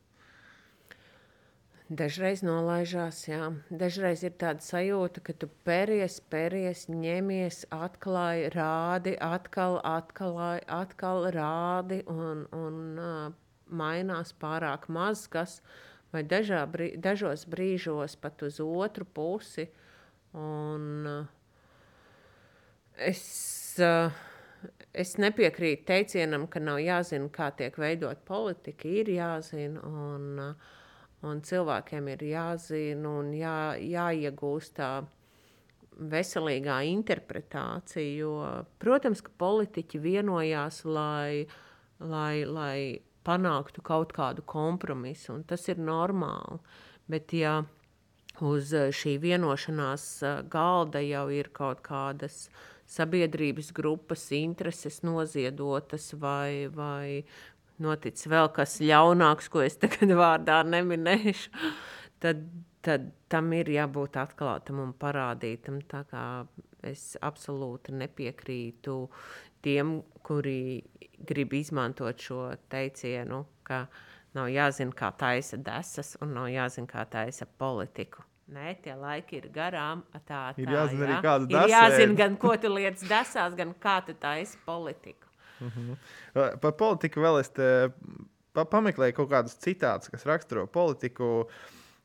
Dažreiz 1.93 2.41
nolaižās, 2.41 3.19
jā. 3.29 3.51
Dažreiz 3.69 4.23
ir 4.25 4.33
tāda 4.41 4.65
sajūta, 4.65 5.21
ka 5.21 5.35
tu 5.37 5.51
pēries, 5.69 6.17
pēries, 6.33 6.87
ņemies, 6.89 7.67
atklāji, 7.77 8.49
rādi, 8.55 9.13
atkal, 9.21 9.77
atkal, 9.85 10.41
atkal 10.65 11.29
rādi 11.37 12.01
un, 12.09 12.47
un 12.57 12.79
uh, 12.97 13.37
mainās 13.69 14.33
pārāk 14.41 14.89
maz 14.89 15.27
kas, 15.29 15.59
vai 16.15 16.25
dažā, 16.25 16.65
brī, 16.73 16.95
dažos 16.97 17.45
brīžos 17.53 18.17
pat 18.17 18.43
uz 18.49 18.63
otru 18.65 19.05
pusi. 19.05 19.69
Un, 20.33 20.89
uh, 21.05 21.29
es, 22.97 23.29
uh, 23.85 24.09
es 24.93 25.17
nepiekrītu 25.21 25.85
teicienam, 25.89 26.47
ka 26.51 26.63
nav 26.63 26.81
jāzina, 26.83 27.29
kā 27.33 27.51
tiek 27.57 27.77
veidot 27.79 28.25
politika. 28.29 28.89
Ir 28.89 29.13
jāzina. 29.15 29.85
Un, 29.85 30.33
uh, 30.39 30.73
Un 31.25 31.41
cilvēkiem 31.41 32.09
ir 32.13 32.23
jāzina 32.29 33.13
un 33.21 33.31
jā, 33.33 33.57
jāiegūst 33.81 34.75
tā 34.77 34.89
veselīgā 36.13 36.83
interpretācija. 36.91 38.11
Jo, 38.19 38.33
protams, 38.83 39.23
ka 39.25 39.33
politiķi 39.41 40.01
vienojās, 40.05 40.83
lai, 40.85 41.47
lai, 42.01 42.45
lai 42.45 42.77
panāktu 43.25 43.85
kaut 43.87 44.13
kādu 44.17 44.45
kompromisu, 44.45 45.39
un 45.39 45.47
tas 45.49 45.65
ir 45.73 45.81
normāli. 45.81 46.61
Bet, 47.09 47.33
ja 47.37 47.63
uz 48.45 48.75
šī 48.99 49.17
vienošanās 49.23 50.07
galda 50.53 51.01
jau 51.05 51.29
ir 51.33 51.49
kaut 51.57 51.81
kādas 51.87 52.49
sabiedrības 52.91 53.73
grupas 53.75 54.27
intereses 54.37 55.01
noziedotas 55.07 56.13
vai, 56.21 56.69
vai, 56.73 57.25
noticis 57.83 58.29
vēl 58.31 58.51
kas 58.55 58.79
ļaunāks, 58.83 59.51
ko 59.51 59.65
es 59.65 59.79
tagad 59.81 60.13
vārdā 60.23 60.61
neminēšu, 60.69 61.51
tad, 62.23 62.45
tad 62.85 63.11
tam 63.33 63.53
ir 63.57 63.71
jābūt 63.75 64.19
atklātam 64.21 64.83
un 64.85 64.95
parādītam. 64.99 65.81
Es 66.85 67.15
absolūti 67.25 67.95
nepiekrītu 67.97 68.99
tiem, 69.65 69.97
kuri 70.25 70.85
grib 71.25 71.55
izmantot 71.57 72.21
šo 72.21 72.51
teicienu, 72.69 73.45
ka 73.65 73.87
nav 74.37 74.51
jāzina, 74.53 74.93
kā 74.93 75.09
taisa 75.17 75.57
desas, 75.57 76.15
un 76.21 76.37
nav 76.37 76.51
jāzina, 76.53 76.91
kā 76.91 77.07
taisa 77.09 77.49
politiku. 77.49 78.27
Nē, 78.53 78.75
tie 78.85 78.93
laiki 78.93 79.39
ir 79.39 79.49
garām. 79.53 80.03
Tā, 80.13 80.21
tā, 80.29 80.41
ir 80.61 80.69
jāzina 80.69 81.07
jā. 81.07 81.11
arī, 81.11 81.21
kāda 81.25 81.47
ir 81.49 81.71
jāzina, 81.73 82.17
gan 82.19 82.35
ko 82.41 82.53
tu 82.61 82.69
lietas 82.73 83.07
desās, 83.09 83.55
gan 83.57 83.73
kā 83.81 84.01
tu 84.05 84.13
taisi 84.21 84.59
politiku. 84.67 85.31
Mm 85.61 85.71
-hmm. 85.71 86.59
Par 86.61 86.73
politiku 86.73 87.21
vēl 87.21 87.41
es 87.41 87.51
pa 88.53 88.65
pameklēju 88.65 89.13
kaut 89.13 89.31
kādus 89.31 89.57
citātus, 89.59 90.11
kas 90.11 90.27
raksturo 90.27 90.67
politiku. 90.67 91.49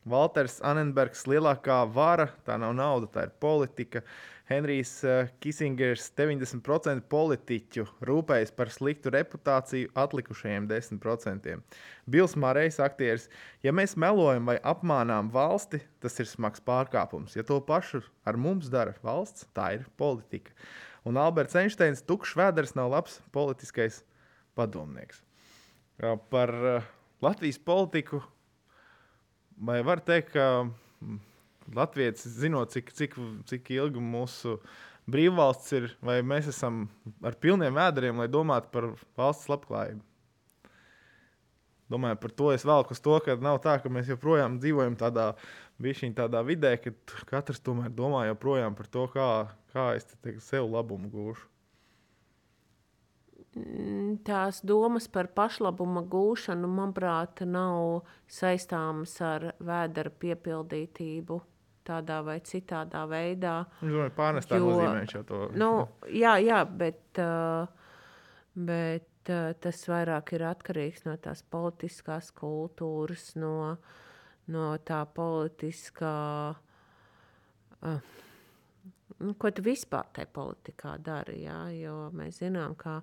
Walters 0.06 0.62
Annenbergs 0.64 1.28
lielākā 1.28 1.94
vara, 1.94 2.30
tā 2.46 2.58
nav 2.58 2.74
nauda, 2.74 3.08
tā 3.08 3.24
ir 3.24 3.30
politika. 3.40 4.02
Henrijs 4.50 4.96
Kisingers 5.44 6.08
90% 6.18 7.04
politiķu 7.12 7.84
rūpējas 8.10 8.52
par 8.58 8.72
sliktu 8.74 9.12
reputāciju 9.14 9.92
atlikušajiem 9.94 10.66
10%. 10.72 11.60
Bils 12.10 12.34
Mārējs, 12.34 12.80
aktieris, 12.82 13.28
ja 13.62 13.74
mēs 13.76 13.94
melojam 13.94 14.50
vai 14.50 14.58
apmānām 14.66 15.30
valsti, 15.34 15.84
tas 16.02 16.18
ir 16.18 16.30
smags 16.32 16.64
pārkāpums. 16.66 17.38
Ja 17.38 17.46
to 17.46 17.60
pašu 17.62 18.02
ar 18.26 18.42
mums 18.42 18.72
dara 18.74 18.98
valsts, 19.06 19.46
tā 19.54 19.76
ir 19.78 19.86
politika. 20.02 20.56
Un 21.06 21.22
Alberts 21.22 21.56
Einsteins, 21.56 22.02
tukšs 22.02 22.34
vēders, 22.40 22.74
nav 22.76 22.90
labs 22.96 23.22
politiskais 23.36 24.02
padomnieks. 24.58 25.22
Par 26.34 26.56
Latvijas 27.22 27.62
politiku 27.62 28.24
vai 29.62 29.82
var 29.86 30.02
teikt, 30.02 30.34
ka 30.34 30.66
mm, 30.66 31.22
Latvijas 31.76 32.26
zinot, 32.40 32.74
cik, 32.74 32.94
cik, 32.98 33.18
cik 33.50 33.72
ilgi 33.76 34.04
mūsu 34.04 34.58
brīvvalsts 35.10 35.74
ir, 35.78 35.90
vai 36.06 36.20
mēs 36.26 36.52
esam 36.52 36.88
ar 37.26 37.38
pilniem 37.42 37.76
vēderiem, 37.78 38.22
lai 38.22 38.30
domātu 38.32 38.72
par 38.74 38.92
valsts 39.18 39.50
labklājību. 39.50 40.04
Domāju, 41.90 42.20
par 42.22 42.34
to 42.38 42.52
es 42.54 42.66
velku 42.70 42.94
uz 42.94 43.00
to, 43.02 43.16
ka 43.26 43.34
nav 43.42 43.64
tā, 43.64 43.80
ka 43.82 43.90
mēs 43.90 44.12
joprojām 44.12 44.60
dzīvojam 44.62 44.98
tādā, 45.00 45.32
tādā 45.82 46.44
vidē, 46.46 46.76
ka 46.78 46.94
katrs 47.32 47.64
tomēr 47.66 47.90
domā 47.90 48.28
joprojām 48.30 48.78
par 48.78 48.92
to, 48.94 49.08
kā, 49.10 49.30
Kā 49.70 49.94
es 49.94 50.08
te 50.10 50.34
sev 50.42 50.70
labumu 50.74 51.10
gūšu? 51.14 51.46
Mm, 53.60 54.18
tās 54.26 54.62
domas 54.66 55.08
par 55.12 55.30
pašlabuma 55.36 56.02
gūšanu, 56.10 56.70
manuprāt, 56.70 57.44
nav 57.46 58.08
saistāmas 58.30 59.16
ar 59.26 59.52
vēdera 59.58 60.14
piepildītību 60.22 61.40
tādā 61.90 62.22
vai 62.26 62.38
citādā 62.46 63.04
veidā. 63.10 63.58
Es 63.82 63.90
domāju, 63.90 64.14
pārnestā 64.18 64.60
jo, 64.60 64.70
nozīmē 64.70 65.04
šo 65.10 65.24
to. 65.28 65.42
Nu, 65.58 65.72
jā, 66.14 66.38
jā, 66.44 66.62
bet, 66.70 67.22
bet 68.70 69.34
tas 69.66 69.84
vairāk 69.90 70.34
ir 70.38 70.46
atkarīgs 70.50 71.06
no 71.08 71.18
tās 71.22 71.44
politiskās 71.44 72.32
kultūras, 72.38 73.32
no, 73.42 73.76
no 74.54 74.70
tā 74.86 75.04
politiskā. 75.16 76.16
Nu, 79.20 79.34
ko 79.36 79.52
tu 79.52 79.64
vispār 79.66 80.14
tajā 80.16 80.30
politikā 80.34 80.96
dari. 81.04 81.44
Jā? 81.44 81.60
Jo 81.76 81.96
mēs 82.16 82.40
zinām, 82.44 82.78
ka 82.80 83.00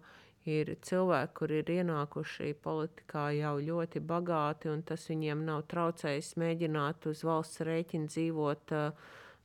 ir 0.47 0.73
cilvēki, 0.87 1.35
kuri 1.37 1.61
ir 1.63 1.71
ienākuši 1.81 2.55
politikā 2.63 3.29
jau 3.37 3.57
ļoti 3.63 4.03
bagāti, 4.07 4.71
un 4.71 4.85
tas 4.87 5.07
viņiem 5.11 5.45
nav 5.47 5.65
traucējis 5.71 6.35
mēģināt 6.41 7.09
uz 7.11 7.23
valsts 7.27 7.65
rēķina 7.67 8.11
dzīvot. 8.13 8.75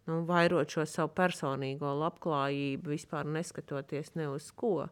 Nu, 0.10 0.22
vairot 0.26 0.74
šo 0.74 0.86
savu 0.90 1.12
personīgo 1.18 1.92
labklājību, 2.00 2.94
vispār 2.96 3.28
neskatoties 3.30 4.16
ne 4.18 4.32
uz 4.34 4.50
ko. 4.58 4.88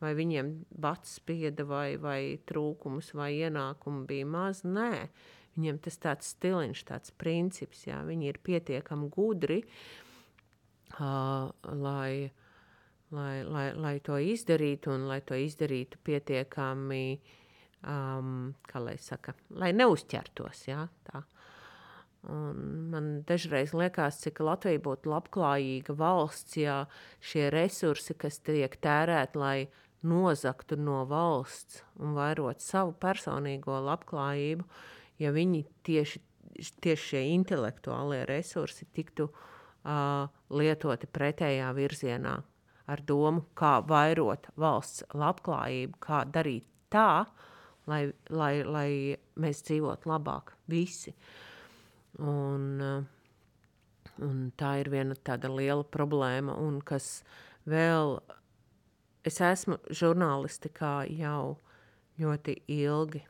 Vai 0.00 0.12
viņiem 0.16 0.52
bats 0.76 1.16
spieda, 1.18 1.64
vai, 1.64 1.96
vai 2.00 2.20
trūkums, 2.48 3.14
vai 3.16 3.30
ienākumu 3.40 4.04
bija 4.08 4.28
maz. 4.28 4.60
Nē, 4.64 5.08
viņiem 5.56 5.80
tas 5.84 5.96
tāds 6.00 6.32
stiliņš, 6.36 6.82
tāds 6.88 7.12
princips, 7.16 7.86
jā, 7.88 8.02
viņi 8.04 8.28
ir 8.28 8.40
pietiekami 8.44 9.08
gudri. 9.12 9.62
Uh, 10.96 11.48
uh, 11.64 12.45
lai, 13.16 13.42
lai, 13.44 13.66
lai, 13.74 13.96
to 14.04 14.18
izdarītu 14.20 14.92
un 14.94 15.06
lai 15.10 15.20
to 15.26 15.38
izdarītu 15.38 16.00
pietiekami, 16.06 17.18
um, 17.88 18.52
kā 18.68 18.82
lai 18.82 18.96
saka, 19.00 19.34
lai 19.56 19.72
neuzķertos. 19.76 20.66
Ja, 20.68 20.86
tā. 21.08 21.22
Un 22.26 22.88
man 22.90 23.10
dažreiz 23.26 23.70
liekas, 23.76 24.18
cik 24.24 24.40
Latvija 24.42 24.82
būtu 24.82 25.12
labklājīga 25.12 25.94
valsts, 25.94 26.56
ja 26.58 26.80
šie 27.22 27.46
resursi, 27.54 28.16
kas 28.18 28.40
tiek 28.42 28.72
tērēti, 28.82 29.38
lai 29.38 29.58
nozaktu 30.06 30.78
no 30.78 31.04
valsts 31.08 31.84
un 32.02 32.16
vairot 32.18 32.62
savu 32.62 32.96
personīgo 32.98 33.78
labklājību, 33.86 34.66
ja 35.22 35.30
viņi 35.34 35.62
tieši, 35.86 36.22
tieši 36.82 37.10
šie 37.12 37.22
intelektuālie 37.36 38.24
resursi 38.26 38.88
tiktu 38.96 39.30
uh, 39.30 40.26
lietoti 40.50 41.06
pretējā 41.06 41.70
virzienā 41.78 42.40
ar 42.90 43.02
domu, 43.06 43.44
kā 43.58 43.78
vairot 43.86 44.48
valsts 44.60 45.04
labklājību, 45.14 45.98
kā 46.02 46.22
darīt 46.30 46.66
tā, 46.92 47.26
lai, 47.90 48.06
lai, 48.30 48.52
lai 48.62 48.90
mēs 49.42 49.62
dzīvotu 49.66 50.10
labāk 50.10 50.54
visi. 50.70 51.14
Un, 52.22 52.80
un 54.24 54.36
tā 54.56 54.72
ir 54.80 54.90
viena 54.94 55.16
tāda 55.18 55.50
liela 55.52 55.84
problēma, 55.84 56.56
un 56.62 56.80
kas 56.80 57.20
vēl, 57.68 58.18
es 59.26 59.42
esmu 59.44 59.80
žurnālistikā 59.90 60.94
jau 61.18 61.58
ļoti 62.22 62.60
ilgi, 62.72 63.26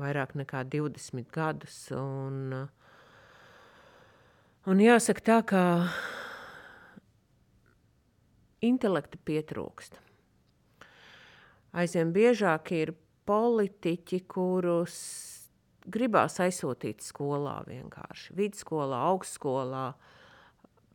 vairāk 0.00 0.32
nekā 0.38 0.64
20 0.72 1.28
gadus, 1.34 1.82
un 1.98 2.64
Un 4.64 4.78
jāsaka 4.80 5.20
tā, 5.20 5.34
ka 5.44 5.62
intelekta 8.64 9.20
pietrūkst. 9.28 10.00
Aizvien 11.74 12.12
biežāk 12.14 12.70
ir 12.76 12.94
politiķi, 13.26 14.20
kurus 14.30 14.96
gribās 15.90 16.38
aizsūtīt 16.40 17.04
skolā 17.04 17.58
vienkārši. 17.68 18.34
Vidusskolā, 18.38 19.00
augstskolā, 19.10 19.88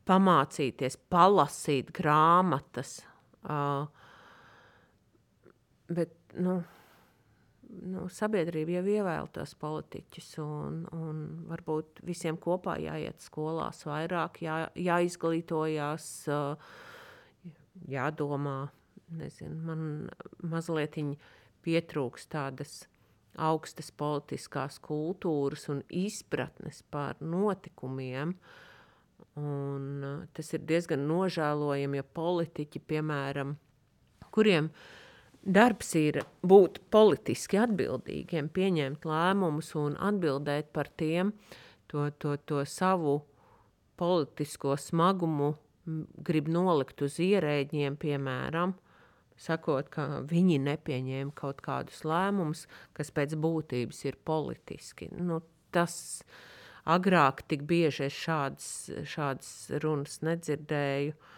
pamācīties, 0.09 0.97
palasīt 1.11 1.91
grāmatas. 1.95 2.99
Uh, 3.43 3.86
bet, 5.93 6.15
nu, 6.39 6.59
nu, 7.70 8.07
sabiedrība 8.13 8.80
jau 8.80 8.86
ievēl 8.95 9.30
tos 9.36 9.53
politiķus, 9.59 10.32
un, 10.43 10.82
un 10.95 11.24
varbūt 11.49 12.01
visiem 12.07 12.39
kopā 12.41 12.80
jāiet 12.82 13.22
skolās 13.24 13.86
vairāk, 13.88 14.41
jā, 14.45 14.61
jāizglītojās, 14.89 16.09
jādomā. 17.88 18.69
Nezinu, 19.09 19.55
man 19.65 19.84
mazliet 20.45 20.97
pietrūks 21.65 22.27
tādas 22.30 22.84
augstas 23.39 23.89
politiskās 23.95 24.77
kultūras 24.84 25.65
un 25.71 25.82
izpratnes 25.89 26.84
par 26.91 27.17
notikumiem. 27.21 28.36
Un, 29.39 30.05
tas 30.36 30.53
ir 30.53 30.65
diezgan 30.67 31.05
nožēlojami, 31.07 32.01
ja 32.01 32.03
politiķi, 32.03 32.82
piemēram, 32.91 33.55
kuriem 34.34 34.69
Darbs 35.39 35.93
ir 35.95 36.19
būt 36.43 36.82
politiski 36.91 37.61
atbildīgiem, 37.61 38.49
pieņemt 38.51 39.05
lēmumus 39.07 39.71
un 39.80 39.95
atbildēt 39.95 40.73
par 40.75 40.89
tiem, 40.99 41.32
to, 41.88 42.09
to, 42.19 42.36
to 42.43 42.65
savu 42.67 43.21
politisko 43.99 44.75
smagumu 44.75 45.53
grib 46.25 46.49
nolikt 46.51 47.01
uz 47.05 47.17
ierēģiem, 47.23 47.97
piemēram, 48.01 48.75
sakot, 49.39 49.89
ka 49.93 50.07
viņi 50.29 50.59
nepieņēma 50.67 51.35
kaut 51.37 51.63
kādus 51.65 52.03
lēmumus, 52.07 52.65
kas 52.97 53.11
pēc 53.15 53.37
būtības 53.39 54.03
ir 54.09 54.19
politiski. 54.27 55.09
Nu, 55.15 55.41
tas 55.71 56.23
agrāk 56.89 57.45
tik 57.47 57.63
bieži 57.69 58.07
es 58.09 58.15
šādas, 58.17 58.71
šādas 59.07 59.51
runas 59.83 60.19
nedzirdēju. 60.25 61.15
Uh, 61.15 61.35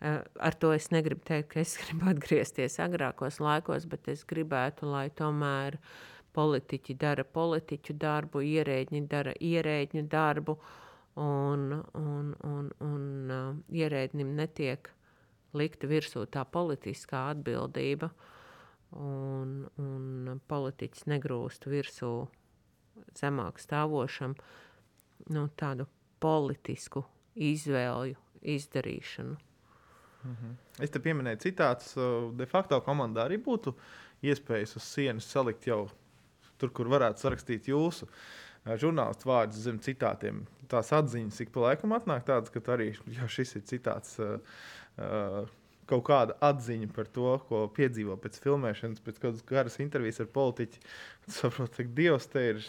Eh, 0.00 0.20
ar 0.38 0.54
to 0.54 0.70
es 0.72 0.92
negribu 0.94 1.24
teikt, 1.26 1.48
ka 1.52 1.60
es 1.60 1.74
gribu 1.82 2.12
atgriezties 2.12 2.78
agrākos 2.82 3.40
laikos, 3.42 3.86
bet 3.90 4.06
es 4.12 4.22
gribētu, 4.28 4.86
lai 4.86 5.08
tomēr 5.10 5.78
politiķi 6.38 6.94
dara 6.94 7.24
politiķu 7.26 7.96
darbu, 7.98 8.44
ierēģi 8.46 9.00
dara 9.10 9.32
ierēģu 9.34 10.04
darbu, 10.12 10.54
un, 11.18 11.72
un, 11.98 12.32
un, 12.46 12.70
un 12.84 13.04
uh, 13.34 13.54
ierēdnim 13.74 14.34
netiek 14.38 14.90
likta 15.58 15.88
virsū 15.90 16.26
tā 16.30 16.44
politiskā 16.46 17.28
atbildība, 17.32 18.10
un, 19.00 19.64
un 19.82 20.40
politiķis 20.48 21.08
negrūst 21.10 21.66
virsū 21.68 22.12
zemāk 23.18 23.60
stāvošam 23.62 24.36
nu, 25.34 25.44
tādu 25.58 25.88
politisku 26.22 27.04
izvēļu 27.34 28.16
izdarīšanu. 28.54 29.36
Mhm. 30.28 30.56
Es 30.82 30.90
te 30.90 31.00
pieminēju 31.02 31.42
citātus. 31.46 31.94
De 32.38 32.46
facto 32.50 32.78
komandā 32.84 33.26
arī 33.26 33.38
būtu 33.42 33.74
iespējas 34.26 34.76
uz 34.78 34.86
sienas 34.86 35.28
salikt 35.30 35.68
jau 35.68 35.86
tur, 36.58 36.72
kur 36.74 36.90
varētu 36.90 37.22
sarakstīt 37.22 37.70
jūsu 37.70 38.08
žurnālistu 38.76 39.30
vārdus 39.30 39.64
zem 39.64 39.78
citātiem. 39.82 40.42
Tās 40.68 40.92
atziņas 40.92 41.40
ik 41.44 41.54
pa 41.54 41.70
laikam 41.70 41.94
atnāk 41.96 42.26
tādas, 42.28 42.52
ka 42.52 42.60
arī 42.74 42.90
šis 43.36 43.56
ir 43.56 43.64
citāts. 43.70 44.18
Uh, 44.20 45.46
kaut 45.88 46.04
kāda 46.08 46.36
atziņa 46.44 46.90
par 46.92 47.08
to, 47.12 47.30
ko 47.48 47.62
piedzīvo 47.76 48.18
pēc 48.20 48.36
filmēšanas, 48.44 49.00
pēc 49.04 49.22
kādas 49.22 49.46
garas 49.48 49.78
intervijas 49.80 50.20
ar 50.24 50.30
politiķu. 50.34 50.82
Saprotu, 51.38 51.84
ka 51.84 51.96
Dievs 51.96 52.28
te 52.32 52.44
ir. 52.52 52.62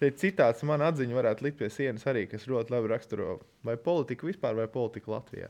Te 0.00 0.08
ir 0.10 0.16
citāts, 0.18 0.64
man 0.66 0.82
atziņa 0.82 1.14
varētu 1.14 1.44
likt 1.46 1.60
pie 1.60 1.68
sienas 1.70 2.08
arī, 2.10 2.24
kas 2.26 2.48
ļoti 2.50 2.74
labi 2.74 2.88
raksturo 2.90 3.36
vai 3.62 3.76
politiku 3.78 4.26
vispār, 4.26 4.56
vai 4.58 4.64
politiku 4.66 5.12
Latvijā. 5.14 5.46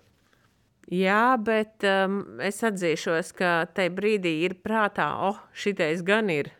Jā, 0.93 1.39
bet 1.41 1.87
um, 1.89 2.19
es 2.43 2.59
atzīšos, 2.67 3.31
ka 3.39 3.53
tajā 3.73 3.95
brīdī 3.97 4.35
ir 4.45 4.59
prātā, 4.61 5.07
oh, 5.25 5.39
šitais 5.57 6.03
gan 6.05 6.29
ir 6.35 6.51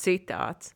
citāts. 0.00 0.72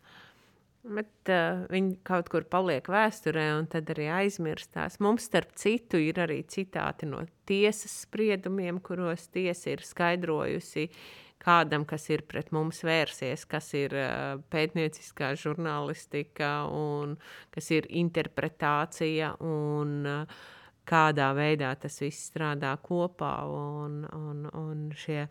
Bet 0.80 1.28
uh, 1.28 1.66
viņi 1.68 1.98
kaut 2.08 2.30
kur 2.32 2.46
paliek 2.48 2.86
vēsturē, 2.88 3.50
un 3.58 3.66
tad 3.68 3.90
arī 3.92 4.06
aizmirstās. 4.22 4.96
Mums, 5.04 5.26
starp 5.28 5.52
citu, 5.60 6.00
ir 6.00 6.20
arī 6.22 6.38
citāti 6.48 7.08
no 7.08 7.20
tiesas 7.48 7.98
spriedumiem, 8.06 8.78
kuros 8.80 9.26
tiesa 9.28 9.74
ir 9.74 9.84
skaidrojusi 9.84 10.86
kādam, 11.40 11.84
kas 11.88 12.08
ir 12.12 12.24
pret 12.28 12.48
mums 12.56 12.80
vērsies, 12.84 13.44
kas 13.48 13.68
ir 13.76 13.92
uh, 13.96 14.40
pētnieciskā 14.52 15.34
žurnālistika 15.40 16.54
un 16.72 17.18
kas 17.52 17.70
ir 17.76 17.88
interpretācija. 18.00 19.34
Un, 19.44 20.00
uh, 20.08 20.40
kādā 20.90 21.30
veidā 21.36 21.70
tas 21.78 22.00
viss 22.02 22.30
strādā 22.30 22.74
kopā. 22.82 23.34
Un, 23.46 24.02
un, 24.16 24.44
un 24.56 24.84
šie 24.96 25.26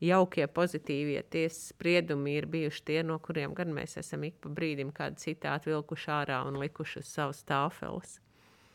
jaukie, 0.00 0.46
pozitīvie 0.46 1.22
tiesas 1.30 1.70
spriedumi 1.72 2.36
ir 2.38 2.46
bijuši 2.50 2.84
tie, 2.84 3.02
no 3.06 3.18
kuriem 3.22 3.54
gan 3.54 3.72
mēs 3.74 3.98
esam 4.00 4.24
ik 4.26 4.40
pa 4.42 4.50
brīdim 4.52 4.92
kādu 4.94 5.20
citātu 5.22 5.72
vilkuši 5.72 6.10
ārā 6.10 6.40
un 6.48 6.58
likuši 6.62 7.02
uz 7.02 7.10
savas 7.10 7.44
tāfeles. 7.44 8.18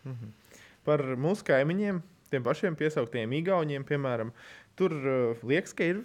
Mm 0.03 0.13
-hmm. 0.13 0.31
Par 0.83 1.01
mūsu 1.01 1.43
kaimiņiem, 1.43 2.01
tiem 2.31 2.43
pašiem 2.43 2.75
piesauktiem 2.75 3.33
Igauniem, 3.33 3.83
piemēram, 3.83 4.31
tur 4.75 4.91
uh, 4.91 5.43
liekas, 5.43 5.73
ka 5.73 5.83
ir 5.83 6.03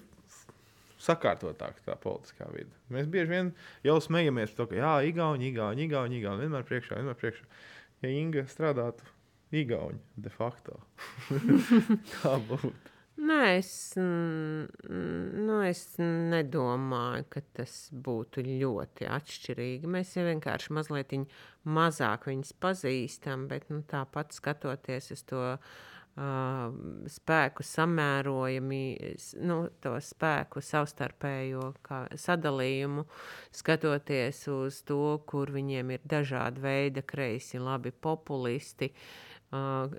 sakārtotāka 0.98 1.84
tā 1.84 1.96
politiskā 2.00 2.48
vide. 2.52 2.72
Mēs 2.90 3.06
bieži 3.06 3.30
vien 3.30 3.52
jau 3.84 4.00
smejamies 4.00 4.50
par 4.50 4.56
to, 4.56 4.66
ka 4.66 4.76
jā, 4.76 4.94
Igauni, 5.10 5.48
Igauni, 5.48 5.84
Igauni, 5.84 6.18
Igauni 6.18 6.46
vienmēr 6.46 6.64
priekšā, 6.68 6.96
vienmēr 6.96 7.18
priekšā. 7.20 7.44
Ja 8.02 8.08
Inga 8.08 8.46
strādātu 8.50 9.04
Igauni 9.52 10.00
de 10.16 10.32
facto. 10.32 10.80
Tā 12.22 12.38
būtu. 12.48 12.93
Nē, 13.14 13.58
es, 13.60 13.94
nu, 13.94 15.56
es 15.62 15.82
nedomāju, 16.02 17.26
ka 17.30 17.42
tas 17.54 17.74
būtu 17.94 18.42
ļoti 18.42 19.06
atšķirīgi. 19.06 19.86
Mēs 19.86 20.16
jau 20.16 20.24
vienkārši 20.26 20.74
mazliet 20.74 21.14
mazāk 21.62 22.26
viņus 22.26 22.50
pazīstam, 22.58 23.46
bet 23.46 23.70
nu, 23.70 23.84
tāpat 23.86 24.34
skatoties 24.34 25.12
uz 25.14 25.22
to 25.30 25.42
uh, 25.54 26.74
spēku 27.14 27.62
samērojami, 27.62 28.82
nu, 29.46 29.60
to 29.78 29.94
spēku 30.02 30.62
savstarpējo 30.64 31.68
sadalījumu, 32.18 33.06
skatoties 33.54 34.42
uz 34.50 34.82
to, 34.90 35.20
kur 35.30 35.54
viņiem 35.54 35.94
ir 35.94 36.02
dažādi 36.02 36.66
veidi, 36.66 37.06
kreisi, 37.14 37.62
labi 37.62 37.94
populisti. 37.94 38.90
Uh, 38.90 39.33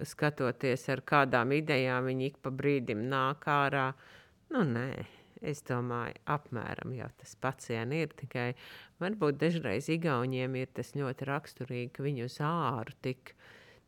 skatoties, 0.07 0.87
ar 0.91 1.01
kādām 1.07 1.53
idejām 1.55 2.09
viņi 2.09 2.31
ik 2.31 2.39
pa 2.43 2.51
brīdim 2.53 3.05
nāk 3.11 3.47
ārā. 3.51 3.89
Nu, 4.53 4.63
nē, 4.67 4.89
es 5.45 5.63
domāju, 5.67 6.17
apmēram 6.31 6.93
jau 6.95 7.09
tas 7.19 7.35
pats 7.41 7.69
ir. 7.73 8.11
Tikai 8.17 8.53
varbūt 9.01 9.39
dažreiz 9.41 9.89
Igauniem 9.93 10.57
ir 10.59 10.71
tas 10.75 10.93
ļoti 10.97 11.29
raksturīgi, 11.29 11.93
ka 11.95 12.05
viņi 12.05 12.25
uz 12.27 12.37
āru 12.43 12.95
tik, 13.05 13.35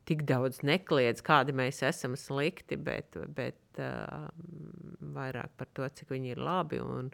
tik 0.08 0.24
daudz 0.30 0.64
nekliedz, 0.68 1.24
kādi 1.26 1.56
mēs 1.58 1.84
esam 1.86 2.16
slikti, 2.20 2.78
bet, 2.78 3.18
bet 3.36 3.82
uh, 3.82 4.28
vairāk 5.18 5.54
par 5.58 5.72
to, 5.74 5.88
cik 5.90 6.16
viņi 6.16 6.36
ir 6.36 6.44
labi 6.44 6.82
un, 6.84 7.12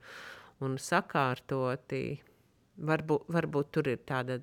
un 0.63 0.79
sakārtoti. 0.79 2.21
Varbūt, 2.73 3.27
varbūt 3.29 3.67
tur 3.69 3.87
ir 3.91 3.99
tāda 4.01 4.39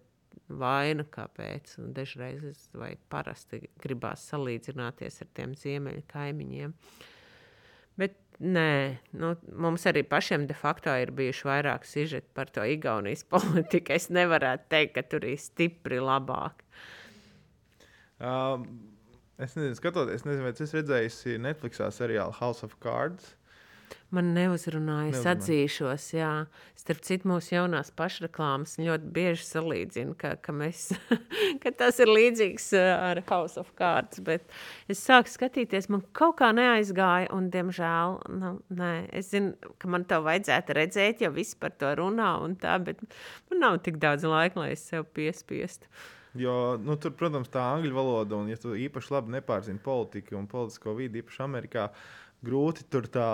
vaina, 0.58 1.04
kāpēc. 1.04 1.76
Un 1.82 1.94
dažreiz 1.96 2.66
vai 2.76 2.94
parasti 3.12 3.62
gribās 3.82 4.24
salīdzināties 4.32 5.22
ar 5.24 5.30
tiem 5.36 5.54
ziemeļu 5.58 6.04
kaimiņiem. 6.10 6.74
Bet 8.00 8.16
nē, 8.40 8.70
nu, 9.20 9.32
mums 9.60 9.84
arī 9.90 10.02
pašiem 10.08 10.46
de 10.48 10.56
facto 10.56 10.92
ir 10.96 11.12
bijuši 11.16 11.48
vairāk 11.48 11.84
sižeti 11.88 12.30
par 12.36 12.52
to 12.52 12.64
Igaunijas 12.64 13.26
politiku. 13.34 13.96
Es 13.96 14.10
nevarētu 14.12 14.70
teikt, 14.72 14.94
ka 14.96 15.06
tur 15.06 15.26
ir 15.28 15.40
stipri 15.40 16.00
labāk. 16.02 16.64
Um, 18.20 18.66
es 19.40 19.56
nezinu, 19.56 19.76
skatoties, 19.78 20.26
nezinu, 20.28 20.48
vai 20.48 20.56
tas 20.56 20.74
redzējis 20.76 21.22
Netflix 21.40 21.80
seriālu 21.96 22.36
House 22.40 22.66
of 22.66 22.76
Cards. 22.84 23.34
Man 24.10 24.32
neuzrunāja, 24.34 25.12
es 25.14 25.26
atzīšos, 25.28 26.08
jā. 26.16 26.30
Starp 26.78 27.02
citu, 27.06 27.28
mūsu 27.30 27.54
jaunās 27.54 27.92
pašreklāmas 27.94 28.74
ļoti 28.80 29.10
bieži 29.14 29.46
salīdzina, 29.46 30.16
ka, 30.18 30.32
ka, 30.42 30.54
mēs, 30.56 30.88
ka 31.62 31.72
tas 31.78 32.00
ir 32.02 32.10
līdzīgs 32.10 32.68
ar 32.80 33.22
House 33.28 33.60
of 33.60 33.70
Cards, 33.78 34.22
bet 34.26 34.46
es 34.90 35.02
sāku 35.06 35.30
skatīties, 35.30 35.90
man 35.94 36.02
kaut 36.16 36.40
kā 36.40 36.50
neaizgāja, 36.56 37.30
un, 37.36 37.50
diemžēl, 37.54 38.18
nu, 38.40 38.54
nē, 38.80 38.92
es 39.20 39.30
zinu, 39.34 39.74
ka 39.78 39.90
man 39.94 40.06
to 40.10 40.18
vajadzētu 40.26 40.78
redzēt, 40.80 41.22
jo 41.22 41.30
viss 41.36 41.58
par 41.58 41.76
to 41.78 41.94
runā 42.00 42.32
un 42.42 42.58
tā, 42.58 42.80
bet 42.82 43.02
man 43.50 43.62
nav 43.66 43.82
tik 43.86 44.02
daudz 44.02 44.26
laika, 44.26 44.64
lai 44.64 44.72
es 44.74 44.88
sev 44.90 45.06
piespiestu. 45.14 45.86
Jo, 46.38 46.78
nu, 46.78 46.94
tur, 47.00 47.10
protams, 47.18 47.50
tā 47.50 47.62
angļu 47.74 47.94
valoda, 47.94 48.38
un 48.38 48.50
ja 48.52 48.58
tu 48.60 48.76
īpaši 48.78 49.14
labi 49.16 49.32
nepārzini 49.34 49.80
politiku 49.82 50.36
un 50.38 50.46
politisko 50.50 50.94
vidi, 50.94 51.24
īpaši 51.24 51.42
Amerikā, 51.42 51.88
grūti 52.46 52.84
tur 52.90 53.06
tā, 53.12 53.30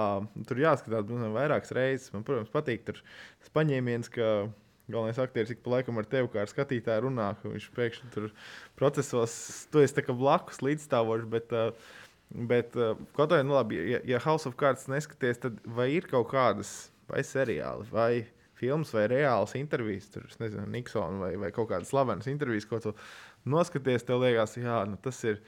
tur 0.49 0.61
jāskatās 0.61 1.11
vairākas 1.35 1.75
reizes. 1.77 2.13
Man, 2.15 2.25
protams, 2.27 2.53
patīk 2.53 2.87
tas 2.87 3.53
paņēmiens, 3.55 4.11
ka 4.13 4.49
galvenais 4.91 5.19
aktieris 5.23 5.53
ik 5.55 5.63
pa 5.65 5.77
laikam 5.77 5.99
ar 5.99 6.09
tevi 6.11 6.31
kā 6.33 6.43
ar 6.45 6.51
skatītāju 6.51 7.07
runā, 7.09 7.33
ka 7.41 7.51
viņš 7.51 7.69
pēkšņi 7.77 8.11
tur 8.15 8.31
procesos, 8.79 9.37
tu 9.73 9.83
esi 9.83 10.05
blakus 10.13 10.63
līdzstāvošs. 10.63 11.29
Bet, 11.31 11.55
bet 12.31 12.79
kaut 13.17 13.33
kā, 13.33 13.43
nu, 13.43 13.57
labi, 13.59 13.81
ja, 13.93 14.03
ja 14.07 14.23
House 14.23 14.49
of 14.49 14.59
Cards 14.61 14.89
neskaties, 14.91 15.43
tad 15.43 15.61
vai 15.65 15.91
ir 15.97 16.09
kaut 16.11 16.31
kādas 16.35 16.91
vai 17.11 17.23
seriāli 17.27 17.87
vai 17.93 18.11
filmas 18.57 18.91
vai 18.95 19.05
reāls 19.13 19.53
intervijas, 19.59 20.09
tur, 20.11 20.27
nezinu, 20.41 20.65
Niksona 20.73 21.21
vai, 21.21 21.35
vai 21.39 21.51
kaut 21.55 21.69
kādas 21.71 21.93
slavenas 21.93 22.29
intervijas, 22.31 22.67
ko 22.67 22.81
tu 22.81 22.95
noskaties, 23.47 24.07
tev 24.07 24.23
liekas, 24.23 24.57
jā, 24.59 24.81
nu, 24.89 24.97
tas 25.03 25.21
ir, 25.29 25.43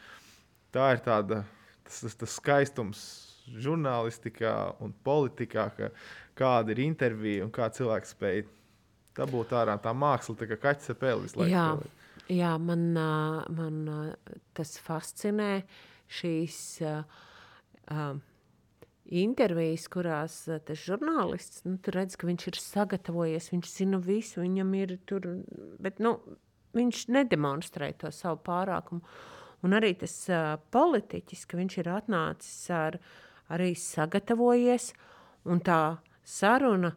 tā 0.75 0.93
ir 0.95 1.03
tāda, 1.07 1.41
tas, 1.87 2.03
tas, 2.05 2.19
tas 2.21 2.37
skaistums 2.37 3.07
žurnālistikā 3.57 4.55
un 4.85 4.95
politikā, 5.05 5.69
ka 5.77 5.91
kāda 6.39 6.75
ir 6.75 6.85
intervija 6.87 7.47
un 7.47 7.53
kā 7.55 7.71
cilvēks 7.75 8.15
spēj 8.17 8.45
dabūt 9.19 9.55
ārā 9.59 9.77
tā 9.83 9.95
māksla, 9.97 10.37
tā 10.39 10.49
kā 10.51 10.59
kaķis 10.63 10.95
ar 10.95 10.99
pēli 11.01 11.27
visu 11.27 11.41
laiku. 11.41 11.53
Jā, 11.53 12.35
jā 12.41 12.55
man, 12.63 12.85
man 13.59 13.79
tas 14.57 14.77
fascinē 14.85 15.53
šīs 16.19 16.59
uh, 16.87 18.19
intervijas, 19.09 19.87
kurās 19.93 20.43
tas 20.47 20.85
žurnālists 20.85 21.65
nu, 21.67 21.79
redz, 21.95 22.19
ka 22.19 22.29
viņš 22.29 22.51
ir 22.51 22.61
sagatavojies, 22.63 23.51
viņš 23.55 23.73
zina 23.73 24.01
visu, 24.03 24.43
viņam 24.45 24.75
ir 24.79 24.99
tur, 25.09 25.27
bet 25.83 26.03
nu, 26.05 26.19
viņš 26.77 27.09
nedemonstrē 27.17 27.93
to 27.99 28.13
savu 28.15 28.41
pārākumu. 28.47 29.03
Un 29.67 29.75
arī 29.75 29.97
tas 29.99 30.13
uh, 30.31 30.55
politiķis, 30.71 31.47
ka 31.51 31.59
viņš 31.59 31.81
ir 31.81 31.89
atnācis 31.91 32.59
ar, 32.71 33.01
arī 33.53 33.73
sagatavojies, 33.79 34.93
un 35.49 35.63
tā 35.65 35.81
saruna, 36.29 36.93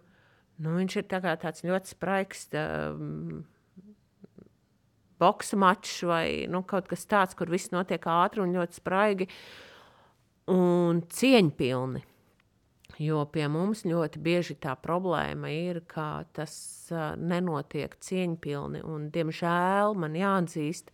nu, 0.61 0.75
viņš 0.77 0.99
ir 0.99 1.09
tā 1.11 1.21
tāds 1.23 1.65
ļoti 1.65 1.95
spraigs. 1.95 2.47
Um, 2.57 3.41
Boxa 5.21 5.57
mačs 5.59 5.99
vai 6.09 6.47
nu, 6.49 6.63
kaut 6.65 6.87
kas 6.89 7.05
tāds, 7.05 7.35
kur 7.37 7.51
viss 7.53 7.69
notiek 7.69 8.01
ātri 8.09 8.41
un 8.41 8.55
ļoti 8.55 8.79
spraigi 8.79 9.27
un 10.49 11.03
cieņpilni. 11.05 12.01
Jo 13.01 13.21
pie 13.33 13.45
mums 13.49 13.83
ļoti 13.87 14.19
bieži 14.21 14.55
tā 14.61 14.73
problēma 14.77 15.49
ir, 15.53 15.83
ka 15.89 16.23
tas 16.33 16.53
uh, 16.93 17.13
nenotiek 17.17 17.93
cieņpilni. 18.01 18.81
Un, 18.85 19.07
diemžēl 19.13 19.95
man 20.01 20.17
jāatzīst, 20.17 20.91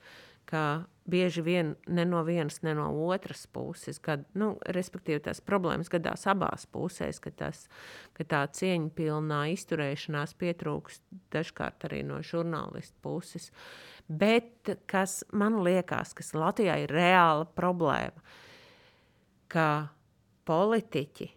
ka 0.47 0.63
bieži 1.07 1.41
vien 1.41 1.73
ne 1.87 2.05
no 2.05 2.21
vienas, 2.27 2.61
ne 2.61 2.73
no 2.75 2.89
otras 3.07 3.45
puses, 3.47 3.99
kad, 4.03 4.25
nu, 4.37 4.53
respektīvi, 4.75 5.21
tās 5.27 5.39
problēmas 5.43 5.91
gadās 5.91 6.27
abās 6.27 6.67
pusēs, 6.71 7.21
ka, 7.23 7.31
tas, 7.31 7.65
ka 8.17 8.27
tā 8.27 8.43
cieņpilnā 8.59 9.41
izturēšanās 9.55 10.35
pietrūkst 10.39 11.03
dažkārt 11.33 11.87
arī 11.87 12.03
no 12.07 12.19
žurnālistu 12.25 12.99
puses. 13.05 13.51
Bet 14.07 14.75
kas 14.87 15.21
man 15.31 15.61
liekas, 15.63 16.13
kas 16.17 16.35
Latvijā 16.35 16.77
ir 16.83 16.93
reāla 16.93 17.47
problēma, 17.55 18.23
ka 19.47 19.69
politiķi 20.47 21.31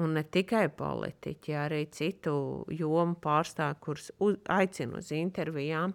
un 0.00 0.14
ne 0.16 0.22
tikai 0.24 0.68
politiķi, 0.76 1.54
arī 1.58 1.82
citu 1.92 2.34
jomu 2.72 3.18
pārstāvji, 3.22 3.80
kurus 3.82 4.08
aicinu 4.50 5.02
uz 5.02 5.10
intervijām, 5.14 5.92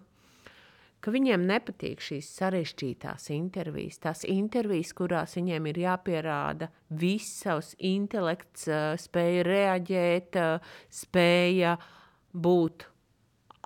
ka 1.04 1.12
viņiem 1.14 1.46
nepatīk 1.48 2.02
šīs 2.02 2.28
sarežģītās 2.38 3.28
intervijas. 3.34 4.00
Tās 4.02 4.24
intervijas, 4.28 4.92
kurās 4.98 5.36
viņiem 5.38 5.70
ir 5.70 5.80
jāpierāda 5.84 6.70
viss 7.00 7.42
savs 7.44 7.74
intelekts, 7.78 8.68
spēja 9.02 9.46
reaģēt, 9.48 10.38
spēja 11.00 11.76
būt 12.34 12.88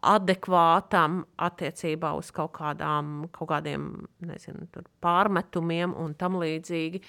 adekvātam 0.03 1.21
attiecībā 1.39 2.11
uz 2.19 2.33
kaut, 2.35 2.57
kādām, 2.59 3.29
kaut 3.35 3.53
kādiem 3.53 3.93
nezinu, 4.27 4.67
pārmetumiem 5.05 5.95
un 5.95 6.17
tam 6.19 6.41
līdzīgi. 6.43 7.03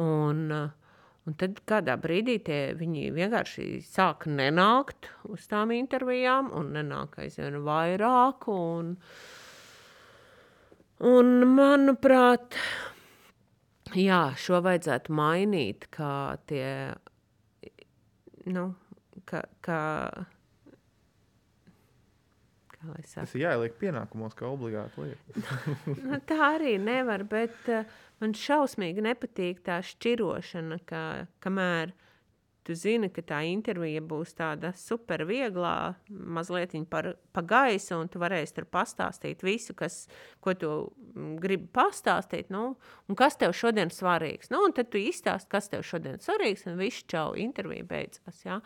Un, 0.00 0.46
uh, 0.56 0.81
Un 1.22 1.36
tad 1.38 1.60
kādā 1.70 1.94
brīdī 2.02 2.40
viņi 2.74 3.12
vienkārši 3.14 3.66
sāk 3.86 4.26
nenākt 4.26 5.06
uz 5.30 5.44
tām 5.50 5.70
intervijām, 5.76 6.48
un 6.58 6.72
nenāk 6.74 7.20
aizvien 7.22 7.60
vairāk. 7.62 8.48
Un, 8.50 8.96
un 11.12 11.30
manuprāt, 11.54 12.58
jā, 13.94 14.22
šo 14.34 14.64
vajadzētu 14.66 15.14
mainīt, 15.14 15.86
kā 15.94 16.12
tie, 16.50 16.66
nu, 18.50 18.72
ka, 19.30 19.44
ka, 19.62 19.80
Tas 23.14 23.34
ir 23.36 23.44
jāieliek 23.46 23.74
pienākumos, 23.80 24.36
kā 24.38 24.48
obligāti 24.50 25.06
lieta. 25.06 25.58
nu, 26.08 26.20
tā 26.28 26.38
arī 26.56 26.76
nevar, 26.82 27.24
bet 27.28 27.70
uh, 27.70 27.88
man 28.22 28.36
šausmīgi 28.38 29.04
nepatīk 29.04 29.62
tā 29.66 29.80
šķirošana, 29.86 30.80
ka 30.88 31.02
kamēr 31.44 31.94
tu 32.62 32.74
zini, 32.78 33.10
ka 33.12 33.22
tā 33.26 33.40
intervija 33.50 34.02
būs 34.06 34.36
tāda 34.38 34.72
super 34.78 35.24
vieglā, 35.26 35.94
mazliet 36.08 36.74
par, 36.90 37.12
pa 37.34 37.42
gaisu, 37.42 37.98
un 37.98 38.10
tu 38.10 38.22
varēsi 38.22 38.56
tur 38.58 38.68
pastāstīt 38.70 39.42
visu, 39.42 39.74
kas, 39.78 40.04
ko 40.44 40.54
tu 40.58 40.70
mm, 40.86 41.34
gribi 41.42 41.68
pastāstīt, 41.74 42.52
nu, 42.54 42.76
un 43.08 43.18
kas 43.18 43.38
tev 43.40 43.54
šodien 43.58 43.90
svarīgs. 43.90 44.52
Nu, 44.54 44.62
un 44.66 44.74
tad 44.76 44.92
tu 44.92 45.02
izstāsti, 45.02 45.50
kas 45.52 45.70
tev 45.72 45.84
šodien 45.86 46.22
svarīgs, 46.22 46.66
un 46.70 46.78
viss 46.80 47.06
čau, 47.10 47.32
intervija 47.38 47.86
beidzās, 47.88 48.44
jā. 48.46 48.60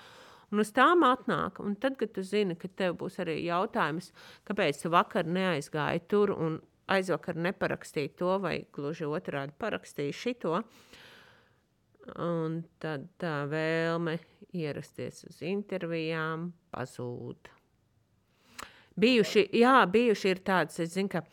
Un 0.57 0.62
uz 0.62 0.70
tām 0.72 1.02
atnāk, 1.04 1.59
un 1.61 1.74
tad, 1.76 1.98
kad 2.00 2.14
tu 2.16 2.22
zini, 2.24 2.54
ka 2.57 2.70
tev 2.72 2.94
būs 3.02 3.18
arī 3.20 3.34
jautājums, 3.44 4.07
kāpēc 4.48 4.78
tu 4.80 4.88
vakar 4.94 5.28
neaizgāji 5.28 6.00
tur 6.09 6.32
un 6.32 6.54
aizvakar 6.88 7.36
neparakstīju 7.44 8.12
to, 8.16 8.30
vai 8.40 8.54
gluži 8.72 9.04
otrādi 9.04 9.52
parakstīju 9.61 10.16
šito. 10.16 10.62
Un 12.24 12.62
tad 12.80 13.04
tā 13.20 13.34
vēlme 13.50 14.16
ierasties 14.57 15.26
uz 15.28 15.42
intervijām 15.44 16.54
pazūd. 16.72 17.50
Bijuši, 18.96 19.50
jā, 19.61 19.76
bijuši 19.92 20.32
ir 20.32 20.40
tāds, 20.46 20.80
es 20.80 20.94
zinu, 20.96 21.18
ka 21.18 21.26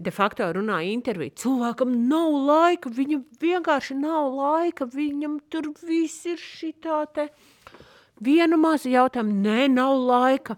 de 0.00 0.14
facto 0.16 0.48
runā 0.56 0.78
interviju. 0.94 1.36
Cilvēkam 1.44 1.92
nav 2.08 2.38
laika, 2.48 2.88
viņam 2.88 3.26
vienkārši 3.42 3.98
nav 4.00 4.32
laika, 4.32 4.88
viņam 4.96 5.42
tur 5.52 5.74
viss 5.84 6.24
ir 6.24 6.40
šitā 6.40 7.02
te. 7.12 7.28
Vienu 8.24 8.56
mazu 8.60 8.88
jautājumu, 8.92 9.34
nē, 9.44 9.66
nav 9.72 9.96
laika. 10.00 10.56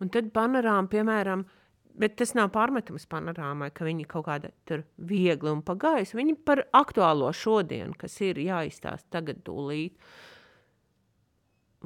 Un 0.00 0.08
tad 0.10 0.30
panorāma, 0.34 0.88
piemēram, 0.90 1.42
uh, 1.44 1.62
Bet 1.92 2.14
tas 2.16 2.32
nav 2.32 2.48
pārmetums 2.54 3.04
panorāmai, 3.10 3.68
ka 3.74 3.84
viņi 3.84 4.06
kaut 4.08 4.24
kāda 4.24 4.48
tur 4.68 4.84
viegli 4.96 5.50
un 5.52 5.60
pagājis. 5.64 6.14
Viņi 6.16 6.38
par 6.46 6.64
aktuālo 6.72 7.28
šodienu, 7.36 7.92
kas 8.00 8.16
ir 8.24 8.40
jāizstāsta 8.40 9.18
tagad 9.18 9.42
tūlīt. 9.44 9.98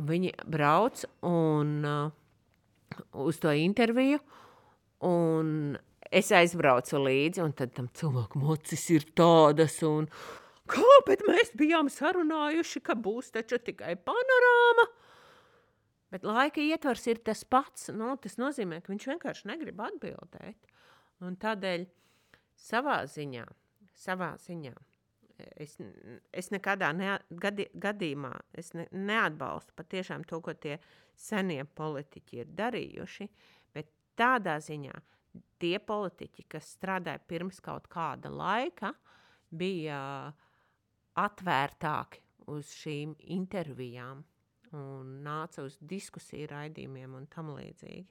Viņi 0.07 0.31
brauc 0.53 1.03
un 1.27 1.73
uh, 1.89 2.15
uz 3.27 3.41
to 3.43 3.51
interviju, 3.57 4.21
un 5.09 5.75
es 6.07 6.31
aizbraucu 6.37 7.01
līdzi, 7.03 7.43
un 7.43 7.57
tad 7.57 7.75
tam 7.75 7.89
cilvēkam 7.97 8.45
acis 8.55 8.85
ir 8.95 9.09
tādas, 9.17 9.81
un 9.89 10.07
kāpēc 10.71 11.25
mēs 11.29 11.53
bijām 11.59 11.91
sarunājuši, 11.93 12.83
ka 12.87 12.97
būs 12.99 13.33
taču 13.35 13.59
tikai 13.63 13.95
panorāma? 14.07 14.87
Bet 16.15 16.27
laika 16.27 16.63
ietvars 16.63 17.07
ir 17.11 17.21
tas 17.27 17.43
pats. 17.45 17.91
Nu, 17.95 18.15
tas 18.23 18.39
nozīmē, 18.41 18.81
ka 18.83 18.93
viņš 18.93 19.09
vienkārši 19.11 19.51
negrib 19.51 19.81
atbildēt. 19.83 20.75
Un 21.27 21.35
tādēļ 21.41 21.87
savā 22.61 23.01
ziņā, 23.11 23.47
savā 23.97 24.35
ziņā 24.41 24.75
es, 25.57 25.77
es 26.33 26.51
nekādā 26.55 26.91
ne, 26.97 27.17
gadi, 27.43 27.67
gadījumā 27.75 28.33
es 28.57 28.73
ne, 28.77 28.87
neatbalstu 28.93 29.77
patiešām 29.77 30.25
to, 30.29 30.41
ko 30.45 30.55
tie 30.55 30.79
senie 31.19 31.65
politiķi 31.65 32.43
ir 32.43 32.55
darījuši. 32.57 33.29
Bet 33.77 33.91
tādā 34.19 34.59
ziņā 34.65 34.95
tie 35.61 35.77
politiķi, 35.83 36.47
kas 36.53 36.73
strādāja 36.77 37.21
pirms 37.29 37.61
kaut 37.65 37.89
kāda 37.93 38.33
laika, 38.33 38.93
bija 39.51 40.01
atvērtāki 41.17 42.23
uz 42.53 42.71
šīm 42.81 43.17
intervijām 43.37 44.23
un 44.77 45.17
nāca 45.25 45.65
uz 45.67 45.79
diskusiju 45.81 46.51
raidījumiem 46.53 47.17
un 47.17 47.27
tam 47.33 47.55
līdzīgi. 47.57 48.07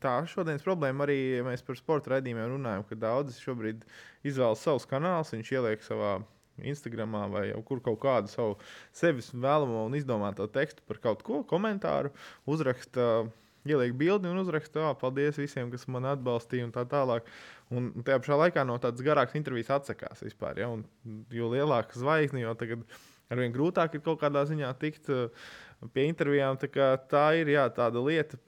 Tā 0.00 0.12
šodienas 0.30 0.64
problēma 0.64 1.04
arī, 1.04 1.18
ja 1.36 1.44
mēs 1.44 1.64
par 1.66 1.76
sporta 1.76 2.14
raidījumiem 2.14 2.54
runājam, 2.54 2.84
ka 2.88 2.96
daudzi 2.96 3.36
šobrīd 3.42 3.82
izvēlas 4.24 4.62
savus 4.64 4.86
kanālus, 4.88 5.34
viņš 5.34 5.50
ieliek 5.52 5.84
savā 5.84 6.14
Instagram 6.64 7.18
vai 7.32 7.46
kur 7.68 7.80
kaut 7.84 8.00
kādu 8.00 8.30
savu 8.32 8.56
sevis 8.96 9.30
vēlamo 9.34 9.84
un 9.88 9.96
izdomāto 9.98 10.46
tekstu 10.52 10.84
par 10.88 11.00
kaut 11.02 11.24
ko, 11.26 11.42
komentāru, 11.48 12.12
uzraksta, 12.48 13.26
ieliek 13.68 13.94
bildi 13.98 14.30
un 14.30 14.40
uzraksta, 14.42 14.92
paldies 15.00 15.38
visiem, 15.40 15.70
kas 15.72 15.86
man 15.90 16.08
atbalstīja 16.12 16.66
un 16.66 16.74
tā 16.74 16.84
tālāk. 16.88 17.28
Un 17.72 17.90
tajā 18.04 18.20
pašā 18.22 18.38
laikā 18.40 18.64
no 18.68 18.76
tādas 18.82 19.04
garākas 19.04 19.38
intervijas 19.38 19.72
atsakās 19.78 20.24
vispār. 20.24 20.60
Ja? 20.62 20.70
Un, 20.72 20.84
jo 21.32 21.50
lielāka 21.52 21.96
zvaigzne, 21.98 22.42
jo 22.44 22.54
tagad 22.58 22.84
arvien 23.32 23.54
grūtāk 23.54 23.96
ir 23.96 24.04
kaut 24.04 24.20
kādā 24.20 24.44
ziņā 24.48 24.72
tikt 24.82 25.08
pie 25.94 26.08
intervijām. 26.10 26.58
Tā, 26.60 26.90
tā 27.10 27.26
ir 27.40 27.54
jā, 27.54 27.68
tāda 27.74 28.02
lieta. 28.04 28.40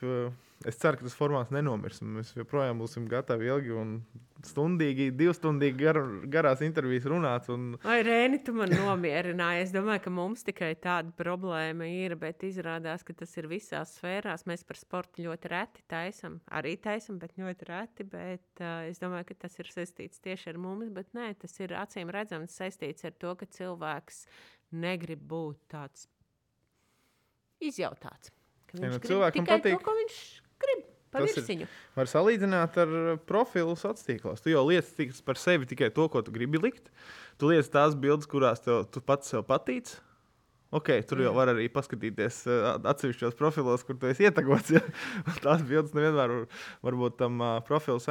Es 0.62 0.78
ceru, 0.80 1.00
ka 1.00 1.08
tas 1.08 1.16
formāts 1.18 1.52
nenomirs. 1.54 2.00
Mēs 2.04 2.32
joprojām 2.36 2.78
būsim 2.80 3.08
gatavi 3.10 3.50
ilgi 3.50 3.74
un 3.76 3.96
stundīgi, 4.44 5.08
divstundīgi 5.16 5.78
gar, 5.80 5.98
garās 6.30 6.62
intervijas 6.64 7.06
runāt. 7.08 7.48
Un... 7.52 7.74
Ai, 7.88 7.98
Rēni, 8.06 8.40
tu 8.44 8.54
man 8.56 8.72
nomierināji. 8.72 9.64
Es 9.64 9.74
domāju, 9.74 10.04
ka 10.06 10.12
mums 10.14 10.44
tikai 10.46 10.72
tāda 10.80 11.12
problēma 11.16 11.88
ir, 11.88 12.16
bet 12.20 12.44
izrādās, 12.46 13.04
ka 13.06 13.16
tas 13.16 13.32
ir 13.40 13.48
visās 13.50 13.96
sfērās. 13.98 14.46
Mēs 14.50 14.64
par 14.68 14.80
sportu 14.80 15.24
ļoti 15.26 15.52
reti 15.52 15.84
taisam, 15.90 16.38
arī 16.54 16.76
taisam, 16.80 17.18
bet 17.22 17.36
ļoti 17.40 17.70
reti. 17.70 18.08
Bet, 18.14 18.46
uh, 18.60 18.84
es 18.90 19.00
domāju, 19.02 19.30
ka 19.32 19.40
tas 19.46 19.58
ir 19.60 19.72
saistīts 19.72 20.22
tieši 20.24 20.52
ar 20.54 20.60
mums, 20.60 20.92
bet 20.94 21.12
nē, 21.16 21.32
tas 21.40 21.56
ir 21.60 21.76
acīm 21.80 22.12
redzams 22.14 22.56
saistīts 22.60 23.08
ar 23.08 23.16
to, 23.16 23.34
ka 23.40 23.48
cilvēks 23.58 24.24
negrib 24.74 25.22
būt 25.30 25.60
tāds 25.72 26.08
izjautāts. 27.64 28.32
Ja, 28.74 28.90
nu, 28.90 28.98
cilvēkam 28.98 29.46
patīk, 29.46 29.78
to, 29.78 29.84
ko 29.86 29.92
viņš 29.94 30.16
grib. 30.64 30.90
Ir, 31.14 31.68
var 31.94 32.08
salīdzināt 32.10 32.76
ar 32.82 32.94
profilu 33.28 33.76
sociālos 33.78 34.06
tīklos. 34.06 34.42
Tu 34.42 34.50
jau 34.50 34.64
liec 34.66 35.20
par 35.22 35.38
sevi 35.38 35.68
tikai 35.70 35.92
to, 35.94 36.08
ko 36.10 36.24
tu 36.26 36.34
gribi 36.34 36.58
likt. 36.58 36.90
Tu 37.38 37.52
liec 37.52 37.68
tās 37.70 37.94
bildes, 37.94 38.26
kurās 38.30 38.64
tev, 38.64 38.82
tu 38.90 39.02
pats 39.04 39.30
sev 39.30 39.44
patīc. 39.46 39.92
Ok, 40.74 40.90
tur 41.06 41.20
jau 41.22 41.30
var 41.36 41.52
arī 41.52 41.68
paskatīties 41.70 42.40
uh, 42.50 42.64
atsevišķos 42.90 43.36
profilos, 43.38 43.84
kur 43.86 43.98
tu 44.00 44.08
esi 44.10 44.26
ietegots. 44.26 44.72
Ja? 44.74 44.82
Tās 45.44 45.62
bildes 45.66 45.94
nevienmēr 45.94 46.32
var, 46.32 46.48
varbūt 46.88 47.18
tam 47.20 47.38
uh, 47.44 47.52
profilu 47.66 48.02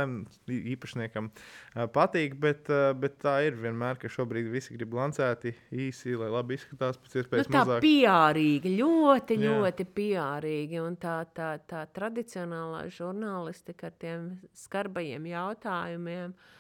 īpašniekam 0.47 1.28
uh, 1.28 1.86
patīk, 1.91 2.38
bet, 2.39 2.72
bet 3.01 3.20
tā 3.24 3.36
ir 3.49 3.59
vienmēr, 3.59 3.99
ka 3.99 4.11
šobrīd 4.11 4.47
visi 4.53 4.78
grib 4.78 4.95
lancēti 4.95 5.51
īsi, 5.76 6.16
lai 6.20 6.32
labi 6.32 6.55
izskatās 6.59 7.01
pēc 7.03 7.20
iespējas 7.24 7.51
nu, 7.51 7.57
tā 7.57 7.66
mazāk. 7.66 7.84
Piārīgi, 7.84 8.74
ļoti, 8.80 9.39
Jā. 9.41 9.53
ļoti 9.59 9.89
piārīgi. 9.99 10.82
Un 10.84 10.97
tā, 11.01 11.20
tā, 11.36 11.53
tā 11.68 11.84
tradicionālā 11.95 12.86
žurnālistika 12.95 13.91
ar 13.91 13.99
tiem 13.99 14.28
skarbajiem 14.66 15.32
jautājumiem. 15.34 16.34
Uh, 16.34 16.59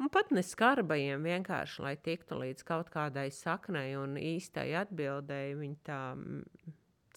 Un 0.00 0.08
pat 0.12 0.32
ne 0.34 0.42
skarbajiem, 0.42 1.22
vienkārši 1.26 1.82
lai 1.84 1.96
tiktu 2.00 2.38
līdz 2.40 2.64
kaut 2.66 2.88
kādai 2.92 3.28
saknei 3.34 3.92
un 3.98 4.16
īstai 4.18 4.72
atbildēji. 4.80 5.58
Viņi 5.60 5.76
tā 5.86 6.00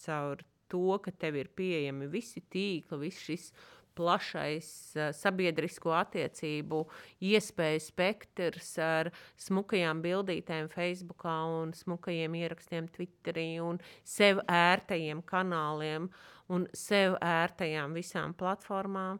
caur 0.04 0.44
to, 0.70 0.98
ka 1.02 1.14
tev 1.14 1.38
ir 1.40 1.50
pieejami 1.56 2.08
visi 2.10 2.42
tīkli, 2.52 3.00
viss 3.06 3.24
šis 3.26 3.48
plašais 3.96 4.68
uh, 4.98 5.08
sabiedrisko 5.16 5.94
attiecību 5.96 6.82
iespēju 7.24 7.80
spektrs 7.80 8.74
ar 8.84 9.10
smukajām 9.40 10.02
bildītēm 10.04 10.68
Facebook 10.72 11.24
un 11.26 11.72
smukajiem 11.76 12.36
ierakstiem 12.42 12.90
Twitterī 12.92 13.48
un 13.64 13.80
sev 14.04 14.42
ērtajiem 14.52 15.24
kanāliem 15.24 16.10
un 16.52 16.68
sev 16.76 17.16
ērtajām 17.24 17.96
visām 17.96 18.36
platformām, 18.36 19.18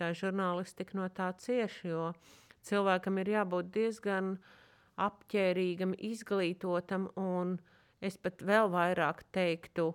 tā 0.00 0.10
žurnālistika 0.16 0.96
no 0.98 1.10
tā 1.12 1.28
cieši, 1.44 1.92
jo 1.92 2.08
uh, 2.08 2.34
cilvēkam 2.66 3.20
ir 3.22 3.32
jābūt 3.36 3.70
diezgan 3.74 4.36
apģērbīgam, 5.00 5.92
izglītotam, 6.08 7.10
un 7.20 7.58
es 8.04 8.16
pat 8.20 8.42
vēl 8.44 8.70
vairāk 8.72 9.22
teiktu, 9.36 9.92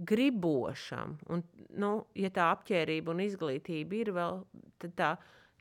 gribošam. 0.00 1.18
Un, 1.28 1.42
nu, 1.76 1.90
ja 2.16 2.30
tā 2.32 2.48
apģērbība 2.54 3.12
un 3.12 3.20
izglītība 3.26 3.98
ir 3.98 4.12
vēl, 4.16 4.40
tad 4.80 4.96
tā 4.96 5.10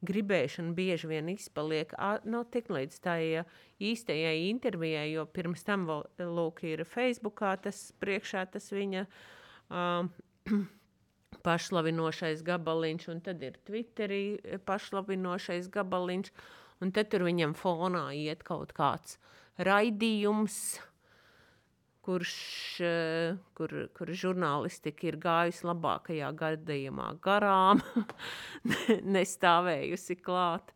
gribēšana 0.07 0.71
bieži 0.77 1.09
vien 1.11 1.27
izpaliek 1.33 1.91
nu, 2.29 2.45
tik 2.47 2.69
līdz 2.71 3.01
tai 3.03 3.43
īstajai 3.83 4.47
intervijai, 4.47 5.09
jo 5.11 5.25
pirms 5.27 5.65
tam 5.67 5.85
vēl 5.89 6.05
lūk, 6.37 6.63
ir 6.71 6.85
Facebookā 6.87 7.57
tas 7.65 7.89
priekšā 7.99 8.45
tas 8.53 8.71
viņa. 8.71 9.05
Um, 9.69 10.13
pašlavinošais 11.45 12.43
gabaliņš, 12.47 13.07
un 13.13 13.23
tad 13.25 13.43
ir 13.45 13.57
Twitterī 13.67 14.23
pašlavinošais 14.67 15.71
gabaliņš, 15.73 16.31
un 16.83 16.93
tad 16.95 17.11
tur 17.11 17.25
viņam 17.27 17.55
fonā 17.59 18.09
iet 18.17 18.45
kaut 18.47 18.73
kāds 18.77 19.17
raidījums, 19.59 20.79
kurš, 22.05 22.35
eh, 22.81 23.37
kur, 23.57 23.73
kur 23.93 24.11
žurnālistika 24.21 25.09
ir 25.11 25.19
gājusi 25.21 25.67
labākajā 25.67 26.31
gadījumā 26.39 27.11
garām, 27.23 27.83
nestāvējusi 29.17 30.17
klāt. 30.23 30.73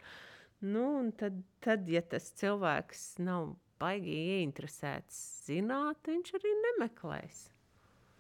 Nu, 0.64 0.86
tad, 1.20 1.42
tad, 1.64 1.88
ja 1.92 2.04
tas 2.06 2.30
cilvēks 2.40 3.18
nav 3.24 3.56
baigi 3.82 4.14
ieinteresēts 4.38 5.18
zināt, 5.48 6.00
viņš 6.08 6.36
arī 6.38 6.54
nemeklēs. 6.68 7.48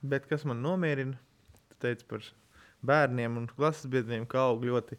Bet 0.03 0.27
kas 0.27 0.43
man 0.47 0.59
nomierina? 0.65 1.19
Teica 1.83 2.07
par 2.09 2.25
bērniem 2.83 3.39
un 3.39 3.47
klases 3.51 3.87
biedriem, 3.91 4.25
ka 4.29 4.47
aug 4.49 4.63
ļoti 4.67 4.97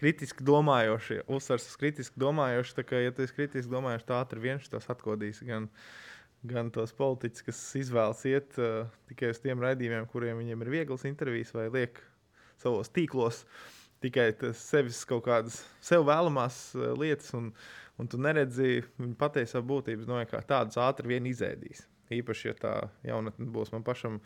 kritiski 0.00 0.46
domājošie, 0.46 1.22
uzsvers 1.30 1.68
uz 1.70 1.76
kritiski 1.78 2.20
domājošie. 2.20 2.78
Tā 2.78 2.86
kā, 2.86 3.02
ja 3.02 3.14
tu 3.14 3.24
esi 3.26 3.36
kritiski 3.36 3.72
domājošs, 3.72 4.08
tā 4.08 4.18
ātri 4.22 4.42
viens 4.42 4.66
tos 4.70 4.88
atkodīs. 4.90 5.40
Gan, 5.46 5.68
gan 6.46 6.70
tos 6.74 6.92
politiķus, 6.96 7.46
kas 7.46 7.62
izvēlas 7.80 8.24
iet 8.28 8.58
uh, 8.60 8.90
tikai 9.10 9.32
uz 9.34 9.40
tiem 9.42 9.62
raidījumiem, 9.64 10.10
kuriem 10.10 10.42
viņiem 10.42 10.66
ir 10.66 10.74
vieglas 10.78 11.06
intervijas 11.08 11.54
vai 11.56 11.70
liek 11.72 12.02
savos 12.62 12.92
tīklos 12.94 13.44
tikai 14.04 14.28
sevis 14.58 15.00
kaut 15.08 15.24
kādas 15.24 15.62
sev 15.84 16.04
vēlamās 16.10 16.58
uh, 16.76 16.92
lietas, 17.00 17.32
un, 17.38 17.48
un 17.96 18.10
tu 18.10 18.20
neredzi 18.20 18.82
viņu 18.98 19.16
patiesā 19.20 19.64
būtības, 19.64 20.10
no 20.10 20.20
kā 20.28 20.42
tādas 20.44 20.78
ātri 20.80 21.14
vien 21.14 21.30
izēdīs. 21.30 21.86
Īpaši, 22.12 22.48
ja 22.50 22.54
tā 22.58 22.72
jaunatne 23.06 23.46
būs 23.52 23.70
man 23.72 23.84
pašam 23.84 24.18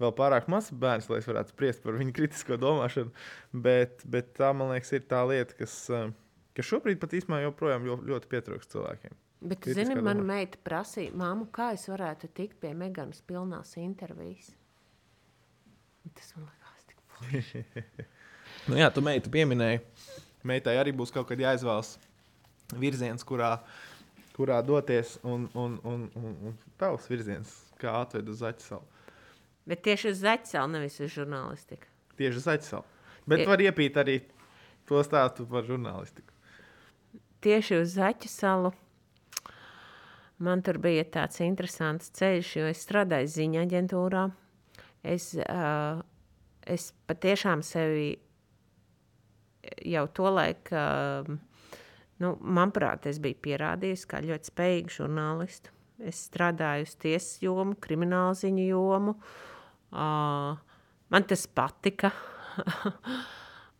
vēl 0.00 0.12
pārāk 0.16 0.46
mazs 0.48 0.72
bērns, 0.72 1.10
lai 1.10 1.20
es 1.20 1.28
varētu 1.28 1.52
spriest 1.52 1.82
par 1.84 1.98
viņu 2.00 2.14
kritisko 2.16 2.56
domāšanu. 2.60 3.12
Bet, 3.52 4.04
bet 4.08 4.32
tā, 4.38 4.54
man 4.56 4.72
liekas, 4.72 4.94
ir 4.96 5.04
tā 5.10 5.20
lieta, 5.28 5.56
kas, 5.58 5.74
eh, 5.92 6.08
kas 6.56 6.70
šobrīd 6.70 7.00
pat 7.02 7.16
īstenībā 7.18 7.42
joprojām 7.44 7.84
ļoti 7.84 8.30
pietrūkst 8.32 8.72
cilvēkiem. 8.72 9.18
Bet, 9.46 9.60
Kritiskā 9.60 9.84
zini, 9.84 10.00
mana 10.00 10.24
meita 10.24 10.58
prasīja, 10.64 11.12
māmu, 11.12 11.44
kā 11.52 11.74
es 11.76 11.84
varētu 11.92 12.30
tikt 12.34 12.56
pie 12.62 12.72
Meganas 12.74 13.20
pilnās 13.20 13.74
intervijas. 13.76 14.54
Tas 16.16 16.32
man 16.38 16.48
liekas 16.48 16.86
tik 16.88 17.02
forši. 17.12 17.64
nu 18.72 18.80
jā, 18.80 18.88
tu 18.94 19.04
meitu 19.04 19.32
pieminēji. 19.34 19.82
Meitai 20.46 20.78
arī 20.80 20.94
būs 20.96 21.12
kaut 21.12 21.28
kad 21.28 21.42
jāizvēlas 21.42 21.98
virziens, 22.80 23.26
kurā 23.26 23.58
uh, 23.58 23.84
kurā 24.36 24.60
doties, 24.64 25.16
un, 25.24 25.48
un, 25.56 25.78
un, 25.84 26.06
un, 26.14 26.36
un 26.50 26.56
tavs 26.80 27.08
virziens, 27.08 27.52
kā 27.80 27.94
atved 28.02 28.28
uz 28.28 28.42
Zaķu 28.42 28.66
salu. 28.66 28.96
Bet 29.66 29.82
tieši 29.86 30.12
uz 30.12 30.20
Zaķu 30.22 30.50
salu, 30.52 30.72
nevis 30.76 30.98
uz 31.00 31.12
žurnālistiku. 31.14 31.88
Tieši 32.20 32.40
uz 32.42 32.48
Zaķu 32.48 32.68
salu. 32.68 32.90
Bet 33.26 33.42
Tie... 33.42 33.46
var 33.48 33.62
iepīt 33.64 33.96
arī 34.02 34.18
to 34.86 35.00
stāstu 35.06 35.46
par 35.50 35.64
žurnālistiku. 35.66 36.34
Tieši 37.42 37.80
uz 37.80 37.96
Zaķu 37.96 38.30
salu. 38.30 38.74
Man 40.36 40.60
tur 40.60 40.76
bija 40.84 41.06
tāds 41.08 41.40
interesants 41.40 42.12
ceļš, 42.18 42.52
jo 42.58 42.68
es 42.68 42.84
strādāju 42.84 43.32
ziņā 43.32 43.64
aģentūrā. 43.64 44.26
Es, 45.06 45.30
uh, 45.40 46.02
es 46.66 46.90
patiešām 47.08 47.62
sevi 47.64 48.10
jau 49.86 50.04
to 50.12 50.28
laiku 50.28 50.76
uh, 50.76 51.30
Nu, 52.22 52.34
manuprāt, 52.40 53.08
es 53.10 53.18
biju 53.22 53.38
pierādījis, 53.44 54.06
kā 54.08 54.22
ļoti 54.24 54.52
spējīgu 54.52 54.94
žurnālistu. 54.94 55.72
Es 56.00 56.26
strādāju 56.28 56.86
uz 56.86 56.94
tiesas 57.00 57.42
jomu, 57.44 57.76
kriminālu 57.80 58.36
ziņu 58.36 58.64
jomu. 58.68 59.16
Uh, 59.92 60.56
man 61.12 61.26
tas 61.28 61.46
patika. 61.48 62.12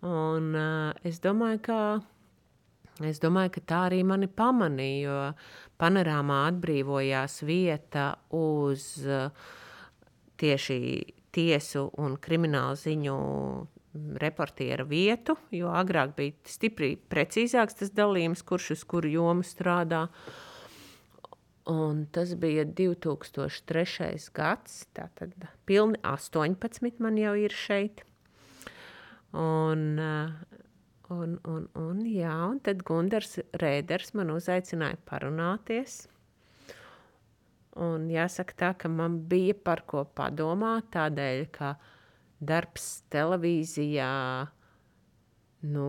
un, 0.01 0.53
uh, 0.53 1.07
es, 1.07 1.21
domāju, 1.25 1.63
ka, 1.65 1.81
es 3.09 3.21
domāju, 3.25 3.55
ka 3.57 3.65
tā 3.73 3.83
arī 3.91 4.03
mani 4.09 4.29
pamanīja. 4.29 5.05
Jo 5.07 5.21
panorāmā 5.81 6.43
atbrīvojās 6.51 7.41
vieta 7.47 8.11
uz 8.37 8.89
uh, 9.05 9.29
tieši 10.41 10.79
tiesu 11.37 11.87
un 12.01 12.17
kriminālu 12.21 12.79
ziņu 12.81 13.17
reportiera 14.21 14.85
vietu, 14.87 15.37
jo 15.55 15.71
agrāk 15.75 16.15
bija 16.17 16.35
stipri 16.49 16.95
precīzāks 16.97 17.81
tas 17.81 17.93
dalījums, 17.95 18.45
kurš 18.47 18.73
uz 18.77 18.85
kuru 18.89 19.11
jomu 19.13 19.47
strādā. 19.47 20.07
Un 21.67 22.05
tas 22.15 22.35
bija 22.39 22.63
2003. 22.65 24.11
gads, 24.35 24.85
tātad 24.95 25.33
pilni 25.67 25.99
18 26.07 27.01
man 27.03 27.19
jau 27.19 27.35
ir 27.35 27.55
šeit. 27.55 28.05
Un, 29.35 29.99
un, 31.11 31.35
un, 31.43 31.67
un, 31.75 32.05
jā, 32.07 32.37
un 32.47 32.61
tad 32.63 32.85
Gundars 32.87 33.41
Rēders 33.59 34.15
man 34.15 34.31
uzaicināja 34.37 35.01
parunāties. 35.11 36.05
Un 37.77 38.07
jāsaka 38.09 38.57
tā, 38.57 38.71
ka 38.79 38.89
man 38.89 39.19
bija 39.29 39.59
par 39.59 39.83
ko 39.91 40.07
padomāt, 40.17 40.87
tādēļ, 40.95 41.43
ka 41.53 41.75
uh, 41.75 41.93
darbs 42.41 43.03
televīzijā. 43.13 44.11
Nu, 45.67 45.89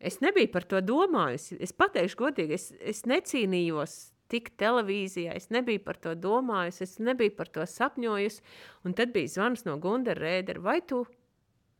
es 0.00 0.20
nebiju 0.24 0.50
par 0.54 0.66
to 0.68 0.80
domājusi. 0.84 1.58
Es 1.62 1.74
pateikšu 1.76 2.22
godīgi, 2.24 2.58
es, 2.58 2.70
es 2.80 3.04
necīnījos 3.08 3.98
tik 4.32 4.54
televīzijā, 4.60 5.36
es 5.36 5.50
nebiju 5.52 5.82
par 5.84 6.00
to 6.00 6.16
domājusi, 6.16 6.86
es 6.86 6.96
nebiju 7.04 7.36
par 7.36 7.52
to 7.52 7.66
sapņojusi. 7.68 8.42
Un 8.88 8.96
tad 8.96 9.12
bija 9.12 9.34
zvans 9.36 9.66
no 9.68 9.76
Gundara 9.82 10.24
Rēdera, 10.24 10.64
vai 10.64 10.80
tu 10.80 11.04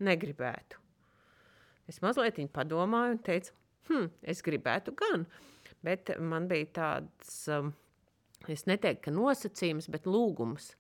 negribētu? 0.02 0.82
es 1.92 2.00
mazliet 2.02 2.40
padomāju 2.54 3.16
un 3.16 3.22
teicu, 3.26 3.54
hm, 3.88 4.10
es 4.22 4.42
gribētu 4.44 4.94
gan. 4.96 5.26
Bet 5.82 6.12
man 6.22 6.46
bija 6.50 6.68
tāds, 6.78 7.34
um, 7.50 7.72
es 8.50 8.66
neteiktu, 8.70 9.08
ka 9.08 9.14
nosacījums, 9.14 9.90
bet 9.90 10.06
lūgums. 10.06 10.72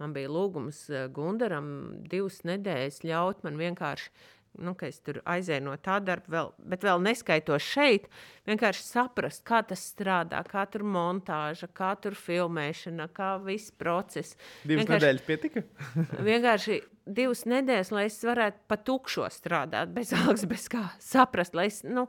Man 0.00 0.16
bija 0.16 0.32
lūgums 0.32 0.86
uh, 0.92 1.06
Gundaram 1.12 1.70
divas 2.10 2.40
nedēļas 2.48 3.02
ļaut 3.06 3.44
man 3.46 3.60
vienkārši 3.60 4.12
nu, 4.58 4.74
es 4.86 4.98
tur 5.04 5.20
aizēju 5.28 5.62
no 5.64 5.74
tā 5.80 5.98
darba, 6.02 6.32
vēl, 6.34 6.50
bet 6.72 6.84
vēl 6.84 7.02
neskaitot 7.04 7.62
šeit, 7.62 8.08
vienkārši 8.48 8.84
saprast, 8.84 9.44
kā 9.46 9.60
tas 9.66 9.82
strādā, 9.92 10.40
kā 10.48 10.64
tur 10.70 10.84
montāža, 10.84 11.68
kā 11.76 11.92
tur 12.02 12.16
filmēšana, 12.18 13.08
kā 13.14 13.32
viss 13.44 13.70
process. 13.70 14.36
Divas 14.64 14.84
vienkārši, 14.84 15.04
nedēļas 15.04 15.26
pietika? 15.28 15.64
vienkārši 16.30 16.80
divas 17.06 17.44
nedēļas, 17.50 17.92
lai 17.94 18.06
es 18.10 18.20
varētu 18.26 18.64
pa 18.70 18.80
tukšo 18.90 19.28
strādāt, 19.32 19.94
bez 19.94 20.14
algas, 20.16 20.46
bez 20.50 20.68
kā 20.72 20.86
saprast, 21.02 21.56
lai 21.58 21.68
es, 21.70 21.82
nu, 21.86 22.08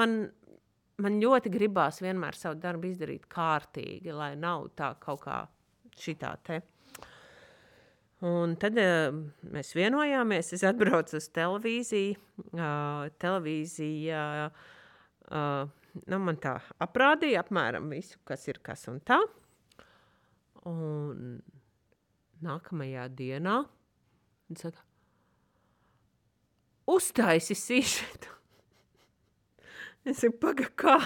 man, 0.00 0.18
man 1.02 1.20
ļoti 1.22 1.52
gribās 1.52 2.02
vienmēr 2.04 2.38
savu 2.38 2.60
darbu 2.62 2.90
izdarīt 2.90 3.28
kārtīgi, 3.32 4.14
lai 4.16 4.34
nav 4.40 4.70
tā 4.78 4.94
kaut 5.02 5.26
kā 5.26 5.42
šitā 6.00 6.36
te. 6.46 6.62
Un 8.22 8.54
tad 8.62 8.76
uh, 8.78 9.08
mēs 9.50 9.72
vienojāmies, 9.74 10.52
es 10.54 10.62
atbraucu 10.66 11.18
uz 11.18 11.26
televīziju. 11.34 12.18
Uh, 12.52 13.08
televīzija 13.22 14.20
uh, 14.46 15.72
nu, 16.06 16.20
man 16.22 16.38
tā 16.42 16.56
aprādīja 16.82 17.42
apmēram 17.42 17.90
visu, 17.92 18.20
kas 18.28 18.46
ir 18.50 18.60
kas 18.64 18.86
un 18.92 19.00
tā. 19.06 19.18
Un 20.68 21.40
nākamajā 22.42 23.08
dienā 23.18 23.56
viņa 24.48 24.62
saka, 24.62 24.84
uztaisi 26.92 27.56
sižetu. 27.58 28.30
es 30.06 30.22
saku, 30.22 30.38
pagaidi, 30.42 30.72
kā? 30.78 30.98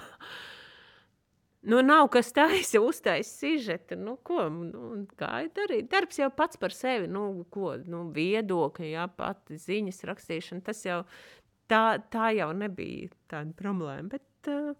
Nu, 1.67 1.81
nav 1.83 2.09
kas 2.15 2.31
taisa, 2.35 2.81
uztaisa 2.91 3.33
sižetu. 3.41 3.99
Nu, 3.99 4.17
ko, 4.23 4.49
nu, 4.53 5.03
darīt? 5.19 5.91
Darbs 5.91 6.21
jau 6.21 6.31
pats 6.35 6.61
par 6.61 6.75
sevi, 6.75 7.11
nu, 7.11 7.29
ko, 7.51 7.75
nu, 7.91 8.07
viedokļi, 8.15 8.93
jā, 8.95 9.07
pati 9.19 9.59
ziņas 9.61 10.05
rakstīšana, 10.11 10.65
tas 10.67 10.85
jau, 10.87 11.03
tā, 11.71 11.85
tā 12.13 12.31
jau 12.39 12.53
nebija 12.57 13.11
tāda 13.31 13.55
problēma, 13.59 14.17
bet 14.17 14.53
uh, 14.53 14.75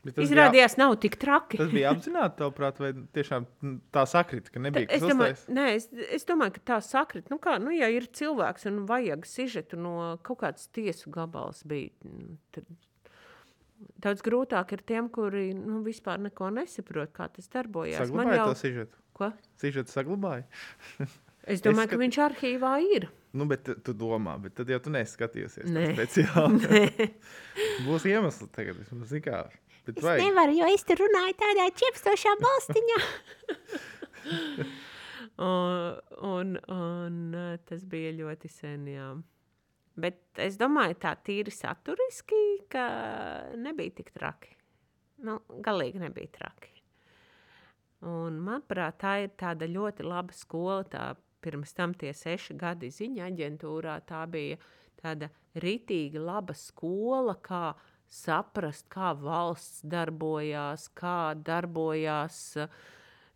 Bet 0.00 0.16
Izrādījās, 0.24 0.74
bija, 0.78 0.80
nav 0.80 0.94
tik 1.02 1.16
traki. 1.20 1.58
tas 1.60 1.72
bija 1.74 1.90
apzināti, 1.92 2.38
tavuprāt, 2.38 2.78
vai 2.80 2.88
tiešām 3.16 3.44
tā 3.92 4.06
sakrita, 4.08 4.52
ka 4.54 4.62
nebija 4.64 4.88
tā, 4.88 4.96
es 4.96 5.04
domāju, 5.04 5.34
nē, 5.58 5.66
es, 5.76 5.88
es 6.16 6.24
domāju, 6.28 6.54
ka 6.56 6.62
tā 6.70 6.78
sakrita. 6.84 7.28
Nu, 7.34 7.36
kā, 7.42 7.58
nu, 7.60 7.72
ja 7.74 7.90
ir 7.92 8.06
cilvēks 8.08 8.64
un 8.70 8.78
vajag 8.88 9.28
sižetu 9.28 9.76
no 9.80 9.94
kaut 10.24 10.40
kādas 10.40 10.70
tiesu 10.72 11.12
gabals, 11.12 11.60
bija, 11.68 11.92
nu, 12.08 12.38
tad 12.56 12.64
Daudz 14.00 14.22
grūtāk 14.24 14.74
ir 14.76 14.82
tiem, 14.86 15.08
kuri 15.12 15.50
nu, 15.56 15.80
vispār 15.84 16.20
neko 16.20 16.50
nesaprot, 16.56 17.12
kā 17.16 17.28
tas 17.32 17.48
darbojas. 17.52 18.00
Saglabāja 18.00 18.42
jau... 18.42 18.48
to 18.50 18.58
sižetu. 18.60 19.00
Ko? 19.16 19.30
Sižetu 19.60 19.92
saglabāja. 19.92 20.44
es 21.44 21.64
domāju, 21.64 21.86
es 21.86 21.88
skat... 21.88 21.94
ka 21.94 22.00
viņš 22.02 22.20
arhīvā 22.26 22.74
ir. 22.96 23.08
Nu, 23.36 23.46
bet 23.50 23.68
tu 23.86 23.94
domā, 23.96 24.34
bet 24.42 24.56
tad 24.58 24.70
jau 24.72 24.80
tu 24.82 24.92
neskatīsies. 24.92 25.68
Nē, 25.70 25.90
speciāli. 25.94 27.08
Būs 27.86 28.06
iemesli 28.10 28.48
tagad, 28.52 28.80
vismaz 28.82 29.14
kā. 29.24 29.44
Bet 29.86 30.00
es 30.00 30.04
vai? 30.04 30.16
nevaru, 30.20 30.56
jo 30.60 30.68
es 30.74 30.84
te 30.86 30.96
runāju 30.98 31.36
tādā 31.40 31.66
čiepstošā 31.80 32.36
balstiņā. 32.42 33.00
un, 35.50 36.00
un, 36.32 36.56
un 36.76 37.20
tas 37.70 37.84
bija 37.88 38.12
ļoti 38.18 38.50
sen, 38.52 38.88
jā. 38.92 39.12
Bet 40.00 40.40
es 40.40 40.58
domāju, 40.60 40.96
tā 41.02 41.14
tīri 41.26 41.52
saturiski, 41.54 42.40
ka 42.72 42.84
nebija 43.60 43.98
tik 44.00 44.12
traki. 44.16 44.54
Nu, 45.26 45.38
galīgi 45.64 46.00
nebija 46.00 46.32
traki. 46.38 46.72
Un, 48.08 48.38
manuprāt, 48.40 48.96
tā 49.02 49.16
ir 49.26 49.34
tāda 49.40 49.68
ļoti 49.68 50.06
laba 50.06 50.36
skola. 50.36 50.84
Tā 50.88 51.04
pirms 51.44 51.74
tam 51.76 51.92
tie 51.96 52.12
seši 52.16 52.56
gadi 52.60 52.90
ziņa 52.92 53.28
aģentūrā, 53.28 53.98
tā 54.08 54.24
bija 54.28 54.58
tāda 55.00 55.30
ritīgi 55.60 56.20
laba 56.20 56.56
skola, 56.56 57.36
kā 57.40 57.74
saprast, 58.10 58.88
kā 58.92 59.12
valsts 59.16 59.84
darbojās, 59.88 60.88
kā 60.98 61.32
darbojās 61.46 62.40
uh, 62.60 62.80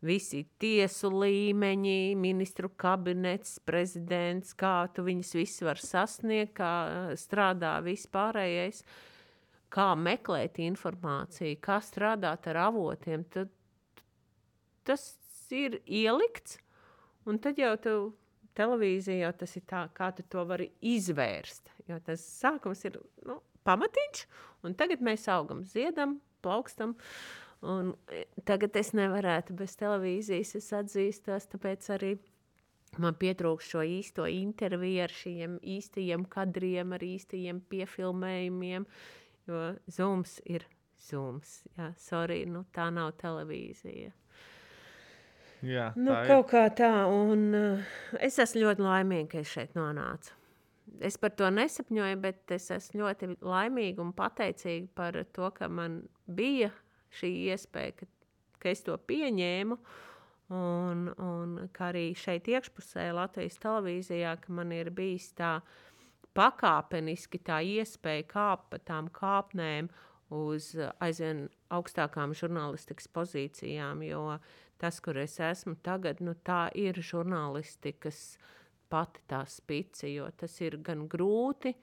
visi 0.05 0.45
tiesu 0.61 1.11
līmeņi, 1.13 2.15
ministru 2.21 2.71
kabinets, 2.81 3.59
prezidents, 3.67 4.55
kā 4.57 4.87
tu 4.95 5.05
viņus 5.07 5.35
visus 5.39 5.65
var 5.67 5.81
sasniegt, 5.81 6.55
kā 6.59 6.73
eh, 6.87 7.13
strādā 7.21 7.77
vispārējais, 7.85 8.85
kā 9.75 9.91
meklēt 9.99 10.61
informāciju, 10.63 11.59
kā 11.65 11.81
strādāt 11.83 12.49
ar 12.53 12.61
avotiem. 12.69 13.25
Tad, 13.35 13.51
tas 14.87 15.07
ir 15.55 15.81
ielikts, 15.85 16.61
un 17.27 17.41
tad 17.43 17.59
jau 17.59 17.75
tu 17.83 17.95
televīzija 18.55 19.27
jau 19.27 19.33
tas 19.41 19.57
ir 19.59 19.65
tā, 19.67 19.87
kā 19.97 20.13
tu 20.15 20.23
to 20.31 20.45
vari 20.47 20.69
izvērst. 20.95 21.73
Jo 21.91 21.99
tas 22.05 22.23
sākums 22.23 22.85
ir 22.87 23.01
nu, 23.27 23.41
pamatiņš, 23.67 24.27
un 24.65 24.77
tagad 24.79 25.03
mēs 25.03 25.27
augam, 25.33 25.65
ziedam, 25.67 26.21
plaukstam. 26.45 26.95
Uh, 26.95 27.44
Un 27.65 27.95
e, 28.13 28.25
tagad 28.45 28.77
es 28.77 28.93
nevarētu 28.97 29.57
bez 29.57 29.77
televīzijas, 29.81 30.55
es 30.59 30.71
atzīstos, 30.77 31.49
tāpēc 31.55 31.89
arī 31.95 32.13
man 33.01 33.17
pietrūkst 33.19 33.75
šo 33.75 33.85
īsto 33.89 34.27
interviju 34.31 35.05
ar 35.07 35.15
šiem 35.15 35.57
īstajiem 35.77 36.27
kadriem, 36.31 36.93
ar 36.95 37.05
īstajiem 37.05 37.63
piefilmējumiem, 37.73 38.87
jo 39.49 39.63
zooms 39.97 40.39
ir 40.45 40.67
zooms. 41.09 41.63
Jā, 41.79 41.91
sorry, 42.01 42.45
nu 42.51 42.65
tā 42.75 42.91
nav 42.95 43.15
televīzija. 43.21 44.13
Jā, 45.65 45.91
nu, 45.97 46.13
kaut 46.29 46.51
kā 46.53 46.67
tā, 46.77 46.93
un 47.09 47.45
uh, 47.57 47.93
es 48.21 48.37
esmu 48.43 48.67
ļoti 48.67 48.85
laimīga, 48.85 49.29
ka 49.33 49.41
es 49.41 49.53
šeit 49.55 49.77
nonācu. 49.79 50.35
Es 51.01 51.17
par 51.19 51.33
to 51.33 51.49
nesapņoju, 51.49 52.19
bet 52.21 52.53
es 52.53 52.69
esmu 52.75 53.01
ļoti 53.01 53.31
laimīga 53.41 54.05
un 54.05 54.13
pateicīga 54.17 54.91
par 54.95 55.17
to, 55.33 55.49
ka 55.57 55.71
man 55.73 56.03
bija 56.29 56.69
šī 57.19 57.31
iespēja, 57.53 57.95
ka, 58.01 58.09
ka 58.63 58.73
es 58.73 58.85
to 58.87 58.97
pieņēmu. 58.99 59.79
Un, 60.55 61.07
un 61.25 61.55
kā 61.73 61.89
arī 61.89 62.11
šeit 62.21 62.51
iekšpusē 62.53 63.09
Latvijas 63.17 63.57
televīzijā, 63.63 64.35
ka 64.43 64.53
man 64.53 64.75
ir 64.77 64.91
bijis 64.93 65.31
tā 65.39 65.57
pakāpeniski 66.37 67.41
tā 67.47 67.63
iespēja 67.65 68.27
kāpt 68.29 68.69
pa 68.73 68.81
tām 68.91 69.09
kāpnēm 69.15 69.89
uz 70.35 70.73
aizvien 71.03 71.47
augstākām 71.73 72.35
žurnālistikas 72.37 73.09
pozīcijām, 73.15 74.03
jo 74.05 74.39
tas, 74.81 75.01
kur 75.01 75.19
es 75.23 75.39
esmu 75.41 75.77
tagad, 75.85 76.21
nu, 76.25 76.35
tā 76.45 76.67
ir 76.77 76.99
žurnālistikas 77.01 78.37
pati 78.91 79.23
tā 79.31 79.45
spice, 79.49 80.09
jo 80.11 80.29
tas 80.37 80.55
ir 80.61 80.79
gan 80.85 81.07
grūti, 81.11 81.75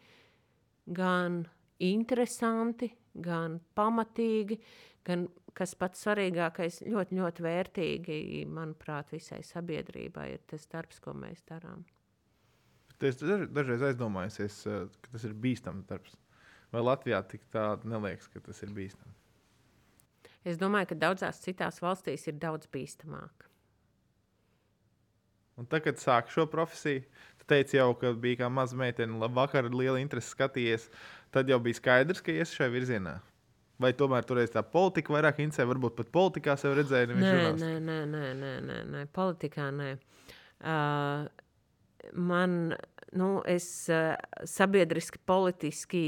gan 0.85 1.41
interesanti, 1.81 2.91
gan 3.13 3.59
pamatīgi, 3.75 4.59
gan, 5.07 5.27
kas 5.57 5.73
pats 5.79 6.03
svarīgākais, 6.05 6.81
ļoti, 6.87 7.17
ļoti 7.19 7.45
vērtīgi, 7.45 8.19
manuprāt, 8.51 9.11
visai 9.15 9.41
sabiedrībai 9.45 10.27
ir 10.35 10.45
tas 10.49 10.67
darbs, 10.71 11.01
ko 11.03 11.15
mēs 11.17 11.43
darām. 11.49 11.85
Es 13.01 13.17
dažreiz 13.17 13.81
aizdomājos, 13.81 14.39
eh, 14.69 14.83
ka 15.01 15.13
tas 15.15 15.23
ir 15.25 15.33
bīstams 15.33 15.87
darbs. 15.89 16.17
Vai 16.71 16.83
Latvijā 16.85 17.19
tik 17.27 17.41
tāda 17.51 17.83
neliekas, 17.83 18.29
ka 18.31 18.39
tas 18.39 18.61
ir 18.63 18.69
bīstams? 18.69 19.17
Es 20.45 20.57
domāju, 20.57 20.91
ka 20.91 20.95
daudzās 20.95 21.41
citās 21.41 21.81
valstīs 21.81 22.27
ir 22.29 22.37
daudz 22.41 22.69
bīstamāk. 22.71 23.47
Un 25.57 25.67
tad, 25.69 25.83
kad 25.83 25.99
sāku 26.01 26.33
šo 26.33 26.45
profesiju, 26.49 27.03
tu 27.41 27.49
teici 27.49 27.77
jau, 27.77 27.91
ka 27.93 28.13
bija 28.17 28.43
kā 28.43 28.49
maza 28.49 28.77
meitene, 28.77 29.19
labi, 29.21 29.37
vakar 29.37 29.67
ar 29.67 29.75
lielu 29.75 29.99
interesi 30.01 30.33
skatījies. 30.33 30.87
Tad 31.31 31.49
jau 31.51 31.59
bija 31.59 31.77
skaidrs, 31.77 32.23
ka 32.23 32.33
ies 32.33 32.53
šajā 32.55 32.71
virzienā. 32.73 33.19
Vai 33.81 33.91
tomēr 33.97 34.25
toreiz 34.27 34.51
tā 34.53 34.61
politika 34.65 35.15
vairāk 35.15 35.41
interesē, 35.41 35.65
varbūt 35.69 35.97
pat 35.97 36.09
politikā 36.13 36.55
sev 36.59 36.75
redzēja? 36.77 37.11
Nē, 37.11 37.35
nē, 37.57 37.71
nē, 37.81 37.99
nē, 38.11 38.25
nē, 38.37 38.55
nē, 38.67 38.79
nē, 38.93 39.05
politikā 39.15 39.69
nē. 39.73 39.91
Uh, 40.61 41.25
man, 42.13 42.75
nu, 43.17 43.29
es 43.49 43.67
uh, 43.89 44.13
sabiedriski, 44.45 45.21
politiski, 45.25 46.03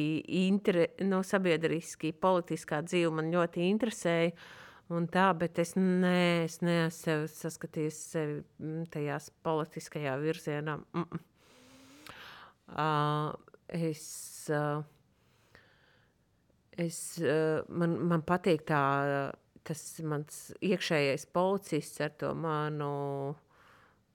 inter, 0.45 0.84
nu, 1.01 1.24
sabiedriski, 1.26 2.13
politiskā 2.13 2.84
dzīve 2.86 3.13
man 3.17 3.32
ļoti 3.34 3.65
interesēja. 3.71 4.36
Un 4.93 5.07
tā, 5.09 5.30
bet 5.39 5.57
es, 5.63 5.74
ne, 5.80 6.43
es 6.43 6.59
neesmu 6.61 7.24
saskatījis 7.32 7.99
sevi 8.11 8.41
mm, 8.61 8.89
tajā 8.93 9.17
politiskajā 9.45 10.17
virzienā. 10.21 10.78
Mm 10.93 11.05
-mm. 11.05 11.30
Uh, 12.74 13.34
es 13.67 14.49
uh, 14.49 14.84
Es, 16.78 17.19
eh, 17.21 17.61
man, 17.69 17.97
man 18.09 18.24
patīk 18.26 18.65
tā, 18.69 18.84
tas 19.63 19.84
mans 20.03 20.51
iekšējais 20.63 21.28
policists 21.34 22.01
ar 22.01 22.13
to 22.17 22.34
manu 22.36 22.93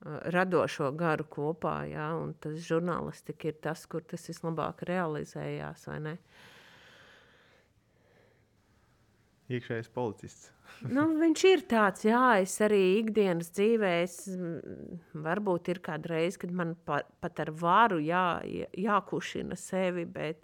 radošo 0.05 0.91
garu 0.95 1.25
kopā. 1.27 1.81
Ja? 1.89 2.11
Un 2.19 2.33
tas 2.39 2.59
žurnālistika 2.63 3.51
ir 3.51 3.59
tas, 3.63 3.85
kur 3.89 4.05
tas 4.07 4.27
vislabāk 4.29 4.85
realizējās. 4.87 5.87
Iekšējais 9.49 9.91
policists. 9.93 10.51
nu, 10.95 11.07
viņš 11.19 11.43
ir 11.49 11.63
tāds, 11.69 12.05
jā, 12.05 12.23
es 12.43 12.53
arī 12.61 12.81
ikdienas 12.99 13.49
dzīvē, 13.55 13.93
es, 14.05 14.19
varbūt 15.17 15.71
ir 15.73 15.81
kāda 15.85 16.13
reize, 16.13 16.37
kad 16.43 16.53
man 16.55 16.75
pa, 16.85 17.01
pat 17.19 17.41
ar 17.41 17.49
varu 17.57 17.97
jā, 18.03 18.41
jākušina 18.77 19.57
sevi, 19.59 20.05
bet 20.05 20.43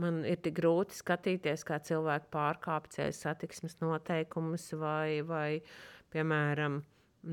man 0.00 0.22
ir 0.28 0.40
tik 0.44 0.56
grūti 0.58 0.96
skatīties, 0.96 1.64
kā 1.68 1.80
cilvēki 1.84 2.30
pārkāpj 2.34 3.10
satiksmes 3.16 3.78
noteikumus 3.82 4.70
vai, 4.80 5.20
vai 5.26 5.60
piemēram, 6.14 6.80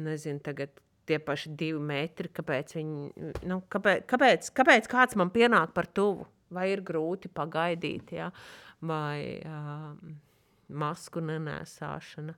nezinu, 0.08 0.44
tagad 0.46 0.76
tie 1.08 1.20
paši 1.24 1.54
divi 1.58 1.80
metri, 1.80 2.30
kāpēc, 2.36 2.76
viņi, 2.78 3.32
nu, 3.48 3.62
kāpēc, 3.72 4.04
kāpēc, 4.12 4.52
kāpēc 4.60 4.90
kāds 4.92 5.18
man 5.20 5.32
pienāk 5.34 5.72
par 5.76 5.88
tuvu, 5.88 6.28
vai 6.54 6.70
ir 6.74 6.84
grūti 6.86 7.32
pagaidīt, 7.32 8.16
ja? 8.20 8.32
vai 8.88 9.40
uh, 9.42 9.96
masku 10.70 11.24
nenēsāšana. 11.24 12.36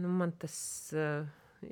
Nu, 0.00 0.12
man 0.20 0.32
tas, 0.38 0.56
uh, 0.94 1.26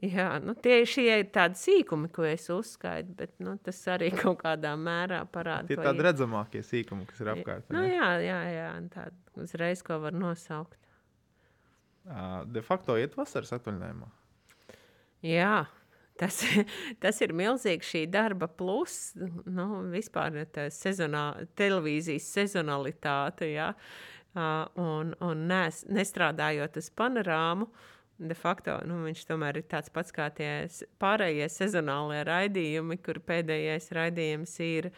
jā, 0.05 0.29
nu, 0.45 0.55
tie 0.59 0.81
šie 0.89 1.07
ir 1.23 1.31
tādi 1.35 1.61
sīkumi, 1.61 2.11
ko 2.15 2.27
es 2.29 2.49
uzskaitu, 2.53 3.15
bet 3.19 3.35
nu, 3.43 3.57
tas 3.65 3.81
arī 3.95 4.11
kaut 4.23 4.43
kādā 4.43 4.75
mērā 4.79 5.23
parāda. 5.33 5.69
Tie 5.71 5.79
ir 5.79 5.85
tādi 5.85 6.07
redzamākie 6.07 6.63
sīkumi, 6.67 7.09
kas 7.09 7.25
ir 7.25 7.33
apkārt. 7.35 7.71
Nu, 7.75 7.85
jā, 7.89 8.13
jā, 8.25 8.39
jā, 8.53 8.69
tādi 8.95 9.45
uzreiz, 9.45 9.83
ko 9.87 10.01
var 10.05 10.17
nosaukt. 10.17 10.79
Uh, 12.09 12.41
de 12.49 12.63
facto 12.65 12.97
iet 12.97 13.17
vasaras 13.19 13.53
atvaļinājumā. 13.59 14.09
Jā, 15.27 15.67
tas, 16.21 16.41
tas 17.03 17.21
ir 17.25 17.35
milzīgs 17.37 17.89
šī 17.93 18.05
darba 18.13 18.49
plus. 18.49 19.17
Nu, 19.45 19.85
vispār 19.93 20.41
tā 20.55 20.69
sezonā, 20.75 21.31
televīzijas 21.59 22.31
sezonalitāte. 22.39 23.51
Ja? 23.53 23.73
Un, 24.79 25.15
un 25.25 25.47
nes, 25.51 25.83
nestrādājot 25.91 26.77
uz 26.79 26.91
panorāmu, 26.95 27.67
de 28.19 28.35
facto 28.35 28.75
nu, 28.89 29.01
viņš 29.07 29.25
tomēr 29.29 29.61
ir 29.61 29.69
tāds 29.71 29.93
pats 29.95 30.15
kā 30.15 30.29
tie 30.35 30.51
pārējie 31.03 31.49
sezonālie 31.53 32.25
raidījumi, 32.27 32.99
kur 33.03 33.23
pēdējais 33.25 33.91
raidījums 33.99 34.59
ir. 34.67 34.93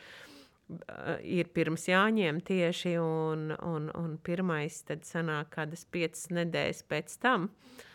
Ir 1.27 1.49
pirms 1.51 1.89
jāņem 1.91 2.37
tieši, 2.47 2.93
un, 3.03 3.49
un, 3.67 3.89
un 3.99 4.13
pirmais 4.23 4.77
tad 4.87 5.03
sanāk 5.03 5.49
kādas 5.57 5.83
piecas 5.91 6.29
nedēļas 6.31 6.85
pēc 6.87 7.17
tam. 7.19 7.49
Uh, 7.49 7.89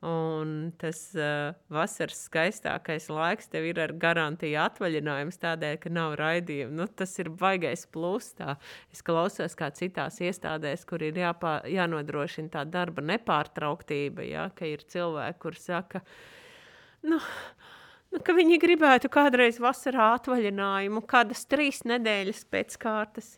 Un 0.00 0.70
tas 0.80 0.96
uh, 1.12 1.52
vasaras 1.68 2.22
skaistākais 2.24 3.10
laiks 3.12 3.50
tev 3.52 3.66
ir 3.68 3.80
ar 3.84 3.92
garantiju 4.00 4.56
atvaļinājums, 4.62 5.36
tādēļ, 5.42 5.74
ka 5.82 5.92
nav 5.92 6.14
raidījumu. 6.16 6.72
Nu, 6.78 6.86
tas 6.88 7.12
ir 7.20 7.28
baigais 7.42 7.84
plus. 7.92 8.30
Tā. 8.38 8.54
Es 8.94 9.04
klausos, 9.04 9.52
kā 9.58 9.68
citās 9.76 10.16
iestādēs, 10.24 10.86
kur 10.88 11.04
ir 11.04 11.20
jāpā, 11.20 11.58
jānodrošina 11.68 12.48
tā 12.56 12.64
darba 12.64 13.04
nepārtrauktība, 13.12 14.24
ja, 14.24 14.48
ka 14.56 14.72
ir 14.72 14.86
cilvēki, 14.88 15.40
kur 15.44 15.60
saka, 15.60 16.00
nu, 17.04 17.20
nu, 18.08 18.24
ka 18.24 18.38
viņi 18.40 18.56
gribētu 18.64 19.12
kādreiz 19.12 19.60
vasarā 19.60 20.14
atvaļinājumu, 20.16 21.04
kādas 21.12 21.44
trīs 21.44 21.84
nedēļas 21.84 22.46
pēc 22.48 22.80
kārtas. 22.80 23.34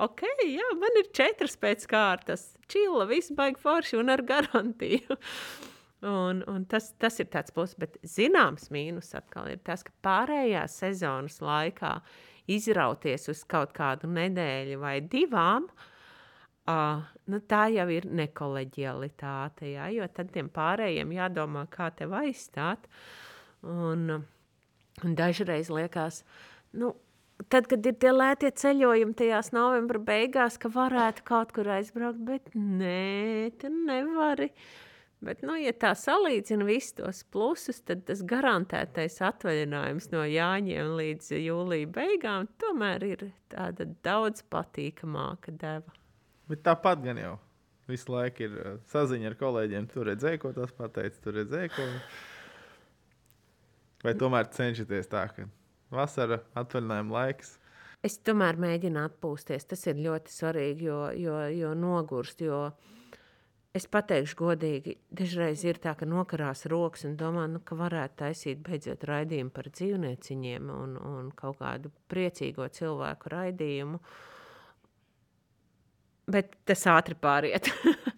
Ok, 0.00 0.24
jā, 0.48 0.74
man 0.80 1.02
ir 1.04 1.12
četras 1.12 1.60
pēc 1.60 1.84
kārtas. 1.92 2.54
Čila, 2.72 3.04
viss 3.04 3.36
baigi 3.36 3.60
forši 3.60 4.00
un 4.00 4.16
ar 4.16 4.24
garantiju. 4.24 5.20
Un, 6.04 6.42
un 6.46 6.64
tas, 6.68 6.90
tas 7.00 7.14
ir 7.22 7.30
tāds 7.32 7.54
pluss, 7.56 7.76
bet 7.80 7.94
zināms 8.04 8.68
mīnus 8.74 9.14
atkal 9.16 9.48
ir 9.48 9.62
tas, 9.64 9.80
ka 9.86 9.94
pārējā 10.04 10.66
sezonas 10.68 11.40
laikā 11.40 11.94
izrauties 12.52 13.30
uz 13.32 13.40
kaut 13.48 13.72
kādu 13.74 14.10
nedēļu 14.12 14.76
vai 14.82 14.98
divām, 15.00 15.70
uh, 16.68 17.00
nu, 17.32 17.40
tā 17.48 17.62
jau 17.72 17.88
ir 17.96 18.10
nekoleģialitāte, 18.12 19.72
jā, 19.72 19.88
jo 19.96 20.10
tad 20.12 20.34
tiem 20.36 20.52
pārējiem 20.52 21.16
jādomā, 21.16 21.64
kā 21.72 21.88
tev 21.96 22.12
aizstāt. 22.20 22.86
Un, 23.64 24.20
un 25.00 25.16
dažreiz 25.16 25.72
liekas, 25.72 26.26
nu, 26.76 26.92
tad, 27.48 27.70
kad 27.72 27.88
ir 27.88 27.96
tie 27.96 28.12
lētie 28.12 28.52
ceļojumi 28.52 29.16
tajās 29.16 29.54
novembra 29.56 30.04
beigās, 30.12 30.60
ka 30.60 30.68
varētu 30.76 31.24
kaut 31.24 31.56
kur 31.56 31.72
aizbraukt, 31.80 32.20
bet 32.28 32.52
nē, 32.52 33.54
tu 33.56 33.72
nevari. 33.72 34.52
Uh, 34.52 34.84
Bet, 35.26 35.40
nu, 35.42 35.56
ja 35.58 35.72
tā 35.74 35.90
salīdzina 35.98 36.62
visus 36.68 36.94
tos 37.00 37.22
plusus, 37.34 37.80
tad 37.82 38.04
tas 38.06 38.20
garantētais 38.22 39.18
atvaļinājums 39.26 40.12
no 40.12 40.22
Jāņiem 40.22 40.92
līdz 41.00 41.32
jūlijā 41.40 41.88
beigām 41.96 42.46
tomēr 42.62 43.06
ir 43.08 43.24
tāda 43.50 43.88
daudz 44.06 44.44
patīkamāka 44.52 45.54
deva. 45.58 45.96
Bet 46.46 46.62
tāpat 46.68 47.02
gan 47.02 47.18
jau 47.18 47.34
visu 47.90 48.12
laiku 48.14 48.46
ir 48.46 48.54
uh, 48.60 48.78
saziņa 48.92 49.32
ar 49.32 49.38
kolēģiem. 49.40 49.90
Tur 49.90 50.06
redzēja, 50.12 50.40
ko 50.44 50.52
tas 50.54 50.74
pateica, 50.78 51.18
tur 51.24 51.40
redzēja, 51.40 51.72
ko. 51.74 51.86
Vai 54.06 54.14
tomēr 54.20 54.50
cenšaties 54.54 55.10
tā, 55.10 55.24
ka 55.34 55.48
vasara 55.90 56.44
atvaļinājuma 56.54 57.18
laiks. 57.18 57.56
Es 58.06 58.20
tomēr 58.22 58.58
mēģinu 58.62 59.02
atpūsties. 59.08 59.66
Tas 59.72 59.82
ir 59.90 59.98
ļoti 60.06 60.30
svarīgi, 60.30 60.86
jo, 60.86 61.00
jo, 61.18 61.40
jo 61.50 61.74
nogurst. 61.78 62.46
Jo, 62.46 62.68
uh, 62.70 62.96
Es 63.76 63.84
pateikšu 63.92 64.38
godīgi, 64.38 64.94
dažreiz 65.12 65.60
ir 65.66 65.76
tā, 65.82 65.92
ka 65.98 66.06
nokarās 66.08 66.64
rokas 66.70 67.04
un 67.04 67.16
domā, 67.20 67.44
nu, 67.50 67.60
ka 67.60 67.76
varētu 67.76 68.22
taisīt 68.22 68.62
beidzot 68.64 69.04
raidījumu 69.04 69.52
par 69.52 69.68
dzīvnieciņiem 69.68 70.70
un, 70.72 70.94
un 70.96 71.26
kaut 71.36 71.58
kādu 71.60 71.90
priecīgo 72.08 72.68
cilvēku 72.72 73.32
raidījumu. 73.34 74.00
Bet 76.32 76.56
tas 76.66 76.86
ātri 76.90 77.18
pāriet. 77.20 77.68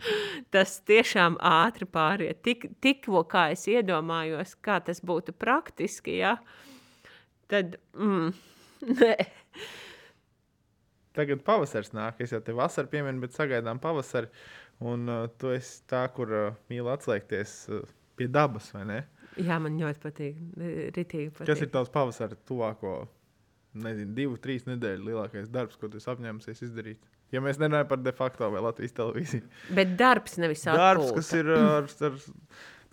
tas 0.54 0.78
tiešām 0.86 1.40
ātri 1.44 1.88
pāriet. 1.90 2.38
Tik, 2.46 2.70
tikko 2.84 3.24
kā 3.28 3.48
es 3.56 3.66
iedomājos, 3.68 4.54
kā 4.64 4.78
tas 4.84 5.02
būtu 5.04 5.34
praktiski, 5.36 6.20
ja? 6.22 6.36
tad 7.48 7.76
mm, 7.98 8.32
nē. 9.02 9.12
Tagad 11.18 11.42
pavasaris 11.42 11.90
nāk. 11.96 12.20
Es 12.22 12.30
jau 12.30 12.40
te 12.44 12.54
vasaru 12.54 12.90
pieminu, 12.92 13.24
bet 13.24 13.34
sagaidām 13.34 13.80
pavasari. 13.82 14.30
Un 14.78 15.10
uh, 15.10 15.26
tu 15.40 15.50
esi 15.50 15.82
tā, 15.90 16.04
kur 16.14 16.30
uh, 16.30 16.58
mīl 16.70 16.86
atslēgties 16.92 17.54
uh, 17.74 17.86
pie 18.18 18.28
dabas, 18.30 18.70
vai 18.74 18.84
ne? 18.86 18.98
Jā, 19.38 19.58
man 19.62 19.78
ļoti 19.78 20.02
patīk. 20.02 20.40
Ritīgi 20.94 21.32
patīk. 21.34 21.50
Kas 21.50 21.62
ir 21.62 21.70
tavs 21.74 21.90
pavasara 21.94 22.38
tuvāko, 22.48 23.00
nezinu, 23.78 24.14
divu, 24.16 24.38
trīs 24.42 24.66
nedēļu 24.66 25.10
lielākais 25.10 25.50
darbs, 25.54 25.78
ko 25.78 25.90
tu 25.90 26.02
apņēmusies 26.02 26.64
izdarīt? 26.66 27.02
Ja 27.34 27.42
mēs 27.44 27.58
nerunājam 27.60 27.90
par 27.90 28.00
de 28.00 28.14
facto 28.16 28.48
vai 28.54 28.62
Latvijas 28.64 28.96
televīziju. 28.96 29.50
Bet 29.78 29.94
darbs 30.00 30.38
nevis 30.40 30.64
atpūta. 30.64 30.80
Darbs, 30.84 31.12
kas 31.18 31.32
ir 31.36 31.52
ar, 31.54 31.90
ar, 32.08 32.18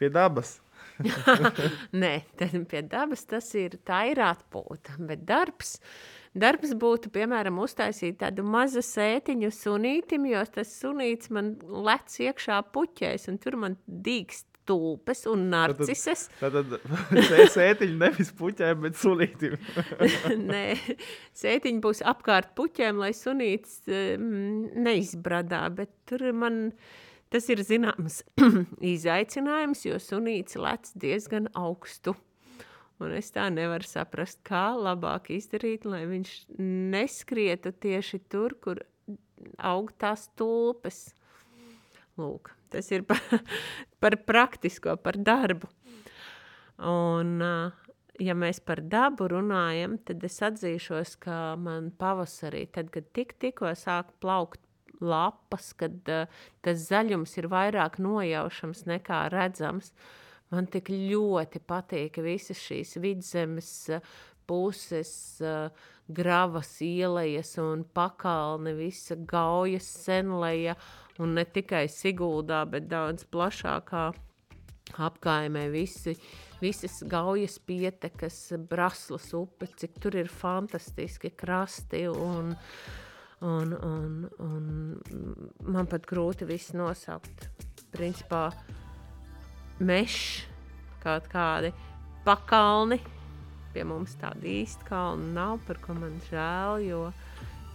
pie 0.01 0.11
dabas. 0.13 0.57
Nē, 2.03 2.13
pie 2.39 2.81
dabas 2.87 3.25
tas 3.29 3.47
ir, 3.59 3.79
tā 3.87 4.05
ir 4.11 4.21
atpūta, 4.23 4.95
bet 5.09 5.25
darbs. 5.27 5.73
Darbs 6.35 6.73
būtu, 6.75 7.11
piemēram, 7.15 7.61
uztaisīt 7.63 8.17
tādu 8.19 8.43
mazu 8.43 8.83
sētiņu 8.83 9.53
sunītim, 9.55 10.25
jo 10.33 10.41
tas 10.51 10.73
sunīts 10.81 11.31
man 11.31 11.53
lec 11.63 12.17
iekšā 12.25 12.59
puķēs, 12.75 13.29
un 13.31 13.39
tur 13.39 13.55
man 13.61 13.77
dīkst 13.87 14.49
tulpes 14.65 15.23
un 15.29 15.47
narcises. 15.53 16.25
Tad, 16.41 16.57
tad, 16.57 16.75
tad 17.13 17.53
sētiņi 17.53 17.97
nevis 18.01 18.33
puķēm, 18.35 18.83
bet 18.83 18.99
sunītim. 18.99 19.55
Nē, 20.51 20.65
sētiņi 21.37 21.81
būs 21.85 22.03
apkārt 22.03 22.51
puķēm, 22.57 22.99
lai 23.05 23.13
sunīts 23.15 23.83
um, 23.87 24.65
neizbradā, 24.85 25.63
bet 25.77 25.93
tur 26.09 26.27
man 26.35 26.65
tas 27.33 27.47
ir 27.53 27.61
zināms 27.65 28.23
izaicinājums, 28.95 29.85
jo 29.87 30.01
sunīts 30.01 30.59
lec 30.59 30.91
diezgan 30.99 31.51
augstu. 31.55 32.17
Un 33.03 33.11
es 33.11 33.27
tā 33.35 33.49
nevaru 33.51 33.83
saprast, 33.87 34.39
kā 34.47 34.69
labāk 34.79 35.27
izdarīt, 35.35 35.83
lai 35.87 36.05
viņš 36.07 36.33
neskrietu 36.93 37.73
tieši 37.83 38.21
tur, 38.31 38.55
kur 38.63 38.79
aug 39.59 39.91
tās 39.99 40.29
tulpes. 40.39 41.09
Lūk, 42.15 42.53
tas 42.71 42.87
ir 42.95 43.03
par, 43.03 43.19
par 44.03 44.15
praktisko, 44.23 44.95
par 45.03 45.19
darbu. 45.19 45.67
Un, 46.87 47.35
ja 48.23 48.35
mēs 48.35 48.61
par 48.63 48.79
dabu 48.79 49.27
runājam, 49.31 49.99
tad 50.07 50.23
es 50.23 50.39
atzīšos, 50.47 51.17
ka 51.19 51.39
man 51.59 51.91
pavasarī, 51.99 52.63
tad, 52.71 52.93
kad 52.95 53.11
tik, 53.11 53.35
tikko 53.43 53.75
sāk 53.75 54.15
plaukt 54.23 54.61
lapas, 55.03 55.73
kad 55.75 56.07
uh, 56.07 56.31
tas 56.63 56.87
zaļums 56.87 57.33
ir 57.41 57.49
vairāk 57.51 57.97
nojaušams 57.99 58.85
nekā 58.87 59.25
redzams, 59.33 59.91
uh, 59.91 60.24
Man 60.53 60.67
tik 60.69 60.91
ļoti 60.93 61.61
patīk 61.65 62.19
visas 62.21 62.59
šīs 62.61 62.95
vidzemes 63.01 63.71
eh, 63.89 64.03
puses, 64.45 65.41
eh, 65.41 65.69
gravas 66.05 66.69
ielas 66.85 67.55
un 67.61 67.83
pakalni, 67.83 68.75
visa 68.77 69.17
gaujas 69.17 69.87
senleja 70.05 70.75
un 71.19 71.33
ne 71.33 71.45
tikai 71.45 71.87
Siguldā, 71.89 72.61
bet 72.69 72.89
daudz 72.91 73.25
plašākā 73.31 74.11
apkaimē 75.01 75.65
visi, 75.73 76.13
visas 76.61 77.01
gaujas 77.09 77.57
pietekas, 77.65 78.37
braslas 78.69 79.31
upe, 79.33 79.67
cik 79.79 79.97
tur 80.03 80.19
ir 80.21 80.29
fantastiski 80.29 81.33
krasti 81.33 82.05
un, 82.11 82.53
un, 83.41 83.73
un, 83.73 84.15
un 84.45 84.69
man 85.65 85.89
pat 85.89 86.05
grūti 86.05 86.47
visu 86.47 86.77
nosaukt. 86.77 87.49
Principā 87.95 88.49
mežs, 89.79 90.45
kaut 91.03 91.27
kādi 91.31 91.71
pakalni, 92.25 92.99
pie 93.75 93.83
mums 93.87 94.15
tāda 94.21 94.47
īsta 94.47 94.87
kalna 94.87 95.31
nav, 95.35 95.57
par 95.67 95.81
ko 95.83 95.97
man 95.97 96.15
žēl, 96.29 96.85
jo, 96.87 97.01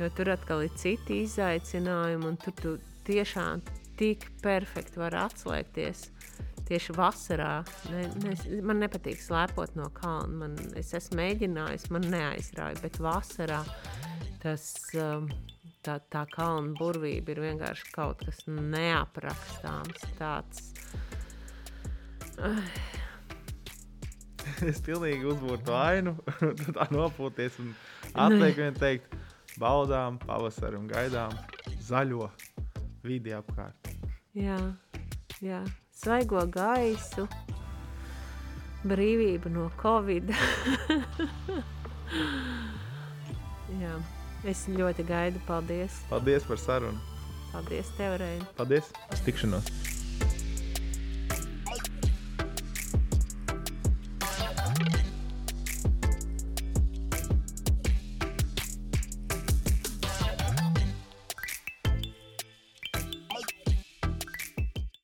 jo 0.00 0.08
tur 0.16 0.32
atkal 0.34 0.64
ir 0.64 0.72
citi 0.80 1.22
izaicinājumi, 1.26 2.26
un 2.30 2.40
tur 2.40 2.56
tu 2.60 2.76
tiešām 3.08 3.62
tik 4.00 4.26
perfekti 4.40 5.00
var 5.00 5.18
atslēgties 5.26 6.08
tieši 6.70 6.94
vasarā. 6.94 7.60
Ne, 7.90 8.04
ne, 8.22 8.34
man 8.64 8.80
nepatīk 8.82 9.20
slēpot 9.20 9.74
no 9.78 9.88
kalna. 9.96 10.44
Man, 10.44 10.56
es 10.78 10.92
esmu 10.96 11.18
mēģinājis, 11.20 11.88
man 11.94 12.06
neaizrauja, 12.12 12.78
bet 12.84 13.00
vasarā 13.02 13.60
tas, 14.40 14.64
um, 14.96 15.26
tā, 15.84 15.98
tā 16.12 16.24
kalna 16.32 16.72
burvība 16.78 17.34
ir 17.34 17.42
vienkārši 17.48 17.90
kaut 17.94 18.22
kas 18.24 18.44
neaprakstāms. 18.46 20.06
Tāds, 20.20 20.70
es 24.70 24.80
pilnīgi 24.84 25.24
uzbūru 25.30 25.74
ainu, 25.76 26.12
tā 26.76 26.84
nopūties 26.92 27.58
un 27.62 27.72
atliek 28.14 28.56
vien 28.58 28.74
teikt, 28.76 29.14
baudām 29.60 30.18
pavasaru 30.22 30.78
un 30.80 30.88
gaidām 30.90 31.32
zaļo 31.84 32.30
vidi 33.04 33.34
apkārt. 33.36 33.90
Jā, 34.36 34.58
jā. 35.42 35.64
svaigo 35.96 36.46
gaisu, 36.52 37.28
brīvību 38.86 39.48
no 39.52 39.70
covid. 39.80 40.30
jā, 43.82 43.94
es 44.48 44.66
ļoti 44.70 45.02
gaidu. 45.08 45.38
Paldies! 45.48 45.92
Paldies 46.12 46.42
par 46.48 46.58
sarunu! 46.62 47.00
Paldies, 47.50 47.88
tev, 47.98 48.12
Reini! 48.22 48.46
Paldies! 48.56 48.86
Uz 49.10 49.20
tikšanos! 49.26 49.66